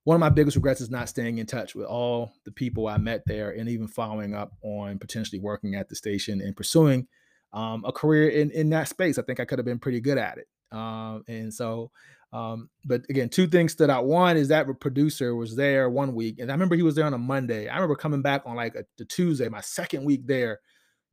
one 0.04 0.14
of 0.14 0.20
my 0.20 0.28
biggest 0.28 0.56
regrets 0.56 0.80
is 0.80 0.88
not 0.88 1.08
staying 1.08 1.38
in 1.38 1.46
touch 1.46 1.74
with 1.74 1.86
all 1.86 2.32
the 2.44 2.52
people 2.52 2.86
I 2.86 2.96
met 2.96 3.22
there 3.26 3.50
and 3.50 3.68
even 3.68 3.88
following 3.88 4.36
up 4.36 4.52
on 4.62 5.00
potentially 5.00 5.40
working 5.40 5.74
at 5.74 5.88
the 5.88 5.96
station 5.96 6.40
and 6.40 6.56
pursuing 6.56 7.08
um, 7.52 7.84
a 7.84 7.90
career 7.90 8.28
in, 8.28 8.52
in 8.52 8.70
that 8.70 8.86
space. 8.86 9.18
I 9.18 9.22
think 9.22 9.40
I 9.40 9.44
could 9.44 9.58
have 9.58 9.66
been 9.66 9.80
pretty 9.80 10.00
good 10.00 10.16
at 10.16 10.38
it. 10.38 10.46
Um, 10.70 11.24
and 11.26 11.52
so 11.52 11.90
um, 12.32 12.68
but 12.84 13.02
again, 13.08 13.28
two 13.28 13.46
things 13.46 13.72
stood 13.72 13.90
out. 13.90 14.06
One 14.06 14.36
is 14.36 14.48
that 14.48 14.66
producer 14.80 15.34
was 15.34 15.56
there 15.56 15.88
one 15.88 16.14
week, 16.14 16.38
and 16.38 16.50
I 16.50 16.54
remember 16.54 16.76
he 16.76 16.82
was 16.82 16.94
there 16.94 17.06
on 17.06 17.14
a 17.14 17.18
Monday. 17.18 17.68
I 17.68 17.74
remember 17.74 17.94
coming 17.94 18.22
back 18.22 18.42
on 18.44 18.56
like 18.56 18.74
a, 18.74 18.84
the 18.98 19.04
Tuesday, 19.04 19.48
my 19.48 19.60
second 19.60 20.04
week 20.04 20.26
there, 20.26 20.60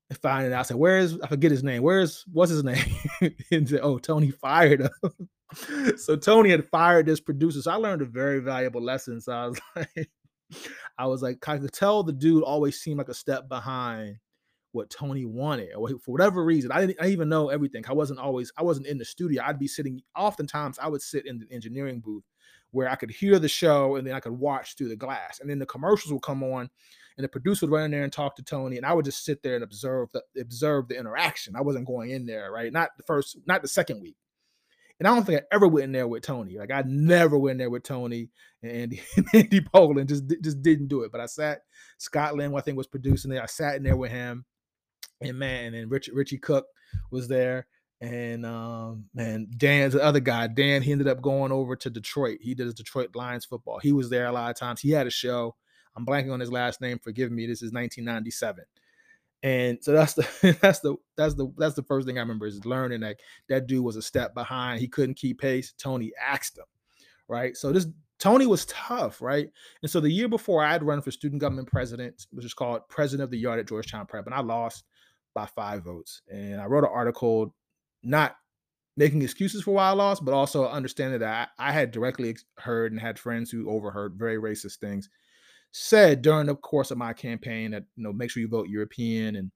and 0.10 0.20
finding 0.20 0.54
out. 0.54 0.60
I 0.60 0.64
said, 0.64 0.78
"Where 0.78 0.98
is? 0.98 1.20
I 1.24 1.28
forget 1.28 1.52
his 1.52 1.64
name. 1.64 1.84
Where's 1.84 2.26
what's 2.32 2.52
his 2.52 2.64
name?" 2.64 2.84
and 3.52 3.70
said, 3.70 3.82
"Oh, 3.84 4.00
Tony 4.00 4.32
fired 4.32 4.82
him." 4.82 5.30
so 5.98 6.16
Tony 6.16 6.50
had 6.50 6.68
fired 6.70 7.06
this 7.06 7.20
producer. 7.20 7.62
So 7.62 7.72
I 7.72 7.76
learned 7.76 8.02
a 8.02 8.06
very 8.06 8.40
valuable 8.40 8.82
lesson. 8.82 9.22
So 9.22 9.34
I 9.34 9.48
was 9.48 9.62
like, 9.76 10.10
I 10.98 11.06
was 11.08 11.22
like, 11.22 11.48
I 11.48 11.58
could 11.58 11.74
tell 11.74 12.04
the 12.04 12.14
dude 12.14 12.44
always 12.44 12.80
seemed 12.80 12.98
like 12.98 13.10
a 13.10 13.14
step 13.14 13.48
behind 13.48 14.18
what 14.74 14.90
Tony 14.90 15.24
wanted, 15.24 15.74
or 15.76 15.88
for 16.00 16.12
whatever 16.12 16.44
reason, 16.44 16.72
I 16.72 16.82
didn't 16.82 17.02
I 17.02 17.08
even 17.08 17.30
know 17.30 17.50
everything. 17.50 17.86
I 17.88 17.94
wasn't 17.94 18.20
always 18.20 18.52
I 18.58 18.64
wasn't 18.64 18.88
in 18.88 18.98
the 18.98 19.06
studio. 19.06 19.44
I'd 19.46 19.60
be 19.60 19.68
sitting. 19.68 20.02
Oftentimes, 20.16 20.80
I 20.80 20.90
would 20.90 21.02
sit 21.02 21.26
in 21.26 21.40
the 21.40 21.48
engineering 21.52 22.02
booth 22.02 22.24
where 22.72 22.90
I 22.90 22.96
could 22.96 23.12
hear 23.12 23.38
the 23.38 23.48
show 23.48 23.96
and 23.96 24.06
then 24.06 24.16
I 24.16 24.20
could 24.20 24.34
watch 24.34 24.76
through 24.76 24.90
the 24.90 24.96
glass, 24.96 25.40
and 25.40 25.50
then 25.50 25.60
the 25.60 25.66
commercials 25.66 26.12
would 26.12 26.24
come 26.24 26.44
on, 26.44 26.70
and 27.18 27.24
the 27.24 27.30
producer 27.30 27.66
would 27.68 27.74
run 27.74 27.86
in 27.86 27.92
there 27.92 28.04
and 28.04 28.12
talk 28.12 28.36
to 28.36 28.44
Tony, 28.44 28.78
and 28.78 28.86
I 28.86 28.94
would 28.94 29.06
just 29.06 29.24
sit 29.24 29.44
there 29.44 29.56
and 29.56 29.64
observe 29.64 30.10
the 30.12 30.24
observe 30.40 30.88
the 30.88 31.00
interaction. 31.00 31.56
I 31.56 31.62
wasn't 31.62 31.88
going 31.88 32.10
in 32.10 32.26
there, 32.26 32.52
right? 32.52 32.74
Not 32.74 32.90
the 32.98 33.04
first, 33.04 33.38
not 33.46 33.62
the 33.62 33.68
second 33.68 34.02
week. 34.02 34.18
And 35.00 35.08
I 35.08 35.14
don't 35.14 35.26
think 35.26 35.42
I 35.42 35.56
ever 35.56 35.68
went 35.68 35.86
in 35.86 35.92
there 35.92 36.08
with 36.08 36.24
Tony. 36.24 36.58
Like 36.58 36.72
I 36.72 36.84
never 36.86 37.38
went 37.38 37.54
in 37.54 37.58
there 37.58 37.70
with 37.70 37.84
Tony 37.84 38.30
and 38.62 38.72
Andy, 38.72 39.02
Andy 39.34 39.62
Pollin. 39.62 40.08
Just 40.08 40.24
just 40.42 40.62
didn't 40.62 40.88
do 40.88 41.04
it. 41.04 41.12
But 41.12 41.22
I 41.22 41.26
sat. 41.28 41.62
Scotland, 42.00 42.56
I 42.56 42.62
think, 42.62 42.78
was 42.78 42.88
producing 42.88 43.32
it. 43.32 43.42
I 43.42 43.46
sat 43.46 43.76
in 43.76 43.84
there 43.84 43.98
with 43.98 44.12
him 44.12 44.46
and 45.24 45.38
man, 45.38 45.74
and 45.74 45.90
Rich, 45.90 46.10
Richie 46.14 46.38
Cook 46.38 46.66
was 47.12 47.28
there. 47.28 47.68
And 48.02 48.46
um, 48.46 49.06
man, 49.14 49.48
Dan's 49.56 49.94
the 49.94 50.04
other 50.04 50.20
guy. 50.20 50.48
Dan, 50.48 50.82
he 50.82 50.92
ended 50.92 51.08
up 51.08 51.22
going 51.22 51.54
over 51.54 51.76
to 51.78 51.90
Detroit. 51.90 52.40
He 52.42 52.54
did 52.54 52.66
his 52.66 52.74
Detroit 52.74 53.16
Lions 53.16 53.46
football. 53.46 53.80
He 53.80 53.94
was 53.94 54.10
there 54.10 54.26
a 54.26 54.32
lot 54.32 54.50
of 54.50 54.58
times. 54.58 54.82
He 54.82 54.92
had 54.92 55.08
a 55.08 55.12
show. 55.12 55.56
I'm 55.96 56.06
blanking 56.06 56.34
on 56.34 56.40
his 56.40 56.52
last 56.52 56.82
name. 56.82 57.00
Forgive 57.00 57.32
me. 57.32 57.46
This 57.46 57.62
is 57.62 57.72
1997. 57.72 58.66
And 59.42 59.78
so 59.82 59.92
that's 59.92 60.14
the 60.16 60.58
that's 60.62 60.80
the 60.80 60.96
that's 61.16 61.36
the 61.36 61.48
that's 61.58 61.76
the 61.76 61.84
first 61.84 62.08
thing 62.08 62.18
I 62.18 62.22
remember 62.22 62.48
is 62.48 62.66
learning 62.66 63.02
that 63.02 63.18
that 63.50 63.68
dude 63.68 63.84
was 63.84 63.96
a 63.96 64.02
step 64.02 64.34
behind. 64.34 64.80
He 64.80 64.88
couldn't 64.88 65.16
keep 65.16 65.40
pace. 65.40 65.74
Tony 65.78 66.12
asked 66.22 66.58
him, 66.58 66.66
right? 67.28 67.56
So 67.56 67.72
this 67.72 67.88
Tony 68.20 68.48
was 68.48 68.66
tough, 68.66 69.22
right? 69.22 69.50
And 69.82 69.92
so 69.92 70.00
the 70.00 70.10
year 70.10 70.30
before, 70.30 70.64
I 70.64 70.72
had 70.72 70.84
run 70.84 71.02
for 71.02 71.12
student 71.12 71.42
government 71.42 71.68
president, 71.68 72.26
which 72.32 72.46
is 72.46 72.54
called 72.54 72.88
president 72.88 73.26
of 73.26 73.32
the 73.32 73.38
yard 73.38 73.60
at 73.60 73.68
Georgetown 73.68 74.06
Prep, 74.06 74.26
and 74.26 74.34
I 74.34 74.40
lost 74.40 74.86
by 75.34 75.46
five 75.46 75.84
votes. 75.84 76.22
And 76.32 76.60
I 76.62 76.66
wrote 76.66 76.84
an 76.84 76.92
article 76.94 77.56
not 78.04 78.36
making 78.96 79.22
excuses 79.22 79.64
for 79.64 79.72
why 79.72 79.90
I 79.90 79.92
lost, 79.92 80.24
but 80.24 80.34
also 80.34 80.68
understanding 80.68 81.20
that 81.20 81.50
I, 81.58 81.70
I 81.70 81.72
had 81.72 81.92
directly 81.92 82.36
heard 82.60 82.92
and 82.92 83.02
had 83.02 83.18
friends 83.18 83.50
who 83.50 83.70
overheard 83.70 84.16
very 84.16 84.38
racist 84.38 84.78
things 84.78 85.10
said 85.74 86.22
during 86.22 86.46
the 86.46 86.56
course 86.56 86.92
of 86.92 87.00
my 87.00 87.12
campaign 87.14 87.72
that 87.72 87.84
you 87.96 88.04
know 88.04 88.14
make 88.14 88.30
sure 88.30 88.42
you 88.42 88.48
vote 88.48 88.70
European 88.70 89.36
and 89.36 89.52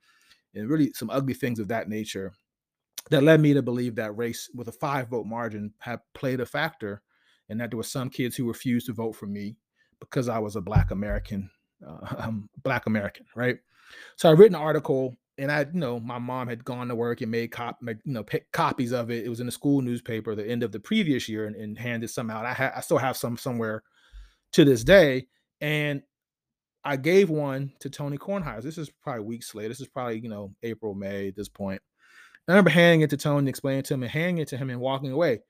and 0.55 0.67
really 0.67 0.91
some 0.93 1.11
ugly 1.11 1.35
things 1.35 1.59
of 1.59 1.67
that 1.67 1.87
nature 1.87 2.33
that 3.11 3.23
led 3.23 3.39
me 3.39 3.53
to 3.53 3.61
believe 3.61 3.95
that 3.95 4.17
race 4.17 4.49
with 4.55 4.67
a 4.67 4.71
five 4.71 5.09
vote 5.09 5.27
margin 5.27 5.71
had 5.79 5.99
played 6.15 6.39
a 6.39 6.45
factor 6.45 7.03
and 7.49 7.61
that 7.61 7.69
there 7.69 7.77
were 7.77 7.83
some 7.83 8.09
kids 8.09 8.35
who 8.35 8.47
refused 8.47 8.87
to 8.87 8.93
vote 8.93 9.15
for 9.15 9.27
me 9.27 9.55
because 9.99 10.27
I 10.27 10.39
was 10.39 10.55
a 10.55 10.61
black 10.61 10.89
American 10.89 11.51
uh, 11.87 12.15
um, 12.17 12.49
black 12.63 12.87
American 12.87 13.27
right 13.35 13.59
so 14.15 14.27
I 14.27 14.31
written 14.31 14.55
an 14.55 14.61
article 14.61 15.15
and 15.37 15.51
I, 15.51 15.61
you 15.61 15.79
know, 15.79 15.99
my 15.99 16.17
mom 16.17 16.47
had 16.47 16.65
gone 16.65 16.87
to 16.87 16.95
work 16.95 17.21
and 17.21 17.29
made 17.29 17.51
cop, 17.51 17.77
you 17.81 17.95
know, 18.05 18.25
copies 18.51 18.91
of 18.91 19.11
it. 19.11 19.25
It 19.25 19.29
was 19.29 19.39
in 19.39 19.45
the 19.45 19.51
school 19.51 19.81
newspaper 19.81 20.33
the 20.33 20.47
end 20.47 20.63
of 20.63 20.71
the 20.71 20.79
previous 20.79 21.29
year 21.29 21.45
and, 21.45 21.55
and 21.55 21.77
handed 21.77 22.09
some 22.09 22.29
out. 22.29 22.45
I 22.45 22.53
ha- 22.53 22.73
I 22.75 22.81
still 22.81 22.97
have 22.97 23.17
some 23.17 23.37
somewhere 23.37 23.83
to 24.53 24.65
this 24.65 24.83
day, 24.83 25.27
and 25.61 26.01
I 26.83 26.97
gave 26.97 27.29
one 27.29 27.73
to 27.81 27.89
Tony 27.89 28.17
Kornheiser. 28.17 28.63
This 28.63 28.77
is 28.77 28.89
probably 28.89 29.25
weeks 29.25 29.53
later. 29.53 29.69
This 29.69 29.81
is 29.81 29.87
probably 29.87 30.19
you 30.19 30.29
know 30.29 30.55
April, 30.63 30.95
May 30.95 31.27
at 31.27 31.35
this 31.35 31.49
point. 31.49 31.81
I 32.47 32.53
remember 32.53 32.69
handing 32.69 33.01
it 33.01 33.09
to 33.11 33.17
Tony, 33.17 33.49
explaining 33.49 33.83
to 33.83 33.93
him, 33.93 34.03
and 34.03 34.11
handing 34.11 34.37
it 34.39 34.47
to 34.49 34.57
him, 34.57 34.69
and 34.69 34.79
walking 34.79 35.11
away. 35.11 35.41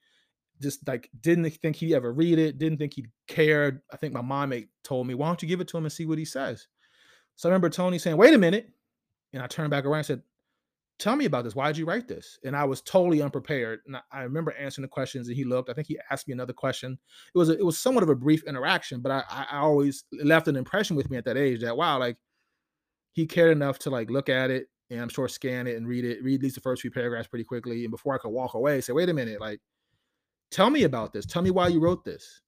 Just 0.62 0.86
like 0.88 1.10
didn't 1.22 1.50
think 1.52 1.78
he'd 1.78 1.94
ever 1.94 2.12
read 2.12 2.40
it. 2.40 2.58
Didn't 2.58 2.80
think 2.80 2.96
he'd 2.96 3.12
cared. 3.28 3.82
I 3.94 3.98
think 3.98 4.14
my 4.14 4.22
mom 4.22 4.52
told 4.84 5.08
me, 5.08 5.14
"Why 5.14 5.28
don't 5.28 5.42
you 5.42 5.48
give 5.48 5.62
it 5.62 5.68
to 5.70 5.78
him 5.78 5.86
and 5.86 5.94
see 5.94 6.06
what 6.06 6.18
he 6.18 6.26
says?" 6.26 6.68
So 7.36 7.48
I 7.48 7.52
remember 7.52 7.70
Tony 7.70 8.00
saying, 8.00 8.18
"Wait 8.18 8.34
a 8.34 8.38
minute." 8.38 8.70
And 9.34 9.42
I 9.42 9.48
turned 9.48 9.72
back 9.72 9.86
around 9.86 10.00
and 10.00 10.06
said, 10.06 10.24
Tell 11.00 11.16
me 11.16 11.26
about 11.26 11.44
this. 11.44 11.56
Why 11.56 11.68
did 11.68 11.78
you 11.78 11.86
write 11.86 12.08
this? 12.08 12.40
And 12.44 12.56
I 12.56 12.64
was 12.64 12.82
totally 12.82 13.22
unprepared. 13.22 13.82
And 13.86 13.98
I, 14.12 14.24
remember 14.24 14.52
answering 14.54 14.82
the 14.82 14.88
questions 14.88 15.28
and 15.28 15.38
he 15.38 15.44
looked. 15.44 15.70
I 15.70 15.74
think 15.74 15.88
he 15.88 16.00
asked 16.10 16.28
me 16.28 16.34
another 16.34 16.54
question. 16.54 16.98
It 17.36 17.38
was 17.38 17.50
a, 17.50 17.58
it 17.58 17.64
was 17.64 17.78
somewhat 17.78 18.02
of 18.02 18.10
a 18.10 18.16
brief 18.16 18.44
interaction, 18.48 19.02
but 19.02 19.12
I, 19.12 19.24
I 19.52 19.58
always 19.60 20.06
left 20.24 20.48
an 20.48 20.56
impression 20.56 20.96
with 20.96 21.12
me 21.12 21.18
at 21.18 21.26
that 21.26 21.38
age 21.38 21.62
that 21.62 21.78
wow, 21.78 22.00
like 22.00 22.18
he 23.14 23.28
cared 23.28 23.52
enough 23.52 23.78
to 23.80 23.92
like 23.92 24.10
look 24.10 24.28
at 24.28 24.50
it 24.50 24.70
and 24.90 25.00
I'm 25.00 25.10
sure 25.10 25.28
scan 25.28 25.68
it 25.68 25.78
and 25.78 25.88
read 25.88 26.04
it, 26.04 26.24
read 26.24 26.40
at 26.40 26.44
least 26.44 26.56
the 26.56 26.62
first 26.62 26.82
few 26.82 26.90
paragraphs 26.90 27.28
pretty 27.28 27.46
quickly. 27.46 27.84
And 27.84 27.92
before 27.92 28.16
I 28.16 28.18
could 28.18 28.30
walk 28.30 28.56
away, 28.56 28.82
say, 28.82 28.94
wait 28.94 29.10
a 29.10 29.14
minute, 29.14 29.40
like 29.40 29.60
tell 30.50 30.72
me 30.72 30.82
about 30.82 31.14
this. 31.14 31.28
Tell 31.28 31.44
me 31.44 31.52
why 31.52 31.68
you 31.68 31.80
wrote 31.80 32.06
this. 32.06 32.42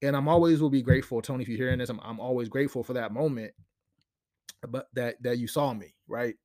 And 0.00 0.16
I'm 0.16 0.28
always 0.28 0.62
will 0.62 0.70
be 0.70 0.82
grateful, 0.82 1.20
Tony, 1.20 1.42
if 1.42 1.48
you're 1.48 1.58
hearing 1.58 1.80
this, 1.80 1.90
I'm, 1.90 2.00
I'm 2.02 2.20
always 2.20 2.48
grateful 2.48 2.82
for 2.82 2.94
that 2.94 3.12
moment 3.12 3.52
but 4.68 4.86
that 4.94 5.22
that 5.22 5.38
you 5.38 5.46
saw 5.46 5.72
me, 5.72 5.94
right? 6.08 6.36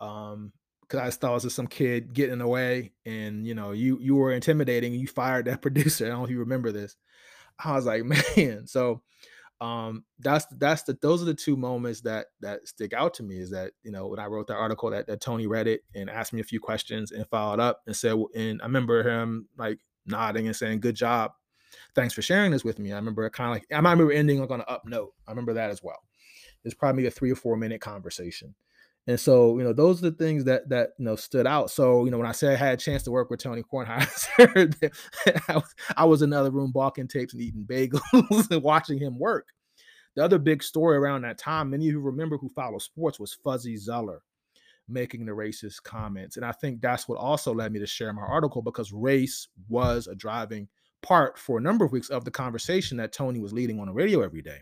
Um, 0.00 0.52
because 0.92 1.00
I 1.00 1.10
thought 1.10 1.30
it 1.30 1.34
was 1.34 1.42
just 1.44 1.56
some 1.56 1.66
kid 1.66 2.12
getting 2.12 2.40
away, 2.40 2.92
and 3.06 3.46
you 3.46 3.54
know, 3.54 3.72
you 3.72 3.98
you 4.00 4.14
were 4.14 4.32
intimidating, 4.32 4.92
you 4.92 5.06
fired 5.06 5.46
that 5.46 5.62
producer. 5.62 6.06
I 6.06 6.08
don't 6.10 6.18
know 6.18 6.24
if 6.24 6.30
you 6.30 6.40
remember 6.40 6.72
this. 6.72 6.96
I 7.64 7.72
was 7.74 7.86
like, 7.86 8.04
man. 8.36 8.66
So, 8.66 9.02
um, 9.60 10.04
that's 10.18 10.46
that's 10.58 10.82
the 10.82 10.98
those 11.00 11.22
are 11.22 11.26
the 11.26 11.34
two 11.34 11.56
moments 11.56 12.02
that 12.02 12.26
that 12.40 12.66
stick 12.66 12.92
out 12.92 13.14
to 13.14 13.22
me. 13.22 13.38
Is 13.38 13.50
that 13.50 13.72
you 13.82 13.90
know 13.90 14.08
when 14.08 14.18
I 14.18 14.26
wrote 14.26 14.48
that 14.48 14.56
article 14.56 14.90
that, 14.90 15.06
that 15.06 15.20
Tony 15.20 15.46
read 15.46 15.66
it 15.66 15.82
and 15.94 16.10
asked 16.10 16.32
me 16.32 16.40
a 16.40 16.44
few 16.44 16.60
questions 16.60 17.12
and 17.12 17.26
followed 17.28 17.60
up 17.60 17.82
and 17.86 17.96
said, 17.96 18.16
and 18.34 18.60
I 18.60 18.64
remember 18.64 19.02
him 19.02 19.48
like 19.56 19.78
nodding 20.04 20.46
and 20.46 20.56
saying, 20.56 20.80
"Good 20.80 20.96
job, 20.96 21.32
thanks 21.94 22.12
for 22.12 22.22
sharing 22.22 22.50
this 22.50 22.64
with 22.64 22.78
me." 22.78 22.92
I 22.92 22.96
remember 22.96 23.28
kind 23.30 23.50
of 23.50 23.54
like 23.54 23.66
I 23.72 23.76
remember 23.76 24.12
ending 24.12 24.40
like 24.40 24.50
on 24.50 24.60
an 24.60 24.66
up 24.68 24.82
note. 24.84 25.12
I 25.26 25.30
remember 25.30 25.54
that 25.54 25.70
as 25.70 25.82
well. 25.82 26.00
It's 26.64 26.74
probably 26.74 27.06
a 27.06 27.10
three 27.10 27.30
or 27.30 27.36
four 27.36 27.56
minute 27.56 27.80
conversation. 27.80 28.54
And 29.08 29.18
so, 29.18 29.58
you 29.58 29.64
know, 29.64 29.72
those 29.72 29.98
are 29.98 30.10
the 30.10 30.16
things 30.16 30.44
that 30.44 30.68
that 30.68 30.90
you 30.98 31.04
know 31.04 31.16
stood 31.16 31.46
out. 31.46 31.70
So, 31.70 32.04
you 32.04 32.10
know, 32.10 32.18
when 32.18 32.26
I 32.26 32.32
said 32.32 32.52
I 32.52 32.56
had 32.56 32.74
a 32.74 32.76
chance 32.76 33.02
to 33.04 33.10
work 33.10 33.30
with 33.30 33.40
Tony 33.40 33.62
Kornheiser, 33.62 34.92
I, 35.48 35.54
was, 35.56 35.74
I 35.96 36.04
was 36.04 36.22
in 36.22 36.32
another 36.32 36.50
room 36.50 36.70
bulking 36.70 37.08
tapes 37.08 37.32
and 37.32 37.42
eating 37.42 37.64
bagels 37.64 38.50
and 38.50 38.62
watching 38.62 38.98
him 38.98 39.18
work. 39.18 39.48
The 40.14 40.24
other 40.24 40.38
big 40.38 40.62
story 40.62 40.98
around 40.98 41.22
that 41.22 41.38
time, 41.38 41.70
many 41.70 41.88
of 41.88 41.92
you 41.92 42.00
remember 42.00 42.36
who 42.36 42.50
follow 42.50 42.78
sports, 42.78 43.18
was 43.18 43.34
Fuzzy 43.34 43.76
Zoeller 43.76 44.22
making 44.88 45.24
the 45.24 45.32
racist 45.32 45.82
comments. 45.82 46.36
And 46.36 46.44
I 46.44 46.52
think 46.52 46.80
that's 46.80 47.08
what 47.08 47.18
also 47.18 47.54
led 47.54 47.72
me 47.72 47.78
to 47.80 47.86
share 47.86 48.12
my 48.12 48.22
article 48.22 48.62
because 48.62 48.92
race 48.92 49.48
was 49.68 50.06
a 50.06 50.14
driving 50.14 50.68
part 51.02 51.38
for 51.38 51.58
a 51.58 51.60
number 51.60 51.84
of 51.84 51.92
weeks 51.92 52.10
of 52.10 52.24
the 52.24 52.30
conversation 52.30 52.96
that 52.98 53.12
Tony 53.12 53.40
was 53.40 53.52
leading 53.52 53.80
on 53.80 53.86
the 53.86 53.92
radio 53.92 54.22
every 54.22 54.42
day. 54.42 54.60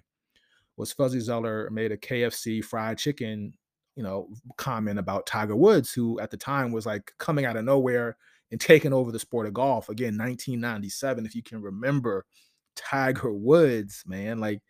Was 0.76 0.92
Fuzzy 0.92 1.20
Zoeller 1.20 1.68
made 1.70 1.92
a 1.92 1.96
KFC 1.96 2.64
fried 2.64 2.98
chicken 2.98 3.52
you 3.96 4.02
know, 4.02 4.28
comment 4.56 4.98
about 4.98 5.26
Tiger 5.26 5.56
Woods, 5.56 5.92
who 5.92 6.18
at 6.20 6.30
the 6.30 6.36
time 6.36 6.72
was 6.72 6.86
like 6.86 7.12
coming 7.18 7.44
out 7.44 7.56
of 7.56 7.66
nowhere 7.66 8.16
and 8.50 8.60
taking 8.60 8.92
over 8.92 9.12
the 9.12 9.18
sport 9.18 9.46
of 9.46 9.52
golf. 9.52 9.88
Again, 9.88 10.16
1997, 10.16 11.26
if 11.26 11.34
you 11.34 11.42
can 11.42 11.60
remember 11.60 12.24
Tiger 12.76 13.32
Woods, 13.32 14.02
man. 14.06 14.38
Like, 14.38 14.62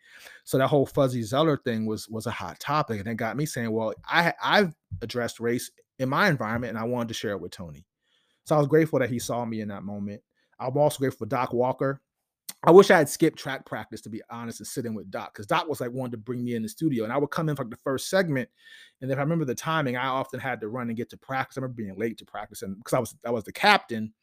so 0.43 0.57
that 0.57 0.67
whole 0.67 0.85
Fuzzy 0.85 1.23
Zoeller 1.23 1.57
thing 1.57 1.85
was 1.85 2.09
was 2.09 2.25
a 2.25 2.31
hot 2.31 2.59
topic, 2.59 2.99
and 2.99 3.07
it 3.07 3.15
got 3.15 3.37
me 3.37 3.45
saying, 3.45 3.71
well, 3.71 3.93
I 4.05 4.33
I've 4.43 4.75
addressed 5.01 5.39
race 5.39 5.71
in 5.99 6.09
my 6.09 6.27
environment, 6.27 6.71
and 6.71 6.79
I 6.79 6.83
wanted 6.83 7.07
to 7.09 7.13
share 7.13 7.31
it 7.31 7.41
with 7.41 7.51
Tony. 7.51 7.85
So 8.45 8.55
I 8.55 8.59
was 8.59 8.67
grateful 8.67 8.99
that 8.99 9.09
he 9.09 9.19
saw 9.19 9.45
me 9.45 9.61
in 9.61 9.69
that 9.69 9.83
moment. 9.83 10.21
I'm 10.59 10.77
also 10.77 10.99
grateful 10.99 11.25
for 11.25 11.29
Doc 11.29 11.53
Walker, 11.53 12.01
I 12.63 12.71
wish 12.71 12.91
I 12.91 12.97
had 12.97 13.09
skipped 13.09 13.39
track 13.39 13.65
practice 13.65 14.01
to 14.01 14.09
be 14.09 14.21
honest 14.29 14.59
and 14.59 14.67
sitting 14.67 14.93
with 14.93 15.09
Doc 15.09 15.33
because 15.33 15.47
Doc 15.47 15.67
was 15.67 15.81
like 15.81 15.91
wanted 15.91 16.11
to 16.11 16.17
bring 16.17 16.43
me 16.43 16.55
in 16.55 16.61
the 16.61 16.69
studio 16.69 17.03
and 17.03 17.11
I 17.11 17.17
would 17.17 17.31
come 17.31 17.49
in 17.49 17.55
for 17.55 17.63
like 17.63 17.71
the 17.71 17.77
first 17.77 18.09
segment 18.09 18.49
and 19.01 19.11
if 19.11 19.17
I 19.17 19.21
remember 19.21 19.45
the 19.45 19.55
timing 19.55 19.97
I 19.97 20.07
often 20.07 20.39
had 20.39 20.61
to 20.61 20.67
run 20.67 20.87
and 20.87 20.97
get 20.97 21.09
to 21.11 21.17
practice. 21.17 21.57
I 21.57 21.61
remember 21.61 21.81
being 21.81 21.97
late 21.97 22.17
to 22.19 22.25
practice 22.25 22.61
and 22.61 22.77
because 22.77 22.93
I 22.93 22.99
was 22.99 23.15
I 23.25 23.31
was 23.31 23.45
the 23.45 23.51
captain, 23.51 24.13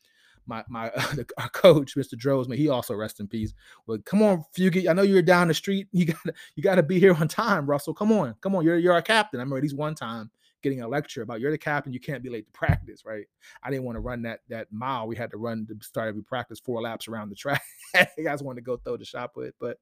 my 0.46 0.64
my 0.68 0.90
uh, 0.90 1.00
the, 1.14 1.26
our 1.38 1.48
coach 1.48 1.96
Mr. 1.96 2.14
Drozman 2.14 2.56
he 2.56 2.68
also 2.68 2.94
rest 2.94 3.18
in 3.18 3.26
peace. 3.26 3.54
Well, 3.86 3.98
come 4.04 4.22
on, 4.22 4.44
Fugett, 4.56 4.88
I 4.88 4.92
know 4.92 5.02
you're 5.02 5.22
down 5.22 5.48
the 5.48 5.54
street. 5.54 5.88
You 5.92 6.06
got 6.06 6.22
to 6.24 6.32
you 6.54 6.62
got 6.62 6.76
to 6.76 6.82
be 6.84 7.00
here 7.00 7.14
on 7.14 7.26
time, 7.26 7.66
Russell. 7.66 7.94
Come 7.94 8.12
on, 8.12 8.36
come 8.40 8.54
on, 8.54 8.64
you're 8.64 8.78
you're 8.78 8.92
our 8.92 9.02
captain. 9.02 9.40
I 9.40 9.42
remember 9.42 9.56
at 9.56 9.62
least 9.64 9.76
one 9.76 9.96
time 9.96 10.30
getting 10.62 10.82
a 10.82 10.88
lecture 10.88 11.22
about 11.22 11.40
you're 11.40 11.50
the 11.50 11.58
captain, 11.58 11.92
you 11.92 12.00
can't 12.00 12.22
be 12.22 12.30
late 12.30 12.46
to 12.46 12.52
practice, 12.58 13.04
right? 13.04 13.26
I 13.62 13.70
didn't 13.70 13.84
want 13.84 13.96
to 13.96 14.00
run 14.00 14.22
that 14.22 14.40
that 14.48 14.68
mile. 14.72 15.06
We 15.06 15.16
had 15.16 15.30
to 15.30 15.38
run 15.38 15.66
to 15.66 15.76
start 15.84 16.08
every 16.08 16.22
practice 16.22 16.60
four 16.60 16.80
laps 16.82 17.08
around 17.08 17.30
the 17.30 17.36
track. 17.36 17.62
you 18.16 18.24
guys 18.24 18.42
wanted 18.42 18.60
to 18.60 18.64
go 18.64 18.76
throw 18.76 18.96
the 18.96 19.04
shot 19.04 19.34
put, 19.34 19.54
but 19.60 19.78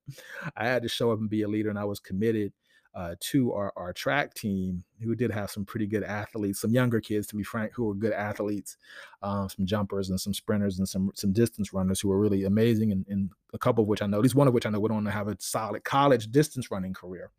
I 0.56 0.66
had 0.66 0.82
to 0.82 0.88
show 0.88 1.12
up 1.12 1.18
and 1.18 1.30
be 1.30 1.42
a 1.42 1.48
leader, 1.48 1.70
and 1.70 1.78
I 1.78 1.84
was 1.84 2.00
committed 2.00 2.52
uh, 2.96 3.14
to 3.20 3.52
our, 3.52 3.74
our 3.76 3.92
track 3.92 4.32
team, 4.32 4.82
who 5.02 5.14
did 5.14 5.30
have 5.30 5.50
some 5.50 5.66
pretty 5.66 5.86
good 5.86 6.02
athletes, 6.02 6.62
some 6.62 6.70
younger 6.70 6.98
kids, 6.98 7.26
to 7.26 7.36
be 7.36 7.42
frank, 7.42 7.70
who 7.74 7.84
were 7.84 7.94
good 7.94 8.14
athletes, 8.14 8.78
um, 9.22 9.50
some 9.50 9.66
jumpers 9.66 10.08
and 10.08 10.18
some 10.18 10.32
sprinters 10.32 10.78
and 10.78 10.88
some 10.88 11.12
some 11.14 11.30
distance 11.30 11.74
runners 11.74 12.00
who 12.00 12.08
were 12.08 12.18
really 12.18 12.44
amazing, 12.44 12.92
and, 12.92 13.04
and, 13.08 13.30
a 13.52 13.58
couple 13.58 13.82
of 13.82 13.88
which 13.88 14.02
I 14.02 14.06
know, 14.06 14.18
at 14.18 14.22
least 14.22 14.34
one 14.34 14.48
of 14.48 14.54
which 14.54 14.66
I 14.66 14.70
know 14.70 14.80
went 14.80 14.94
on 14.94 15.04
to 15.04 15.10
have 15.10 15.28
a 15.28 15.36
solid 15.38 15.82
college 15.82 16.30
distance 16.30 16.70
running 16.70 16.92
career. 16.92 17.30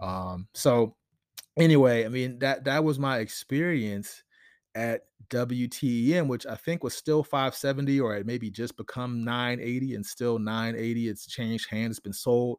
Um, 0.00 0.48
so 0.52 0.96
anyway, 1.58 2.04
I 2.04 2.08
mean 2.08 2.38
that 2.40 2.64
that 2.64 2.84
was 2.84 2.98
my 2.98 3.18
experience 3.18 4.22
at 4.74 5.02
WTEM, 5.28 6.26
which 6.28 6.46
I 6.46 6.56
think 6.56 6.82
was 6.82 6.94
still 6.94 7.22
570 7.22 8.00
or 8.00 8.16
it 8.16 8.26
maybe 8.26 8.50
just 8.50 8.76
become 8.76 9.24
980 9.24 9.94
and 9.94 10.04
still 10.04 10.38
980. 10.38 11.08
It's 11.08 11.26
changed 11.26 11.70
hands, 11.70 11.92
it's 11.92 12.00
been 12.00 12.12
sold. 12.12 12.58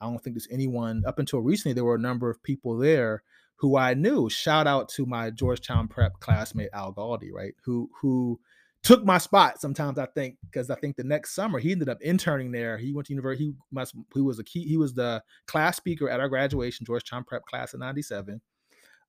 I 0.00 0.06
don't 0.06 0.18
think 0.22 0.34
there's 0.34 0.48
anyone 0.50 1.02
up 1.06 1.18
until 1.18 1.40
recently, 1.40 1.74
there 1.74 1.84
were 1.84 1.96
a 1.96 2.00
number 2.00 2.30
of 2.30 2.42
people 2.42 2.76
there 2.78 3.22
who 3.56 3.76
I 3.76 3.92
knew. 3.92 4.30
Shout 4.30 4.66
out 4.66 4.88
to 4.90 5.04
my 5.04 5.30
Georgetown 5.30 5.86
prep 5.88 6.18
classmate 6.20 6.70
Al 6.72 6.94
Galdi, 6.94 7.30
right? 7.32 7.54
Who 7.64 7.90
who 8.00 8.40
took 8.82 9.04
my 9.04 9.18
spot 9.18 9.60
sometimes 9.60 9.98
I 9.98 10.06
think 10.06 10.36
because 10.42 10.70
I 10.70 10.74
think 10.76 10.96
the 10.96 11.04
next 11.04 11.34
summer 11.34 11.58
he 11.58 11.72
ended 11.72 11.88
up 11.88 12.00
interning 12.00 12.50
there. 12.50 12.78
He 12.78 12.92
went 12.92 13.06
to 13.08 13.12
university. 13.12 13.44
He 13.44 13.84
he 14.14 14.20
was 14.20 14.38
a 14.38 14.44
key, 14.44 14.66
he 14.66 14.76
was 14.76 14.94
the 14.94 15.22
class 15.46 15.76
speaker 15.76 16.08
at 16.08 16.20
our 16.20 16.28
graduation, 16.28 16.86
Georgetown 16.86 17.24
Prep 17.24 17.44
class 17.44 17.74
of 17.74 17.80
97. 17.80 18.40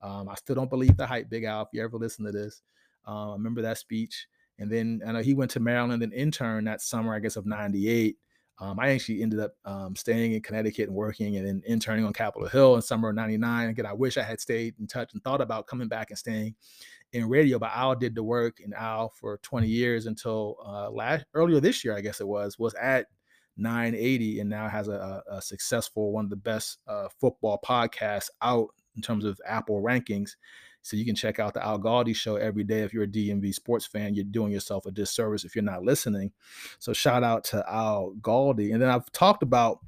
Um, 0.02 0.30
I 0.30 0.36
still 0.36 0.56
don't 0.56 0.70
believe 0.70 0.98
the 0.98 1.06
hype, 1.06 1.30
Big 1.30 1.44
Al, 1.44 1.62
if 1.62 1.68
you 1.74 1.84
ever 1.84 1.98
listen 1.98 2.26
to 2.26 2.32
this. 2.32 2.62
Uh, 3.08 3.30
I 3.30 3.34
remember 3.34 3.62
that 3.62 3.78
speech. 3.78 4.28
And 4.60 4.70
then 4.72 5.02
I 5.06 5.12
know 5.12 5.22
he 5.22 5.34
went 5.34 5.52
to 5.52 5.60
Maryland 5.60 6.04
and 6.04 6.14
interned 6.14 6.68
that 6.68 6.82
summer, 6.82 7.16
I 7.16 7.20
guess, 7.20 7.36
of 7.36 7.46
98. 7.46 8.18
Um, 8.60 8.80
I 8.80 8.90
actually 8.92 9.24
ended 9.24 9.40
up 9.40 9.54
um, 9.66 9.96
staying 9.96 10.34
in 10.34 10.42
Connecticut 10.42 10.88
and 10.88 10.96
working 10.96 11.38
and 11.38 11.48
then 11.48 11.64
interning 11.66 12.06
on 12.06 12.14
Capitol 12.14 12.48
Hill 12.48 12.76
in 12.76 12.82
summer 12.82 13.10
of 13.10 13.16
99. 13.16 13.70
Again, 13.70 13.88
I 13.88 13.94
wish 13.94 14.18
I 14.18 14.24
had 14.24 14.40
stayed 14.40 14.76
in 14.80 14.86
touch 14.86 15.14
and 15.14 15.24
thought 15.24 15.42
about 15.42 15.66
coming 15.66 15.88
back 15.88 16.12
and 16.12 16.20
staying 16.20 16.54
in 17.14 17.28
radio, 17.28 17.60
but 17.60 17.72
Al 17.74 17.96
did 17.96 18.16
the 18.16 18.24
work 18.24 18.60
in 18.60 18.74
Al 18.74 19.10
for 19.10 19.38
20 19.38 19.68
years 19.68 20.06
until 20.06 20.58
uh, 20.66 20.90
last 20.90 21.26
earlier 21.34 21.60
this 21.60 21.84
year, 21.84 21.96
I 21.96 22.02
guess 22.02 22.22
it 22.22 22.28
was, 22.28 22.58
was 22.58 22.74
at 22.76 23.08
980 23.58 24.40
and 24.40 24.50
now 24.50 24.68
has 24.68 24.88
a, 24.88 25.24
a 25.30 25.42
successful 25.42 26.12
one 26.12 26.26
of 26.26 26.30
the 26.30 26.36
best 26.36 26.80
uh, 26.88 27.08
football 27.20 27.60
podcasts 27.66 28.30
out 28.42 28.70
in 28.96 29.02
terms 29.02 29.26
of 29.26 29.40
Apple 29.46 29.82
rankings. 29.82 30.32
So 30.84 30.98
you 30.98 31.06
can 31.06 31.16
check 31.16 31.40
out 31.40 31.54
the 31.54 31.64
Al 31.64 31.80
Galdi 31.80 32.16
show 32.16 32.38
every 32.38 32.64
day. 32.64 32.82
If 32.82 32.94
you're 32.94 33.04
a 33.04 33.08
DMV 33.08 33.54
sports 33.54 33.86
fan, 33.86 34.16
you're 34.16 34.26
doing 34.26 34.52
yourself 34.52 34.86
a 34.86 34.92
disservice 34.92 35.44
if 35.44 35.56
you're 35.56 35.64
not 35.64 35.84
listening. 35.84 36.32
So 36.80 36.92
shout 36.92 37.24
out 37.24 37.44
to 37.46 37.64
Al 37.72 38.16
Galdi. 38.20 38.74
And 38.74 38.82
then 38.82 38.90
I've 38.90 39.12
talked 39.12 39.44
about 39.44 39.80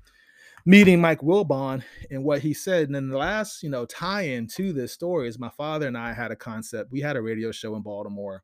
meeting 0.65 1.02
Mike 1.02 1.19
Wilbon 1.19 1.84
and 2.10 2.23
what 2.23 2.41
he 2.41 2.54
said. 2.54 2.88
And 2.88 2.95
then 2.95 3.10
the 3.10 3.17
last, 3.17 3.63
you 3.63 3.69
know, 3.69 3.86
tie-in 3.86 4.47
to 4.56 4.71
this 4.71 4.93
story 4.93 5.28
is 5.28 5.38
my 5.38 5.49
father 5.49 5.88
and 5.88 5.97
I 5.97 6.13
had 6.13 6.32
a 6.32 6.36
concept. 6.36 6.91
We 6.91 7.02
had 7.02 7.15
a 7.15 7.21
radio 7.21 7.52
show 7.52 7.76
in 7.76 7.82
Baltimore. 7.82 8.43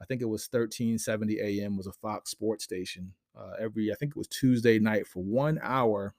I 0.00 0.06
think 0.06 0.22
it 0.22 0.26
was 0.26 0.48
1370 0.50 1.40
AM 1.40 1.76
was 1.76 1.86
a 1.86 1.92
Fox 1.92 2.30
sports 2.30 2.64
station. 2.64 3.12
Uh, 3.36 3.52
every 3.60 3.92
I 3.92 3.94
think 3.96 4.10
it 4.10 4.16
was 4.16 4.28
Tuesday 4.28 4.78
night 4.78 5.06
for 5.06 5.22
one 5.22 5.58
hour 5.62 6.14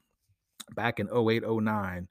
back 0.75 0.99
in 0.99 1.07
08, 1.07 1.43
09. 1.47 2.07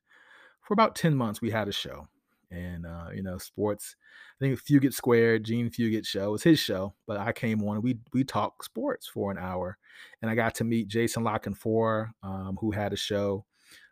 For 0.63 0.75
about 0.75 0.97
10 0.97 1.15
months, 1.15 1.41
we 1.41 1.51
had 1.51 1.69
a 1.69 1.73
show. 1.73 2.09
And 2.51 2.87
uh, 2.87 3.09
you 3.15 3.23
know, 3.23 3.37
sports, 3.39 3.95
I 4.41 4.45
think 4.45 4.59
Fugett 4.59 4.95
Square, 4.95 5.41
Jean 5.41 5.69
Fugett 5.69 6.07
show 6.07 6.33
was 6.33 6.43
his 6.43 6.59
show, 6.59 6.95
but 7.07 7.19
I 7.19 7.33
came 7.33 7.63
on 7.63 7.83
we 7.83 7.99
we 8.13 8.25
talked 8.25 8.65
sports 8.65 9.07
for 9.07 9.31
an 9.31 9.39
hour 9.39 9.77
and 10.23 10.31
I 10.31 10.35
got 10.35 10.55
to 10.57 10.65
meet 10.65 10.89
Jason 10.89 11.25
La 11.25 11.39
Canfora, 11.39 12.11
um, 12.23 12.57
who 12.61 12.71
had 12.71 12.93
a 12.93 12.97
show, 12.97 13.45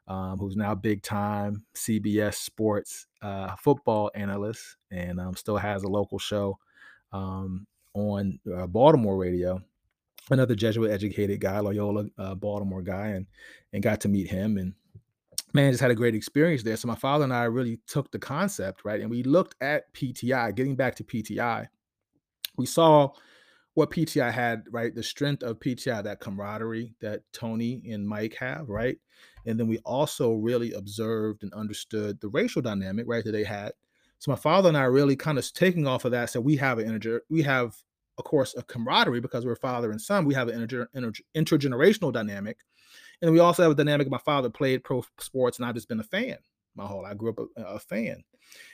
um, 0.08 0.38
who's 0.38 0.56
now 0.56 0.74
big 0.74 1.02
time 1.02 1.64
CBS 1.74 2.34
Sports 2.34 3.06
uh, 3.22 3.54
football 3.56 4.10
analyst, 4.14 4.76
and 4.90 5.20
um, 5.20 5.34
still 5.34 5.56
has 5.56 5.82
a 5.82 5.88
local 5.88 6.18
show 6.18 6.58
um, 7.12 7.66
on 7.94 8.38
uh, 8.54 8.66
Baltimore 8.66 9.16
radio. 9.16 9.60
Another 10.28 10.56
Jesuit 10.56 10.90
educated 10.90 11.40
guy, 11.40 11.60
Loyola 11.60 12.06
uh, 12.18 12.34
Baltimore 12.34 12.82
guy, 12.82 13.08
and 13.08 13.26
and 13.72 13.82
got 13.82 14.00
to 14.00 14.08
meet 14.08 14.28
him 14.28 14.56
and 14.56 14.74
man 15.56 15.72
just 15.72 15.82
had 15.82 15.90
a 15.90 15.96
great 15.96 16.14
experience 16.14 16.62
there. 16.62 16.76
So 16.76 16.86
my 16.86 16.94
father 16.94 17.24
and 17.24 17.34
I 17.34 17.44
really 17.44 17.80
took 17.86 18.10
the 18.12 18.18
concept 18.18 18.84
right, 18.84 19.00
and 19.00 19.10
we 19.10 19.24
looked 19.24 19.56
at 19.60 19.92
PTI. 19.92 20.54
Getting 20.54 20.76
back 20.76 20.94
to 20.96 21.04
PTI, 21.04 21.66
we 22.56 22.66
saw 22.66 23.10
what 23.74 23.90
PTI 23.90 24.32
had, 24.32 24.64
right? 24.70 24.94
The 24.94 25.02
strength 25.02 25.42
of 25.42 25.58
PTI, 25.60 26.02
that 26.04 26.20
camaraderie 26.20 26.94
that 27.00 27.22
Tony 27.32 27.82
and 27.90 28.08
Mike 28.08 28.34
have, 28.40 28.68
right? 28.68 28.96
And 29.44 29.60
then 29.60 29.66
we 29.66 29.78
also 29.78 30.32
really 30.32 30.72
observed 30.72 31.42
and 31.42 31.52
understood 31.52 32.20
the 32.20 32.28
racial 32.28 32.62
dynamic, 32.62 33.04
right, 33.06 33.24
that 33.24 33.32
they 33.32 33.44
had. 33.44 33.72
So 34.18 34.30
my 34.30 34.36
father 34.36 34.68
and 34.68 34.78
I 34.78 34.84
really 34.84 35.14
kind 35.14 35.38
of 35.38 35.52
taking 35.52 35.86
off 35.86 36.06
of 36.06 36.12
that. 36.12 36.30
So 36.30 36.40
we 36.40 36.56
have 36.56 36.78
an 36.78 36.88
inter, 36.94 37.20
we 37.28 37.42
have, 37.42 37.76
of 38.16 38.24
course, 38.24 38.54
a 38.56 38.62
camaraderie 38.62 39.20
because 39.20 39.44
we're 39.44 39.56
father 39.56 39.90
and 39.90 40.00
son. 40.00 40.24
We 40.24 40.34
have 40.34 40.48
an 40.48 40.62
inter, 40.62 40.88
inter, 40.94 41.12
intergenerational 41.36 42.12
dynamic, 42.12 42.56
and 43.22 43.32
we 43.32 43.38
also 43.38 43.62
have 43.62 43.72
a 43.72 43.76
dynamic. 43.76 44.10
My 44.10 44.18
father 44.18 44.50
played 44.50 44.84
pro 44.84 45.02
sports, 45.18 45.58
and 45.58 45.66
I've 45.66 45.74
just 45.74 45.88
been 45.88 46.00
a 46.00 46.04
fan 46.04 46.38
my 46.76 46.86
whole. 46.86 47.04
I 47.04 47.14
grew 47.14 47.30
up 47.30 47.38
a, 47.56 47.62
a 47.62 47.78
fan. 47.78 48.22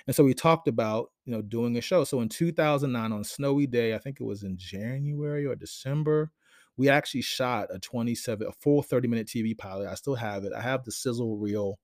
And 0.06 0.14
so 0.14 0.24
we 0.24 0.34
talked 0.34 0.68
about, 0.68 1.10
you 1.24 1.32
know, 1.32 1.40
doing 1.40 1.76
a 1.76 1.80
show. 1.80 2.04
So 2.04 2.20
in 2.20 2.28
2009 2.28 3.12
on 3.12 3.20
a 3.20 3.24
snowy 3.24 3.66
day, 3.66 3.94
I 3.94 3.98
think 3.98 4.20
it 4.20 4.24
was 4.24 4.42
in 4.42 4.56
January 4.58 5.46
or 5.46 5.54
December, 5.54 6.30
we 6.76 6.88
actually 6.88 7.22
shot 7.22 7.68
a 7.70 7.78
27 7.78 8.46
a 8.46 8.52
full 8.52 8.82
30 8.82 9.08
minute 9.08 9.26
TV 9.26 9.56
pilot. 9.56 9.88
I 9.88 9.94
still 9.94 10.14
have 10.14 10.44
it. 10.44 10.52
I 10.52 10.60
have 10.60 10.84
the 10.84 10.92
sizzle 10.92 11.36
reel 11.36 11.78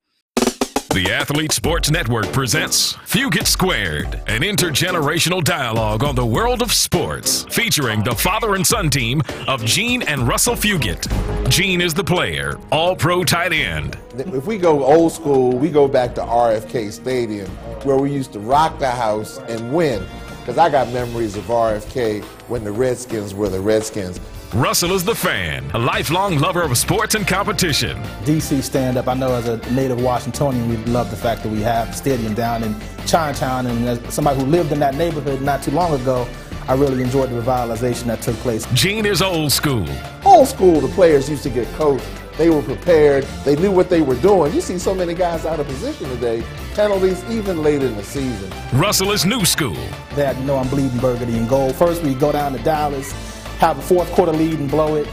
The 0.94 1.12
Athlete 1.12 1.52
Sports 1.52 1.90
Network 1.90 2.32
presents 2.32 2.94
Fugett 3.04 3.46
Squared, 3.46 4.22
an 4.26 4.40
intergenerational 4.40 5.44
dialogue 5.44 6.02
on 6.02 6.14
the 6.14 6.24
world 6.24 6.62
of 6.62 6.72
sports, 6.72 7.44
featuring 7.50 8.02
the 8.02 8.14
father 8.14 8.54
and 8.54 8.66
son 8.66 8.88
team 8.88 9.20
of 9.46 9.62
Jean 9.66 10.00
and 10.02 10.26
Russell 10.26 10.54
Fugett. 10.54 11.06
Jean 11.50 11.82
is 11.82 11.92
the 11.92 12.02
player, 12.02 12.58
all 12.72 12.96
pro 12.96 13.22
tight 13.22 13.52
end. 13.52 13.98
If 14.14 14.46
we 14.46 14.56
go 14.56 14.82
old 14.82 15.12
school, 15.12 15.52
we 15.52 15.68
go 15.70 15.88
back 15.88 16.14
to 16.14 16.22
RFK 16.22 16.90
Stadium, 16.90 17.50
where 17.84 17.98
we 17.98 18.10
used 18.10 18.32
to 18.32 18.40
rock 18.40 18.78
the 18.78 18.90
house 18.90 19.38
and 19.40 19.74
win. 19.74 20.04
Because 20.40 20.56
I 20.56 20.70
got 20.70 20.90
memories 20.90 21.36
of 21.36 21.44
RFK 21.44 22.24
when 22.48 22.64
the 22.64 22.72
Redskins 22.72 23.34
were 23.34 23.50
the 23.50 23.60
Redskins. 23.60 24.18
Russell 24.54 24.92
is 24.92 25.04
the 25.04 25.14
fan, 25.14 25.70
a 25.72 25.78
lifelong 25.78 26.38
lover 26.38 26.62
of 26.62 26.78
sports 26.78 27.14
and 27.14 27.28
competition. 27.28 28.00
DC 28.24 28.62
stand 28.62 28.96
up. 28.96 29.06
I 29.06 29.12
know 29.12 29.34
as 29.34 29.46
a 29.46 29.58
native 29.74 30.00
Washingtonian, 30.00 30.70
we 30.70 30.76
love 30.90 31.10
the 31.10 31.18
fact 31.18 31.42
that 31.42 31.50
we 31.50 31.60
have 31.60 31.90
a 31.90 31.92
stadium 31.92 32.32
down 32.32 32.62
in 32.62 32.74
Chinatown. 33.06 33.66
And 33.66 33.86
as 33.86 34.14
somebody 34.14 34.40
who 34.40 34.46
lived 34.46 34.72
in 34.72 34.80
that 34.80 34.94
neighborhood 34.94 35.42
not 35.42 35.62
too 35.62 35.72
long 35.72 35.92
ago, 36.00 36.26
I 36.66 36.72
really 36.72 37.02
enjoyed 37.02 37.28
the 37.28 37.42
revitalization 37.42 38.04
that 38.04 38.22
took 38.22 38.36
place. 38.36 38.64
Jean 38.72 39.04
is 39.04 39.20
old 39.20 39.52
school. 39.52 39.86
Old 40.24 40.48
school, 40.48 40.80
the 40.80 40.88
players 40.88 41.28
used 41.28 41.42
to 41.42 41.50
get 41.50 41.68
coached. 41.74 42.06
They 42.38 42.48
were 42.48 42.62
prepared. 42.62 43.24
They 43.44 43.54
knew 43.54 43.70
what 43.70 43.90
they 43.90 44.00
were 44.00 44.16
doing. 44.16 44.54
You 44.54 44.62
see 44.62 44.78
so 44.78 44.94
many 44.94 45.12
guys 45.12 45.44
out 45.44 45.60
of 45.60 45.66
position 45.66 46.08
today. 46.08 46.42
Penalties 46.74 47.22
even 47.28 47.62
late 47.62 47.82
in 47.82 47.94
the 47.96 48.02
season. 48.02 48.50
Russell 48.72 49.12
is 49.12 49.26
new 49.26 49.44
school. 49.44 49.76
That 50.14 50.38
you 50.38 50.44
know 50.44 50.56
I'm 50.56 50.68
bleeding 50.68 50.98
burgundy 51.00 51.36
and 51.36 51.48
gold. 51.48 51.74
First 51.74 52.02
we 52.02 52.14
go 52.14 52.32
down 52.32 52.52
to 52.52 52.58
Dallas 52.62 53.12
have 53.58 53.78
a 53.78 53.82
fourth 53.82 54.10
quarter 54.12 54.32
lead 54.32 54.58
and 54.58 54.70
blow 54.70 54.96
it. 54.96 55.08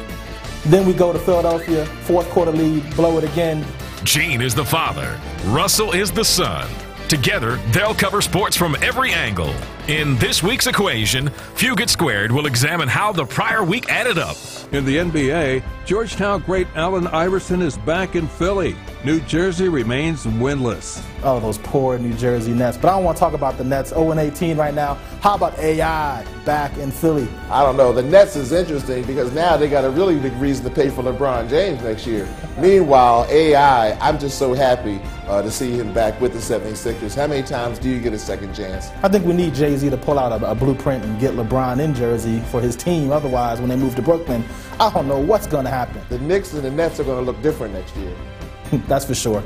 Then 0.65 0.85
we 0.87 0.93
go 0.93 1.13
to 1.13 1.19
Philadelphia, 1.19 1.85
fourth 1.85 2.29
quarter 2.29 2.51
lead, 2.51 2.95
blow 2.95 3.17
it 3.17 3.23
again. 3.23 3.65
Jean 4.03 4.41
is 4.41 4.55
the 4.55 4.65
father, 4.65 5.19
Russell 5.45 5.91
is 5.91 6.11
the 6.11 6.23
son. 6.23 6.69
Together, 7.07 7.57
they'll 7.71 7.93
cover 7.93 8.21
sports 8.21 8.55
from 8.55 8.75
every 8.81 9.11
angle. 9.11 9.53
In 9.87 10.17
this 10.17 10.41
week's 10.41 10.65
equation, 10.65 11.29
Fugett 11.53 11.89
Squared 11.89 12.31
will 12.31 12.47
examine 12.47 12.87
how 12.87 13.11
the 13.11 13.23
prior 13.23 13.63
week 13.63 13.87
added 13.87 14.17
up. 14.17 14.35
In 14.71 14.83
the 14.83 14.97
NBA, 14.97 15.63
Georgetown 15.85 16.41
great 16.41 16.65
Allen 16.73 17.05
Iverson 17.05 17.61
is 17.61 17.77
back 17.77 18.15
in 18.15 18.27
Philly. 18.27 18.75
New 19.03 19.19
Jersey 19.21 19.69
remains 19.69 20.25
winless. 20.25 21.05
Oh, 21.21 21.39
those 21.39 21.59
poor 21.59 21.99
New 21.99 22.15
Jersey 22.15 22.53
Nets. 22.53 22.75
But 22.75 22.89
I 22.89 22.95
don't 22.95 23.03
want 23.03 23.17
to 23.17 23.19
talk 23.19 23.33
about 23.33 23.59
the 23.59 23.63
Nets 23.63 23.91
0 23.91 24.17
18 24.17 24.57
right 24.57 24.73
now. 24.73 24.95
How 25.21 25.35
about 25.35 25.57
AI 25.59 26.25
back 26.43 26.75
in 26.77 26.89
Philly? 26.89 27.27
I 27.51 27.61
don't 27.61 27.77
know. 27.77 27.93
The 27.93 28.01
Nets 28.01 28.35
is 28.35 28.51
interesting 28.51 29.03
because 29.05 29.31
now 29.33 29.57
they 29.57 29.69
got 29.69 29.85
a 29.85 29.91
really 29.91 30.17
big 30.17 30.33
reason 30.33 30.63
to 30.65 30.71
pay 30.71 30.89
for 30.89 31.03
LeBron 31.03 31.47
James 31.47 31.83
next 31.83 32.07
year. 32.07 32.27
Meanwhile, 32.57 33.27
AI, 33.29 33.91
I'm 33.99 34.17
just 34.17 34.39
so 34.39 34.55
happy 34.55 34.99
uh, 35.27 35.43
to 35.43 35.51
see 35.51 35.71
him 35.71 35.93
back 35.93 36.19
with 36.19 36.33
the 36.33 36.39
76ers. 36.39 37.15
How 37.15 37.27
many 37.27 37.43
times 37.43 37.77
do 37.77 37.89
you 37.89 37.99
get 37.99 38.13
a 38.13 38.19
second 38.19 38.55
chance? 38.55 38.89
I 39.03 39.07
think 39.07 39.25
we 39.25 39.33
need 39.33 39.53
Jay 39.53 39.74
Z 39.77 39.89
to 39.89 39.97
pull 39.97 40.17
out 40.19 40.41
a, 40.41 40.51
a 40.51 40.55
blueprint 40.55 41.03
and 41.03 41.19
get 41.19 41.33
LeBron 41.33 41.79
in 41.79 41.93
Jersey 41.93 42.39
for 42.51 42.61
his 42.61 42.75
team. 42.75 43.11
Otherwise, 43.11 43.59
when 43.59 43.69
they 43.69 43.75
move 43.75 43.95
to 43.95 44.01
Brooklyn, 44.01 44.43
I 44.79 44.91
don't 44.91 45.07
know 45.07 45.19
what's 45.19 45.47
going 45.47 45.65
to 45.65 45.71
happen. 45.71 46.01
The 46.09 46.19
Knicks 46.19 46.53
and 46.53 46.63
the 46.63 46.71
Nets 46.71 46.99
are 46.99 47.03
going 47.03 47.23
to 47.23 47.31
look 47.31 47.41
different 47.41 47.73
next 47.73 47.95
year. 47.95 48.15
That's 48.87 49.05
for 49.05 49.15
sure. 49.15 49.43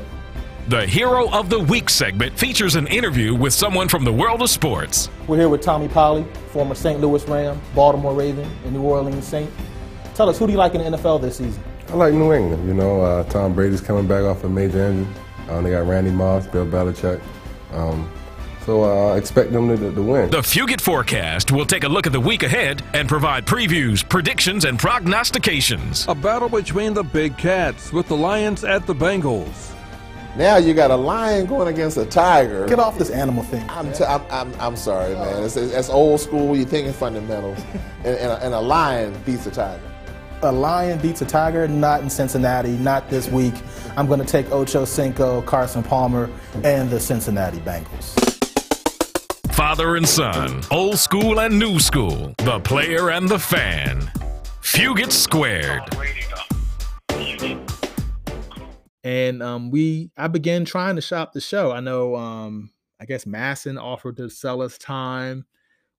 The 0.68 0.86
Hero 0.86 1.28
of 1.30 1.50
the 1.50 1.58
Week 1.58 1.90
segment 1.90 2.38
features 2.38 2.76
an 2.76 2.86
interview 2.86 3.34
with 3.34 3.52
someone 3.52 3.88
from 3.88 4.04
the 4.04 4.12
world 4.12 4.40
of 4.42 4.50
sports. 4.50 5.10
We're 5.26 5.38
here 5.38 5.48
with 5.48 5.62
Tommy 5.62 5.88
Polley, 5.88 6.24
former 6.52 6.74
St. 6.74 7.00
Louis 7.00 7.26
Ram, 7.26 7.60
Baltimore 7.74 8.14
Raven, 8.14 8.48
and 8.64 8.72
New 8.72 8.82
Orleans 8.82 9.26
Saint. 9.26 9.50
Tell 10.14 10.28
us, 10.28 10.38
who 10.38 10.46
do 10.46 10.52
you 10.52 10.58
like 10.58 10.74
in 10.74 10.92
the 10.92 10.96
NFL 10.96 11.22
this 11.22 11.38
season? 11.38 11.62
I 11.88 11.94
like 11.94 12.14
New 12.14 12.32
England. 12.32 12.68
You 12.68 12.74
know, 12.74 13.00
uh, 13.00 13.24
Tom 13.24 13.52
Brady's 13.54 13.80
coming 13.80 14.06
back 14.06 14.22
off 14.22 14.44
a 14.44 14.48
major 14.48 14.86
injury. 14.86 15.12
Um, 15.48 15.64
they 15.64 15.70
got 15.70 15.88
Randy 15.88 16.12
Moss, 16.12 16.46
Bill 16.46 16.66
Belichick. 16.66 17.20
Um, 17.72 18.08
so 18.70 18.82
I 18.84 19.14
uh, 19.14 19.16
expect 19.16 19.50
them 19.50 19.68
to, 19.68 19.92
to 19.92 20.00
win. 20.00 20.30
The 20.30 20.42
Fugett 20.42 20.80
Forecast 20.80 21.50
will 21.50 21.66
take 21.66 21.82
a 21.82 21.88
look 21.88 22.06
at 22.06 22.12
the 22.12 22.20
week 22.20 22.44
ahead 22.44 22.84
and 22.94 23.08
provide 23.08 23.44
previews, 23.44 24.08
predictions, 24.08 24.64
and 24.64 24.78
prognostications. 24.78 26.06
A 26.06 26.14
battle 26.14 26.48
between 26.48 26.94
the 26.94 27.02
big 27.02 27.36
cats 27.36 27.92
with 27.92 28.06
the 28.06 28.16
Lions 28.16 28.62
at 28.62 28.86
the 28.86 28.94
Bengals. 28.94 29.74
Now 30.36 30.58
you 30.58 30.72
got 30.72 30.92
a 30.92 30.96
lion 30.96 31.46
going 31.46 31.66
against 31.66 31.96
a 31.96 32.06
tiger. 32.06 32.64
Get 32.68 32.78
off 32.78 32.96
this 32.96 33.10
animal 33.10 33.42
thing. 33.42 33.68
I'm, 33.68 33.92
t- 33.92 34.04
I'm, 34.04 34.22
I'm, 34.30 34.54
I'm 34.60 34.76
sorry, 34.76 35.14
man. 35.14 35.42
It's, 35.42 35.56
it's 35.56 35.90
old 35.90 36.20
school. 36.20 36.54
You're 36.54 36.64
thinking 36.64 36.92
fundamentals. 36.92 37.58
and, 38.04 38.16
and, 38.18 38.30
a, 38.30 38.44
and 38.44 38.54
a 38.54 38.60
lion 38.60 39.20
beats 39.26 39.46
a 39.46 39.50
tiger 39.50 39.82
a 40.42 40.50
lion 40.50 40.98
beats 41.00 41.20
a 41.20 41.26
tiger, 41.26 41.68
not 41.68 42.00
in 42.00 42.08
Cincinnati, 42.08 42.78
not 42.78 43.10
this 43.10 43.28
week. 43.28 43.52
I'm 43.98 44.06
going 44.06 44.20
to 44.20 44.24
take 44.24 44.50
Ocho 44.52 44.86
Cinco, 44.86 45.42
Carson 45.42 45.82
Palmer, 45.82 46.30
and 46.64 46.88
the 46.88 46.98
Cincinnati 46.98 47.58
Bengals. 47.58 48.29
Father 49.60 49.96
and 49.96 50.08
son, 50.08 50.62
old 50.70 50.98
school 50.98 51.38
and 51.38 51.58
new 51.58 51.78
school, 51.78 52.34
the 52.38 52.58
player 52.60 53.10
and 53.10 53.28
the 53.28 53.38
fan. 53.38 54.00
Fugett 54.62 55.12
Squared. 55.12 55.82
And 59.04 59.42
um, 59.42 59.70
we, 59.70 60.12
I 60.16 60.28
began 60.28 60.64
trying 60.64 60.96
to 60.96 61.02
shop 61.02 61.34
the 61.34 61.42
show. 61.42 61.72
I 61.72 61.80
know, 61.80 62.16
um, 62.16 62.70
I 63.02 63.04
guess 63.04 63.26
MASN 63.26 63.78
offered 63.78 64.16
to 64.16 64.30
sell 64.30 64.62
us 64.62 64.78
time. 64.78 65.44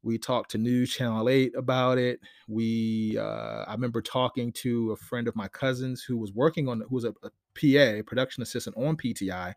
We 0.02 0.18
talked 0.18 0.50
to 0.52 0.58
News 0.58 0.92
Channel 0.92 1.30
8 1.30 1.54
about 1.56 2.00
it. 2.00 2.20
We, 2.48 3.16
uh, 3.20 3.66
I 3.68 3.74
remember 3.74 4.02
talking 4.02 4.52
to 4.54 4.94
a 4.94 4.96
friend 4.96 5.28
of 5.28 5.36
my 5.36 5.48
cousin's 5.50 6.02
who 6.02 6.18
was 6.18 6.34
working 6.34 6.68
on, 6.68 6.82
who 6.90 6.96
was 6.96 7.06
a, 7.06 7.14
a 7.22 7.30
PA, 7.54 8.02
production 8.08 8.42
assistant 8.42 8.76
on 8.76 8.98
PTI. 8.98 9.54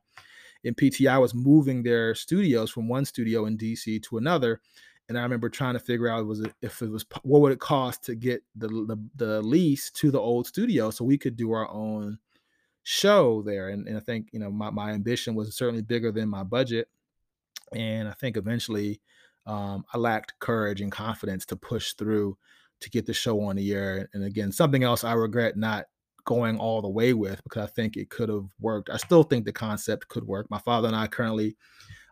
And 0.64 0.76
PTI 0.76 1.20
was 1.20 1.34
moving 1.34 1.82
their 1.82 2.14
studios 2.14 2.70
from 2.70 2.88
one 2.88 3.04
studio 3.04 3.46
in 3.46 3.58
DC 3.58 4.02
to 4.04 4.18
another. 4.18 4.60
And 5.08 5.18
I 5.18 5.22
remember 5.22 5.50
trying 5.50 5.74
to 5.74 5.80
figure 5.80 6.08
out 6.08 6.26
was 6.26 6.40
it, 6.40 6.54
if 6.62 6.80
it 6.80 6.90
was 6.90 7.04
what 7.22 7.40
would 7.42 7.52
it 7.52 7.60
cost 7.60 8.04
to 8.04 8.14
get 8.14 8.42
the, 8.56 8.68
the, 8.68 8.96
the 9.16 9.42
lease 9.42 9.90
to 9.92 10.10
the 10.10 10.20
old 10.20 10.46
studio 10.46 10.90
so 10.90 11.04
we 11.04 11.18
could 11.18 11.36
do 11.36 11.52
our 11.52 11.68
own 11.70 12.18
show 12.84 13.42
there. 13.42 13.70
And, 13.70 13.88
and 13.88 13.96
I 13.96 14.00
think 14.00 14.28
you 14.32 14.38
know 14.38 14.50
my 14.50 14.70
my 14.70 14.92
ambition 14.92 15.34
was 15.34 15.54
certainly 15.56 15.82
bigger 15.82 16.12
than 16.12 16.28
my 16.28 16.44
budget, 16.44 16.88
and 17.72 18.08
I 18.08 18.12
think 18.12 18.36
eventually 18.36 19.00
um, 19.46 19.84
I 19.92 19.98
lacked 19.98 20.38
courage 20.38 20.80
and 20.80 20.92
confidence 20.92 21.44
to 21.46 21.56
push 21.56 21.94
through 21.94 22.38
to 22.80 22.90
get 22.90 23.06
the 23.06 23.12
show 23.12 23.40
on 23.40 23.56
the 23.56 23.72
air. 23.72 24.08
And 24.12 24.24
again, 24.24 24.52
something 24.52 24.84
else 24.84 25.04
I 25.04 25.14
regret 25.14 25.56
not 25.56 25.86
going 26.24 26.58
all 26.58 26.82
the 26.82 26.88
way 26.88 27.12
with 27.12 27.42
because 27.44 27.64
I 27.64 27.70
think 27.70 27.96
it 27.96 28.10
could 28.10 28.28
have 28.28 28.46
worked. 28.60 28.90
I 28.90 28.96
still 28.96 29.22
think 29.22 29.44
the 29.44 29.52
concept 29.52 30.08
could 30.08 30.26
work. 30.26 30.50
My 30.50 30.58
father 30.58 30.88
and 30.88 30.96
I 30.96 31.06
currently 31.06 31.56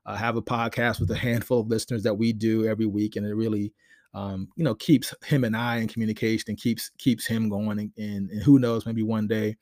uh, 0.06 0.16
have 0.16 0.36
a 0.36 0.42
podcast 0.42 1.00
with 1.00 1.10
a 1.10 1.16
handful 1.16 1.60
of 1.60 1.68
listeners 1.68 2.02
that 2.02 2.14
we 2.14 2.32
do 2.32 2.66
every 2.66 2.86
week, 2.86 3.16
and 3.16 3.26
it 3.26 3.34
really, 3.34 3.72
um, 4.14 4.48
you 4.56 4.64
know, 4.64 4.74
keeps 4.74 5.14
him 5.24 5.44
and 5.44 5.56
I 5.56 5.76
in 5.76 5.88
communication 5.88 6.46
and 6.48 6.58
keeps 6.58 6.90
keeps 6.98 7.26
him 7.26 7.48
going. 7.48 7.78
And, 7.78 7.92
and, 7.96 8.30
and 8.30 8.42
who 8.42 8.58
knows, 8.58 8.86
maybe 8.86 9.02
one 9.02 9.26
day 9.26 9.56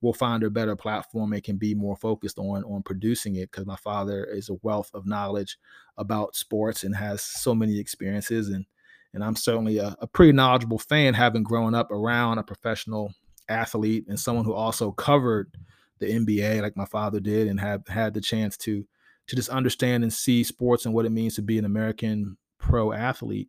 we'll 0.00 0.12
find 0.12 0.42
a 0.42 0.50
better 0.50 0.76
platform 0.76 1.32
and 1.32 1.42
can 1.42 1.56
be 1.56 1.74
more 1.74 1.96
focused 1.96 2.38
on 2.38 2.64
on 2.64 2.82
producing 2.82 3.36
it 3.36 3.50
because 3.50 3.66
my 3.66 3.76
father 3.76 4.24
is 4.24 4.48
a 4.48 4.58
wealth 4.62 4.90
of 4.94 5.06
knowledge 5.06 5.58
about 5.98 6.34
sports 6.34 6.84
and 6.84 6.96
has 6.96 7.22
so 7.22 7.54
many 7.54 7.78
experiences 7.78 8.48
and 8.48 8.64
and 9.12 9.24
I'm 9.24 9.34
certainly 9.34 9.78
a, 9.78 9.96
a 10.00 10.06
pretty 10.06 10.32
knowledgeable 10.32 10.78
fan 10.78 11.14
having 11.14 11.42
grown 11.42 11.74
up 11.74 11.90
around 11.90 12.38
a 12.38 12.44
professional 12.44 13.12
athlete 13.50 14.04
and 14.08 14.18
someone 14.18 14.44
who 14.44 14.54
also 14.54 14.92
covered 14.92 15.56
the 15.98 16.06
NBA 16.06 16.62
like 16.62 16.76
my 16.76 16.86
father 16.86 17.20
did 17.20 17.48
and 17.48 17.60
have 17.60 17.86
had 17.88 18.14
the 18.14 18.20
chance 18.20 18.56
to 18.58 18.86
to 19.26 19.36
just 19.36 19.50
understand 19.50 20.02
and 20.02 20.12
see 20.12 20.42
sports 20.42 20.86
and 20.86 20.94
what 20.94 21.06
it 21.06 21.10
means 21.10 21.36
to 21.36 21.42
be 21.42 21.58
an 21.58 21.64
American 21.64 22.36
pro 22.58 22.92
athlete 22.92 23.48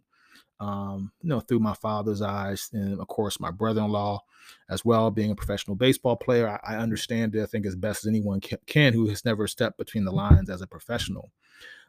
um, 0.61 1.11
you 1.23 1.29
know, 1.29 1.39
through 1.39 1.59
my 1.59 1.73
father's 1.73 2.21
eyes, 2.21 2.69
and 2.71 2.99
of 2.99 3.07
course 3.07 3.39
my 3.39 3.49
brother-in-law 3.49 4.21
as 4.69 4.85
well, 4.85 5.09
being 5.09 5.31
a 5.31 5.35
professional 5.35 5.75
baseball 5.75 6.15
player. 6.15 6.47
I, 6.47 6.75
I 6.75 6.77
understand 6.77 7.35
it, 7.35 7.41
I 7.41 7.47
think, 7.47 7.65
as 7.65 7.75
best 7.75 8.05
as 8.05 8.09
anyone 8.09 8.39
can, 8.39 8.59
can, 8.67 8.93
who 8.93 9.09
has 9.09 9.25
never 9.25 9.47
stepped 9.47 9.79
between 9.79 10.05
the 10.05 10.11
lines 10.11 10.51
as 10.51 10.61
a 10.61 10.67
professional. 10.67 11.31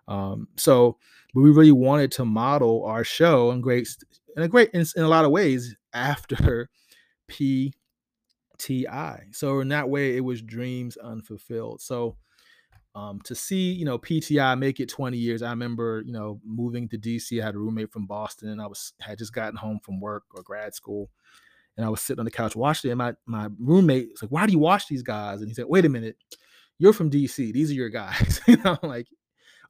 Um, 0.09 0.49
so 0.57 0.97
we 1.35 1.51
really 1.51 1.71
wanted 1.71 2.13
to 2.13 2.25
model 2.25 2.85
our 2.87 3.05
show 3.05 3.51
in 3.51 3.61
great, 3.61 3.95
in 4.37 4.43
a 4.43 4.49
great, 4.49 4.71
in, 4.71 4.87
in 4.97 5.03
a 5.03 5.09
lot 5.09 5.27
of 5.27 5.31
ways 5.31 5.77
after 5.93 6.71
PTI. 8.63 9.35
So 9.35 9.61
in 9.61 9.69
that 9.69 9.89
way, 9.89 10.17
it 10.17 10.21
was 10.21 10.43
dreams 10.43 10.97
unfulfilled. 10.97 11.81
So 11.81 12.17
um, 12.95 13.21
to 13.25 13.35
see 13.35 13.73
you 13.73 13.85
know 13.85 13.99
PTI 13.99 14.59
make 14.59 14.79
it 14.81 14.89
20 14.89 15.17
years. 15.17 15.43
I 15.43 15.51
remember 15.51 16.03
you 16.05 16.13
know 16.13 16.41
moving 16.45 16.89
to 16.91 16.99
DC. 16.99 17.41
I 17.41 17.45
had 17.45 17.55
a 17.55 17.59
roommate 17.59 17.91
from 17.91 18.07
Boston, 18.07 18.51
and 18.51 18.61
I 18.61 18.67
was 18.67 18.93
had 19.01 19.19
just 19.19 19.33
gotten 19.33 19.57
home 19.57 19.81
from 19.83 20.01
work 20.01 20.25
or 20.35 20.43
grad 20.43 20.75
school, 20.75 21.09
and 21.77 21.87
I 21.87 21.89
was 21.89 22.03
sitting 22.03 22.21
on 22.21 22.27
the 22.27 22.31
couch 22.31 22.55
watching 22.55 22.91
it. 22.91 22.93
And 22.93 22.99
my 22.99 23.15
my 23.27 23.49
roommate 23.59 24.11
was 24.13 24.23
like, 24.23 24.31
"Why 24.31 24.47
do 24.47 24.53
you 24.53 24.59
watch 24.59 24.89
these 24.89 25.03
guys?" 25.03 25.41
And 25.41 25.49
he 25.49 25.55
said, 25.55 25.67
"Wait 25.69 25.87
a 25.87 25.89
minute, 25.89 26.17
you're 26.79 26.93
from 26.93 27.11
DC. 27.11 27.53
These 27.53 27.71
are 27.71 27.75
your 27.75 27.89
guys." 27.89 28.41
you 28.47 28.59
know, 28.59 28.79
like 28.83 29.09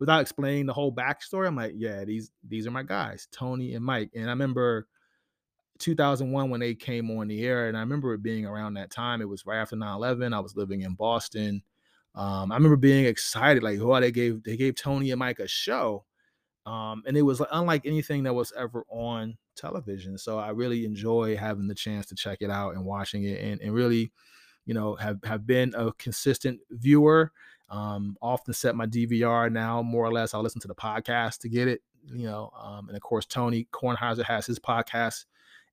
without 0.01 0.21
explaining 0.21 0.67
the 0.67 0.73
whole 0.73 0.93
backstory, 0.93 1.47
I'm 1.47 1.57
like, 1.57 1.75
"Yeah, 1.77 2.05
these 2.05 2.33
these 2.47 2.67
are 2.67 2.73
my 2.73 2.83
guys, 2.83 3.29
Tony 3.31 3.75
and 3.75 3.85
Mike." 3.85 4.11
And 4.17 4.27
I 4.27 4.33
remember 4.33 4.89
2001 5.83 6.51
when 6.51 6.61
they 6.61 6.75
came 6.75 7.11
on 7.11 7.29
the 7.29 7.45
air, 7.45 7.69
and 7.69 7.77
I 7.77 7.81
remember 7.81 8.15
it 8.15 8.23
being 8.23 8.47
around 8.47 8.75
that 8.75 8.91
time. 8.91 9.21
It 9.23 9.29
was 9.29 9.47
right 9.47 9.59
after 9.61 9.77
9/11. 9.77 10.35
I 10.35 10.41
was 10.41 10.57
living 10.57 10.83
in 10.83 10.95
Boston 10.95 11.63
Um, 12.15 12.53
I 12.53 12.57
remember 12.57 12.77
being 12.77 13.07
excited, 13.07 13.63
like, 13.63 13.81
oh, 13.81 14.01
they 14.01 14.13
gave 14.13 14.43
they 14.45 14.57
gave 14.57 14.77
Tony 14.77 15.11
and 15.13 15.19
Mike 15.19 15.39
a 15.41 15.49
show, 15.49 16.05
um, 16.67 17.03
and 17.07 17.17
it 17.17 17.23
was 17.23 17.43
unlike 17.53 17.87
anything 17.87 18.25
that 18.25 18.35
was 18.35 18.53
ever 18.57 18.85
on 18.91 19.37
television. 19.57 20.19
So 20.19 20.39
I 20.39 20.51
really 20.51 20.85
enjoy 20.87 21.37
having 21.37 21.69
the 21.69 21.75
chance 21.75 22.07
to 22.07 22.15
check 22.17 22.39
it 22.43 22.51
out 22.51 22.75
and 22.75 22.85
watching 22.85 23.25
it, 23.25 23.41
and, 23.43 23.61
and 23.63 23.75
really, 23.75 24.13
you 24.67 24.75
know, 24.75 24.95
have 24.97 25.19
have 25.25 25.47
been 25.47 25.75
a 25.77 25.93
consistent 25.95 26.61
viewer. 26.71 27.33
Um, 27.71 28.17
often 28.23 28.55
set 28.55 28.77
my 28.77 28.87
DVR 28.87 29.51
now, 29.51 29.83
more 29.83 30.05
or 30.05 30.13
less. 30.13 30.35
I'll 30.35 30.43
listen 30.43 30.61
to 30.63 30.69
the 30.69 30.75
podcast 30.75 31.39
to 31.41 31.49
get 31.49 31.69
it, 31.69 31.83
you 32.07 32.27
know. 32.27 32.51
Um, 32.61 32.89
and 32.89 32.97
of 32.97 33.03
course, 33.03 33.27
Tony 33.27 33.67
Kornheiser 33.73 34.25
has 34.25 34.47
his 34.47 34.59
podcast 34.59 35.25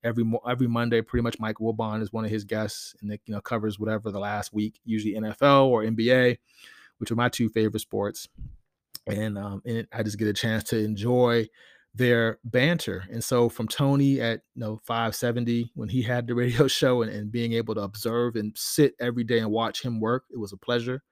every 0.04 0.24
every 0.48 0.66
Monday. 0.66 1.02
Pretty 1.02 1.22
much, 1.22 1.38
Mike 1.38 1.56
Wilbon 1.56 2.02
is 2.02 2.12
one 2.12 2.24
of 2.24 2.30
his 2.30 2.44
guests, 2.44 2.94
and 3.00 3.12
it 3.12 3.20
you 3.26 3.34
know 3.34 3.40
covers 3.40 3.78
whatever 3.78 4.10
the 4.10 4.18
last 4.18 4.52
week, 4.52 4.80
usually 4.84 5.14
NFL 5.14 5.66
or 5.66 5.82
NBA, 5.82 6.38
which 6.98 7.10
are 7.10 7.16
my 7.16 7.28
two 7.28 7.48
favorite 7.48 7.80
sports. 7.80 8.28
And 9.06 9.38
um, 9.38 9.62
and 9.64 9.86
I 9.92 10.02
just 10.02 10.18
get 10.18 10.28
a 10.28 10.32
chance 10.32 10.64
to 10.64 10.78
enjoy 10.78 11.48
their 11.94 12.38
banter. 12.44 13.04
And 13.10 13.22
so 13.22 13.48
from 13.48 13.66
Tony 13.66 14.20
at 14.20 14.40
you 14.54 14.60
know 14.60 14.80
570 14.86 15.72
when 15.74 15.88
he 15.88 16.02
had 16.02 16.26
the 16.26 16.34
radio 16.34 16.66
show 16.68 17.02
and, 17.02 17.10
and 17.10 17.32
being 17.32 17.52
able 17.52 17.74
to 17.74 17.82
observe 17.82 18.36
and 18.36 18.52
sit 18.56 18.94
every 19.00 19.24
day 19.24 19.38
and 19.38 19.50
watch 19.50 19.82
him 19.82 20.00
work, 20.00 20.24
it 20.30 20.38
was 20.38 20.52
a 20.52 20.56
pleasure. 20.56 21.02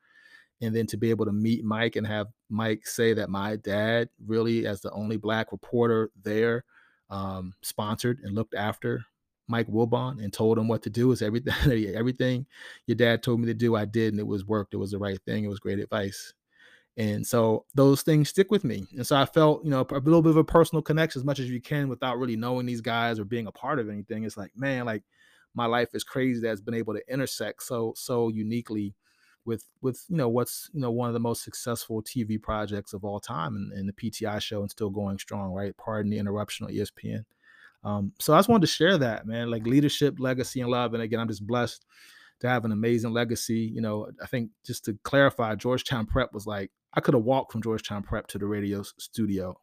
And 0.60 0.74
then 0.74 0.86
to 0.88 0.96
be 0.96 1.10
able 1.10 1.24
to 1.24 1.32
meet 1.32 1.64
Mike 1.64 1.94
and 1.94 2.06
have 2.06 2.26
Mike 2.48 2.84
say 2.86 3.14
that 3.14 3.30
my 3.30 3.56
dad 3.56 4.08
really 4.26 4.66
as 4.66 4.80
the 4.80 4.90
only 4.90 5.16
black 5.16 5.52
reporter 5.52 6.10
there 6.22 6.64
um, 7.10 7.54
sponsored 7.62 8.20
and 8.22 8.34
looked 8.34 8.54
after 8.54 9.04
Mike 9.48 9.68
Wilbon 9.68 10.22
and 10.22 10.32
told 10.32 10.58
him 10.58 10.68
what 10.68 10.82
to 10.82 10.90
do 10.90 11.10
is 11.10 11.22
everything 11.22 11.94
everything 11.96 12.46
your 12.86 12.96
dad 12.96 13.22
told 13.22 13.40
me 13.40 13.46
to 13.46 13.54
do 13.54 13.74
I 13.74 13.86
did 13.86 14.12
and 14.12 14.20
it 14.20 14.26
was 14.26 14.44
worked 14.44 14.74
it 14.74 14.78
was 14.78 14.90
the 14.90 14.98
right 14.98 15.18
thing 15.24 15.44
it 15.44 15.48
was 15.48 15.60
great 15.60 15.78
advice. 15.78 16.34
And 16.96 17.24
so 17.24 17.64
those 17.76 18.02
things 18.02 18.28
stick 18.28 18.50
with 18.50 18.64
me. 18.64 18.84
And 18.96 19.06
so 19.06 19.16
I 19.16 19.24
felt 19.24 19.64
you 19.64 19.70
know 19.70 19.86
a 19.90 19.94
little 20.00 20.22
bit 20.22 20.30
of 20.30 20.36
a 20.36 20.44
personal 20.44 20.82
connection 20.82 21.20
as 21.20 21.24
much 21.24 21.38
as 21.38 21.48
you 21.48 21.60
can 21.60 21.88
without 21.88 22.18
really 22.18 22.36
knowing 22.36 22.66
these 22.66 22.80
guys 22.80 23.18
or 23.18 23.24
being 23.24 23.46
a 23.46 23.52
part 23.52 23.78
of 23.78 23.88
anything. 23.88 24.24
It's 24.24 24.36
like 24.36 24.52
man 24.56 24.84
like 24.84 25.02
my 25.54 25.66
life 25.66 25.94
is 25.94 26.04
crazy 26.04 26.40
that's 26.40 26.60
been 26.60 26.74
able 26.74 26.94
to 26.94 27.02
intersect 27.12 27.62
so 27.62 27.94
so 27.96 28.28
uniquely 28.28 28.94
with 29.44 29.64
with 29.80 30.04
you 30.08 30.16
know 30.16 30.28
what's 30.28 30.70
you 30.72 30.80
know 30.80 30.90
one 30.90 31.08
of 31.08 31.14
the 31.14 31.20
most 31.20 31.42
successful 31.42 32.02
TV 32.02 32.40
projects 32.40 32.92
of 32.92 33.04
all 33.04 33.20
time 33.20 33.56
and, 33.56 33.72
and 33.72 33.88
the 33.88 33.92
PTI 33.92 34.40
show 34.40 34.60
and 34.60 34.70
still 34.70 34.90
going 34.90 35.18
strong, 35.18 35.52
right? 35.52 35.76
Pardon 35.76 36.10
the 36.10 36.18
interruption 36.18 36.66
on 36.66 36.72
ESPN. 36.72 37.24
Um, 37.84 38.12
so 38.18 38.34
I 38.34 38.38
just 38.38 38.48
wanted 38.48 38.62
to 38.62 38.72
share 38.72 38.98
that, 38.98 39.26
man, 39.26 39.50
like 39.50 39.66
leadership, 39.66 40.16
legacy, 40.18 40.60
and 40.60 40.70
love. 40.70 40.94
And 40.94 41.02
again, 41.02 41.20
I'm 41.20 41.28
just 41.28 41.46
blessed 41.46 41.84
to 42.40 42.48
have 42.48 42.64
an 42.64 42.72
amazing 42.72 43.12
legacy. 43.12 43.70
You 43.72 43.80
know, 43.80 44.10
I 44.22 44.26
think 44.26 44.50
just 44.66 44.84
to 44.86 44.98
clarify, 45.04 45.54
Georgetown 45.54 46.06
Prep 46.06 46.32
was 46.32 46.46
like 46.46 46.70
I 46.94 47.00
could 47.00 47.14
have 47.14 47.24
walked 47.24 47.52
from 47.52 47.62
Georgetown 47.62 48.02
Prep 48.02 48.26
to 48.28 48.38
the 48.38 48.46
radio 48.46 48.82
studio 48.98 49.58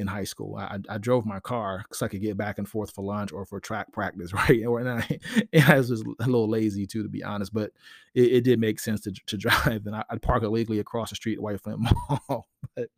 in 0.00 0.06
high 0.06 0.24
school. 0.24 0.56
I, 0.56 0.78
I 0.88 0.98
drove 0.98 1.26
my 1.26 1.38
car 1.38 1.84
because 1.86 2.02
I 2.02 2.08
could 2.08 2.22
get 2.22 2.36
back 2.36 2.58
and 2.58 2.68
forth 2.68 2.90
for 2.90 3.04
lunch 3.04 3.32
or 3.32 3.44
for 3.44 3.60
track 3.60 3.92
practice, 3.92 4.32
right? 4.34 4.62
And 4.62 4.88
I, 4.88 5.20
I 5.66 5.76
was 5.76 5.90
just 5.90 6.04
a 6.04 6.24
little 6.24 6.48
lazy 6.48 6.86
too, 6.86 7.02
to 7.02 7.08
be 7.08 7.22
honest, 7.22 7.52
but 7.52 7.70
it, 8.14 8.32
it 8.32 8.44
did 8.44 8.58
make 8.58 8.80
sense 8.80 9.02
to, 9.02 9.12
to 9.12 9.36
drive. 9.36 9.86
And 9.86 9.94
I, 9.94 10.04
would 10.10 10.22
park 10.22 10.42
illegally 10.42 10.78
across 10.80 11.10
the 11.10 11.16
street 11.16 11.38
at 11.38 11.42
White 11.42 11.60
Flint 11.60 11.80
Mall, 12.28 12.48
but, 12.74 12.88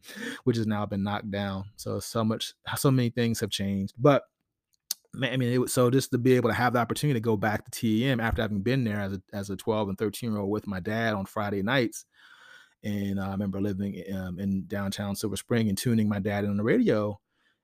which 0.45 0.57
has 0.57 0.67
now 0.67 0.87
been 0.87 1.03
knocked 1.03 1.31
down. 1.31 1.65
So 1.77 2.01
so 2.01 2.25
much, 2.25 2.55
so 2.77 2.91
many 2.91 3.11
things 3.11 3.41
have 3.41 3.51
changed. 3.51 3.95
But 3.99 4.23
man, 5.13 5.33
I 5.33 5.37
mean, 5.37 5.53
it 5.53 5.59
was 5.59 5.73
so 5.73 5.91
just 5.91 6.13
to 6.13 6.19
be 6.19 6.35
able 6.35 6.51
to 6.51 6.55
have 6.55 6.73
the 6.73 6.79
opportunity 6.79 7.19
to 7.19 7.25
go 7.25 7.37
back 7.37 7.69
to 7.69 7.71
TEM 7.71 8.21
after 8.21 8.43
having 8.43 8.63
been 8.63 8.85
there 8.85 9.01
as 9.01 9.15
a 9.15 9.23
as 9.33 9.51
a 9.51 9.57
12 9.57 9.91
and 9.91 9.99
13 9.99 10.31
year 10.31 10.41
old 10.41 10.51
with 10.51 10.67
my 10.67 10.81
dad 10.81 11.15
on 11.15 11.27
Friday 11.27 11.63
nights 11.63 12.07
and 12.85 13.21
uh, 13.21 13.29
I 13.29 13.31
remember 13.31 13.61
living 13.61 14.03
um, 14.15 14.39
in 14.39 14.67
downtown 14.67 15.15
Silver 15.15 15.37
Spring 15.37 15.69
and 15.69 15.79
tuning 15.79 16.09
my 16.09 16.19
dad 16.19 16.45
in 16.45 16.51
on 16.51 16.57
the 16.57 16.63
radio 16.63 17.19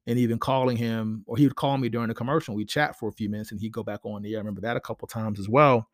and 0.06 0.18
even 0.18 0.38
calling 0.38 0.76
him, 0.76 1.22
or 1.26 1.36
he 1.36 1.44
would 1.44 1.56
call 1.56 1.76
me 1.76 1.90
during 1.90 2.08
the 2.08 2.14
commercial. 2.14 2.54
We'd 2.54 2.68
chat 2.68 2.98
for 2.98 3.10
a 3.10 3.12
few 3.12 3.28
minutes 3.28 3.50
and 3.50 3.60
he'd 3.60 3.72
go 3.72 3.82
back 3.82 4.00
on 4.04 4.22
the 4.22 4.32
air. 4.32 4.38
I 4.38 4.40
remember 4.40 4.62
that 4.62 4.76
a 4.76 4.80
couple 4.80 5.06
times 5.06 5.38
as 5.38 5.50
well. 5.50 5.88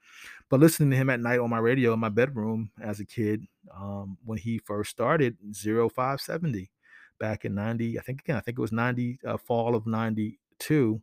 But 0.49 0.61
listening 0.61 0.91
to 0.91 0.97
him 0.97 1.11
at 1.11 1.21
night 1.21 1.41
on 1.41 1.51
my 1.51 1.59
radio 1.59 1.93
in 1.93 1.99
my 1.99 2.11
bedroom 2.11 2.71
as 2.81 3.01
a 3.01 3.05
kid 3.05 3.45
um, 3.75 4.17
when 4.25 4.39
he 4.39 4.59
first 4.59 4.91
started 4.91 5.37
0570 5.53 6.71
back 7.19 7.45
in 7.45 7.57
90, 7.57 7.99
I 7.99 8.03
think 8.03 8.21
again, 8.21 8.37
I 8.37 8.41
think 8.41 8.59
it 8.59 8.63
was 8.63 8.73
90, 8.73 9.19
uh, 9.27 9.37
fall 9.37 9.75
of 9.75 9.85
92, 9.87 11.03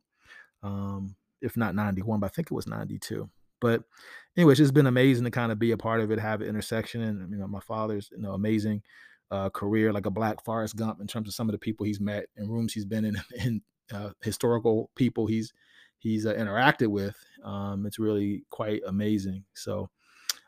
um, 0.63 1.15
if 1.41 1.57
not 1.57 1.75
91, 1.75 2.21
but 2.21 2.27
I 2.27 2.29
think 2.29 2.47
it 2.47 2.55
was 2.55 2.67
92. 2.67 3.29
But 3.61 3.83
anyway, 4.35 4.51
it's 4.51 4.59
just 4.59 4.73
been 4.73 4.87
amazing 4.87 5.23
to 5.23 5.31
kind 5.31 5.51
of 5.51 5.59
be 5.59 5.71
a 5.71 5.77
part 5.77 6.01
of 6.01 6.11
it, 6.11 6.19
have 6.19 6.41
an 6.41 6.47
intersection, 6.47 7.01
and 7.01 7.31
you 7.31 7.37
know, 7.37 7.47
my 7.47 7.61
father's 7.61 8.09
you 8.11 8.21
know 8.21 8.33
amazing 8.33 8.81
uh, 9.29 9.49
career, 9.49 9.93
like 9.93 10.05
a 10.05 10.11
Black 10.11 10.43
Forrest 10.43 10.75
Gump, 10.75 10.99
in 10.99 11.07
terms 11.07 11.29
of 11.29 11.33
some 11.33 11.47
of 11.47 11.53
the 11.53 11.59
people 11.59 11.85
he's 11.85 12.01
met 12.01 12.25
and 12.35 12.51
rooms 12.51 12.73
he's 12.73 12.85
been 12.85 13.05
in, 13.05 13.15
and 13.39 13.61
uh, 13.93 14.09
historical 14.21 14.89
people 14.95 15.27
he's 15.27 15.53
he's 15.99 16.25
uh, 16.25 16.33
interacted 16.33 16.87
with. 16.87 17.15
Um, 17.43 17.85
it's 17.85 17.99
really 17.99 18.43
quite 18.49 18.81
amazing. 18.85 19.45
So. 19.53 19.89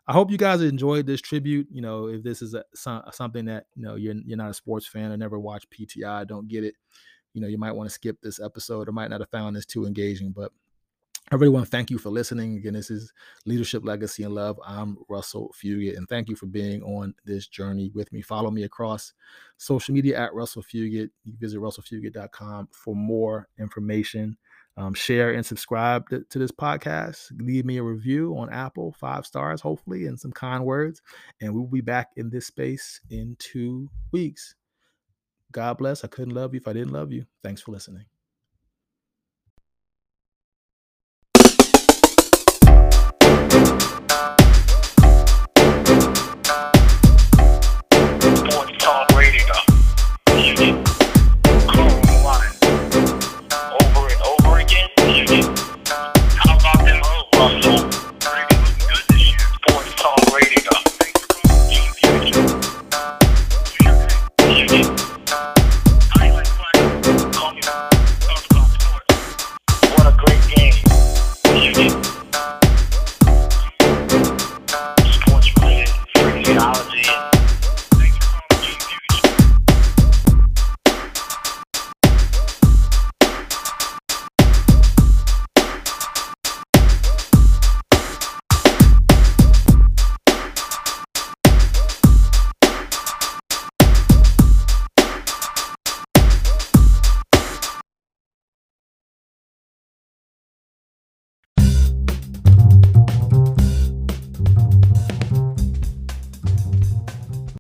I 0.06 0.12
hope 0.12 0.30
you 0.30 0.38
guys 0.38 0.62
enjoyed 0.62 1.08
this 1.08 1.22
tribute. 1.22 1.66
You 1.72 1.82
know, 1.82 2.08
if 2.08 2.24
this 2.24 2.42
is 2.42 2.56
a, 2.56 2.66
something 2.76 3.46
that 3.46 3.68
you 3.74 3.86
know 3.86 3.96
you're 3.96 4.16
you're 4.26 4.38
not 4.38 4.50
a 4.50 4.54
sports 4.54 4.86
fan 4.86 5.14
or 5.14 5.16
never 5.16 5.40
watched 5.40 5.70
PTI, 5.72 6.28
don't 6.28 6.50
get 6.50 6.66
it. 6.66 6.76
You 7.34 7.40
know, 7.40 7.48
you 7.48 7.58
might 7.58 7.72
want 7.72 7.90
to 7.90 7.94
skip 7.94 8.18
this 8.22 8.38
episode 8.38 8.90
or 8.90 8.92
might 8.92 9.10
not 9.10 9.22
have 9.22 9.30
found 9.30 9.56
this 9.56 9.66
too 9.66 9.86
engaging. 9.86 10.34
But 10.34 10.52
I 11.32 11.36
really 11.36 11.50
want 11.50 11.66
to 11.66 11.72
thank 11.72 11.90
you 11.90 11.98
for 11.98 12.10
listening. 12.10 12.58
Again, 12.58 12.74
this 12.74 12.92
is 12.92 13.14
Leadership, 13.46 13.86
Legacy, 13.86 14.24
and 14.24 14.36
Love. 14.36 14.60
I'm 14.66 14.98
Russell 15.08 15.54
Fugett, 15.60 15.98
and 15.98 16.08
thank 16.08 16.30
you 16.30 16.36
for 16.36 16.48
being 16.48 16.84
on 16.84 17.16
this 17.26 17.48
journey 17.48 17.92
with 17.96 18.12
me. 18.12 18.22
Follow 18.22 18.52
me 18.52 18.64
across 18.64 19.14
social 19.58 19.94
media 19.94 20.20
at 20.20 20.34
Russell 20.34 20.62
Fugett. 20.62 21.10
You 21.24 21.32
can 21.32 21.40
visit 21.40 21.60
russellfugett.com 21.60 22.68
for 22.72 22.96
more 22.96 23.48
information. 23.58 24.38
Um, 24.76 24.94
share 24.94 25.32
and 25.32 25.46
subscribe 25.46 26.10
to, 26.10 26.24
to, 26.30 26.40
this 26.40 26.52
podcast. 26.52 27.32
Leave 27.40 27.64
me 27.64 27.78
a 27.78 27.84
review 27.84 28.36
on 28.38 28.52
Apple, 28.52 28.92
five 28.92 29.26
stars, 29.26 29.62
hopefully, 29.62 30.08
and 30.08 30.20
some 30.20 30.32
kind 30.32 30.66
words. 30.66 31.02
And 31.42 31.54
we'll 31.54 31.68
be 31.68 31.82
back 31.82 32.10
in 32.16 32.32
this 32.32 32.48
space 32.48 33.00
in 33.10 33.36
two 33.38 33.90
weeks. 34.12 34.56
God 35.52 35.78
bless. 35.78 36.04
I 36.04 36.08
couldn't 36.08 36.34
love 36.34 36.56
you 36.56 36.60
if 36.60 36.68
I 36.68 36.74
didn't 36.74 36.94
love 36.94 37.12
you. 37.12 37.26
Thanks 37.44 37.62
for 37.62 37.72
listening. 37.72 38.13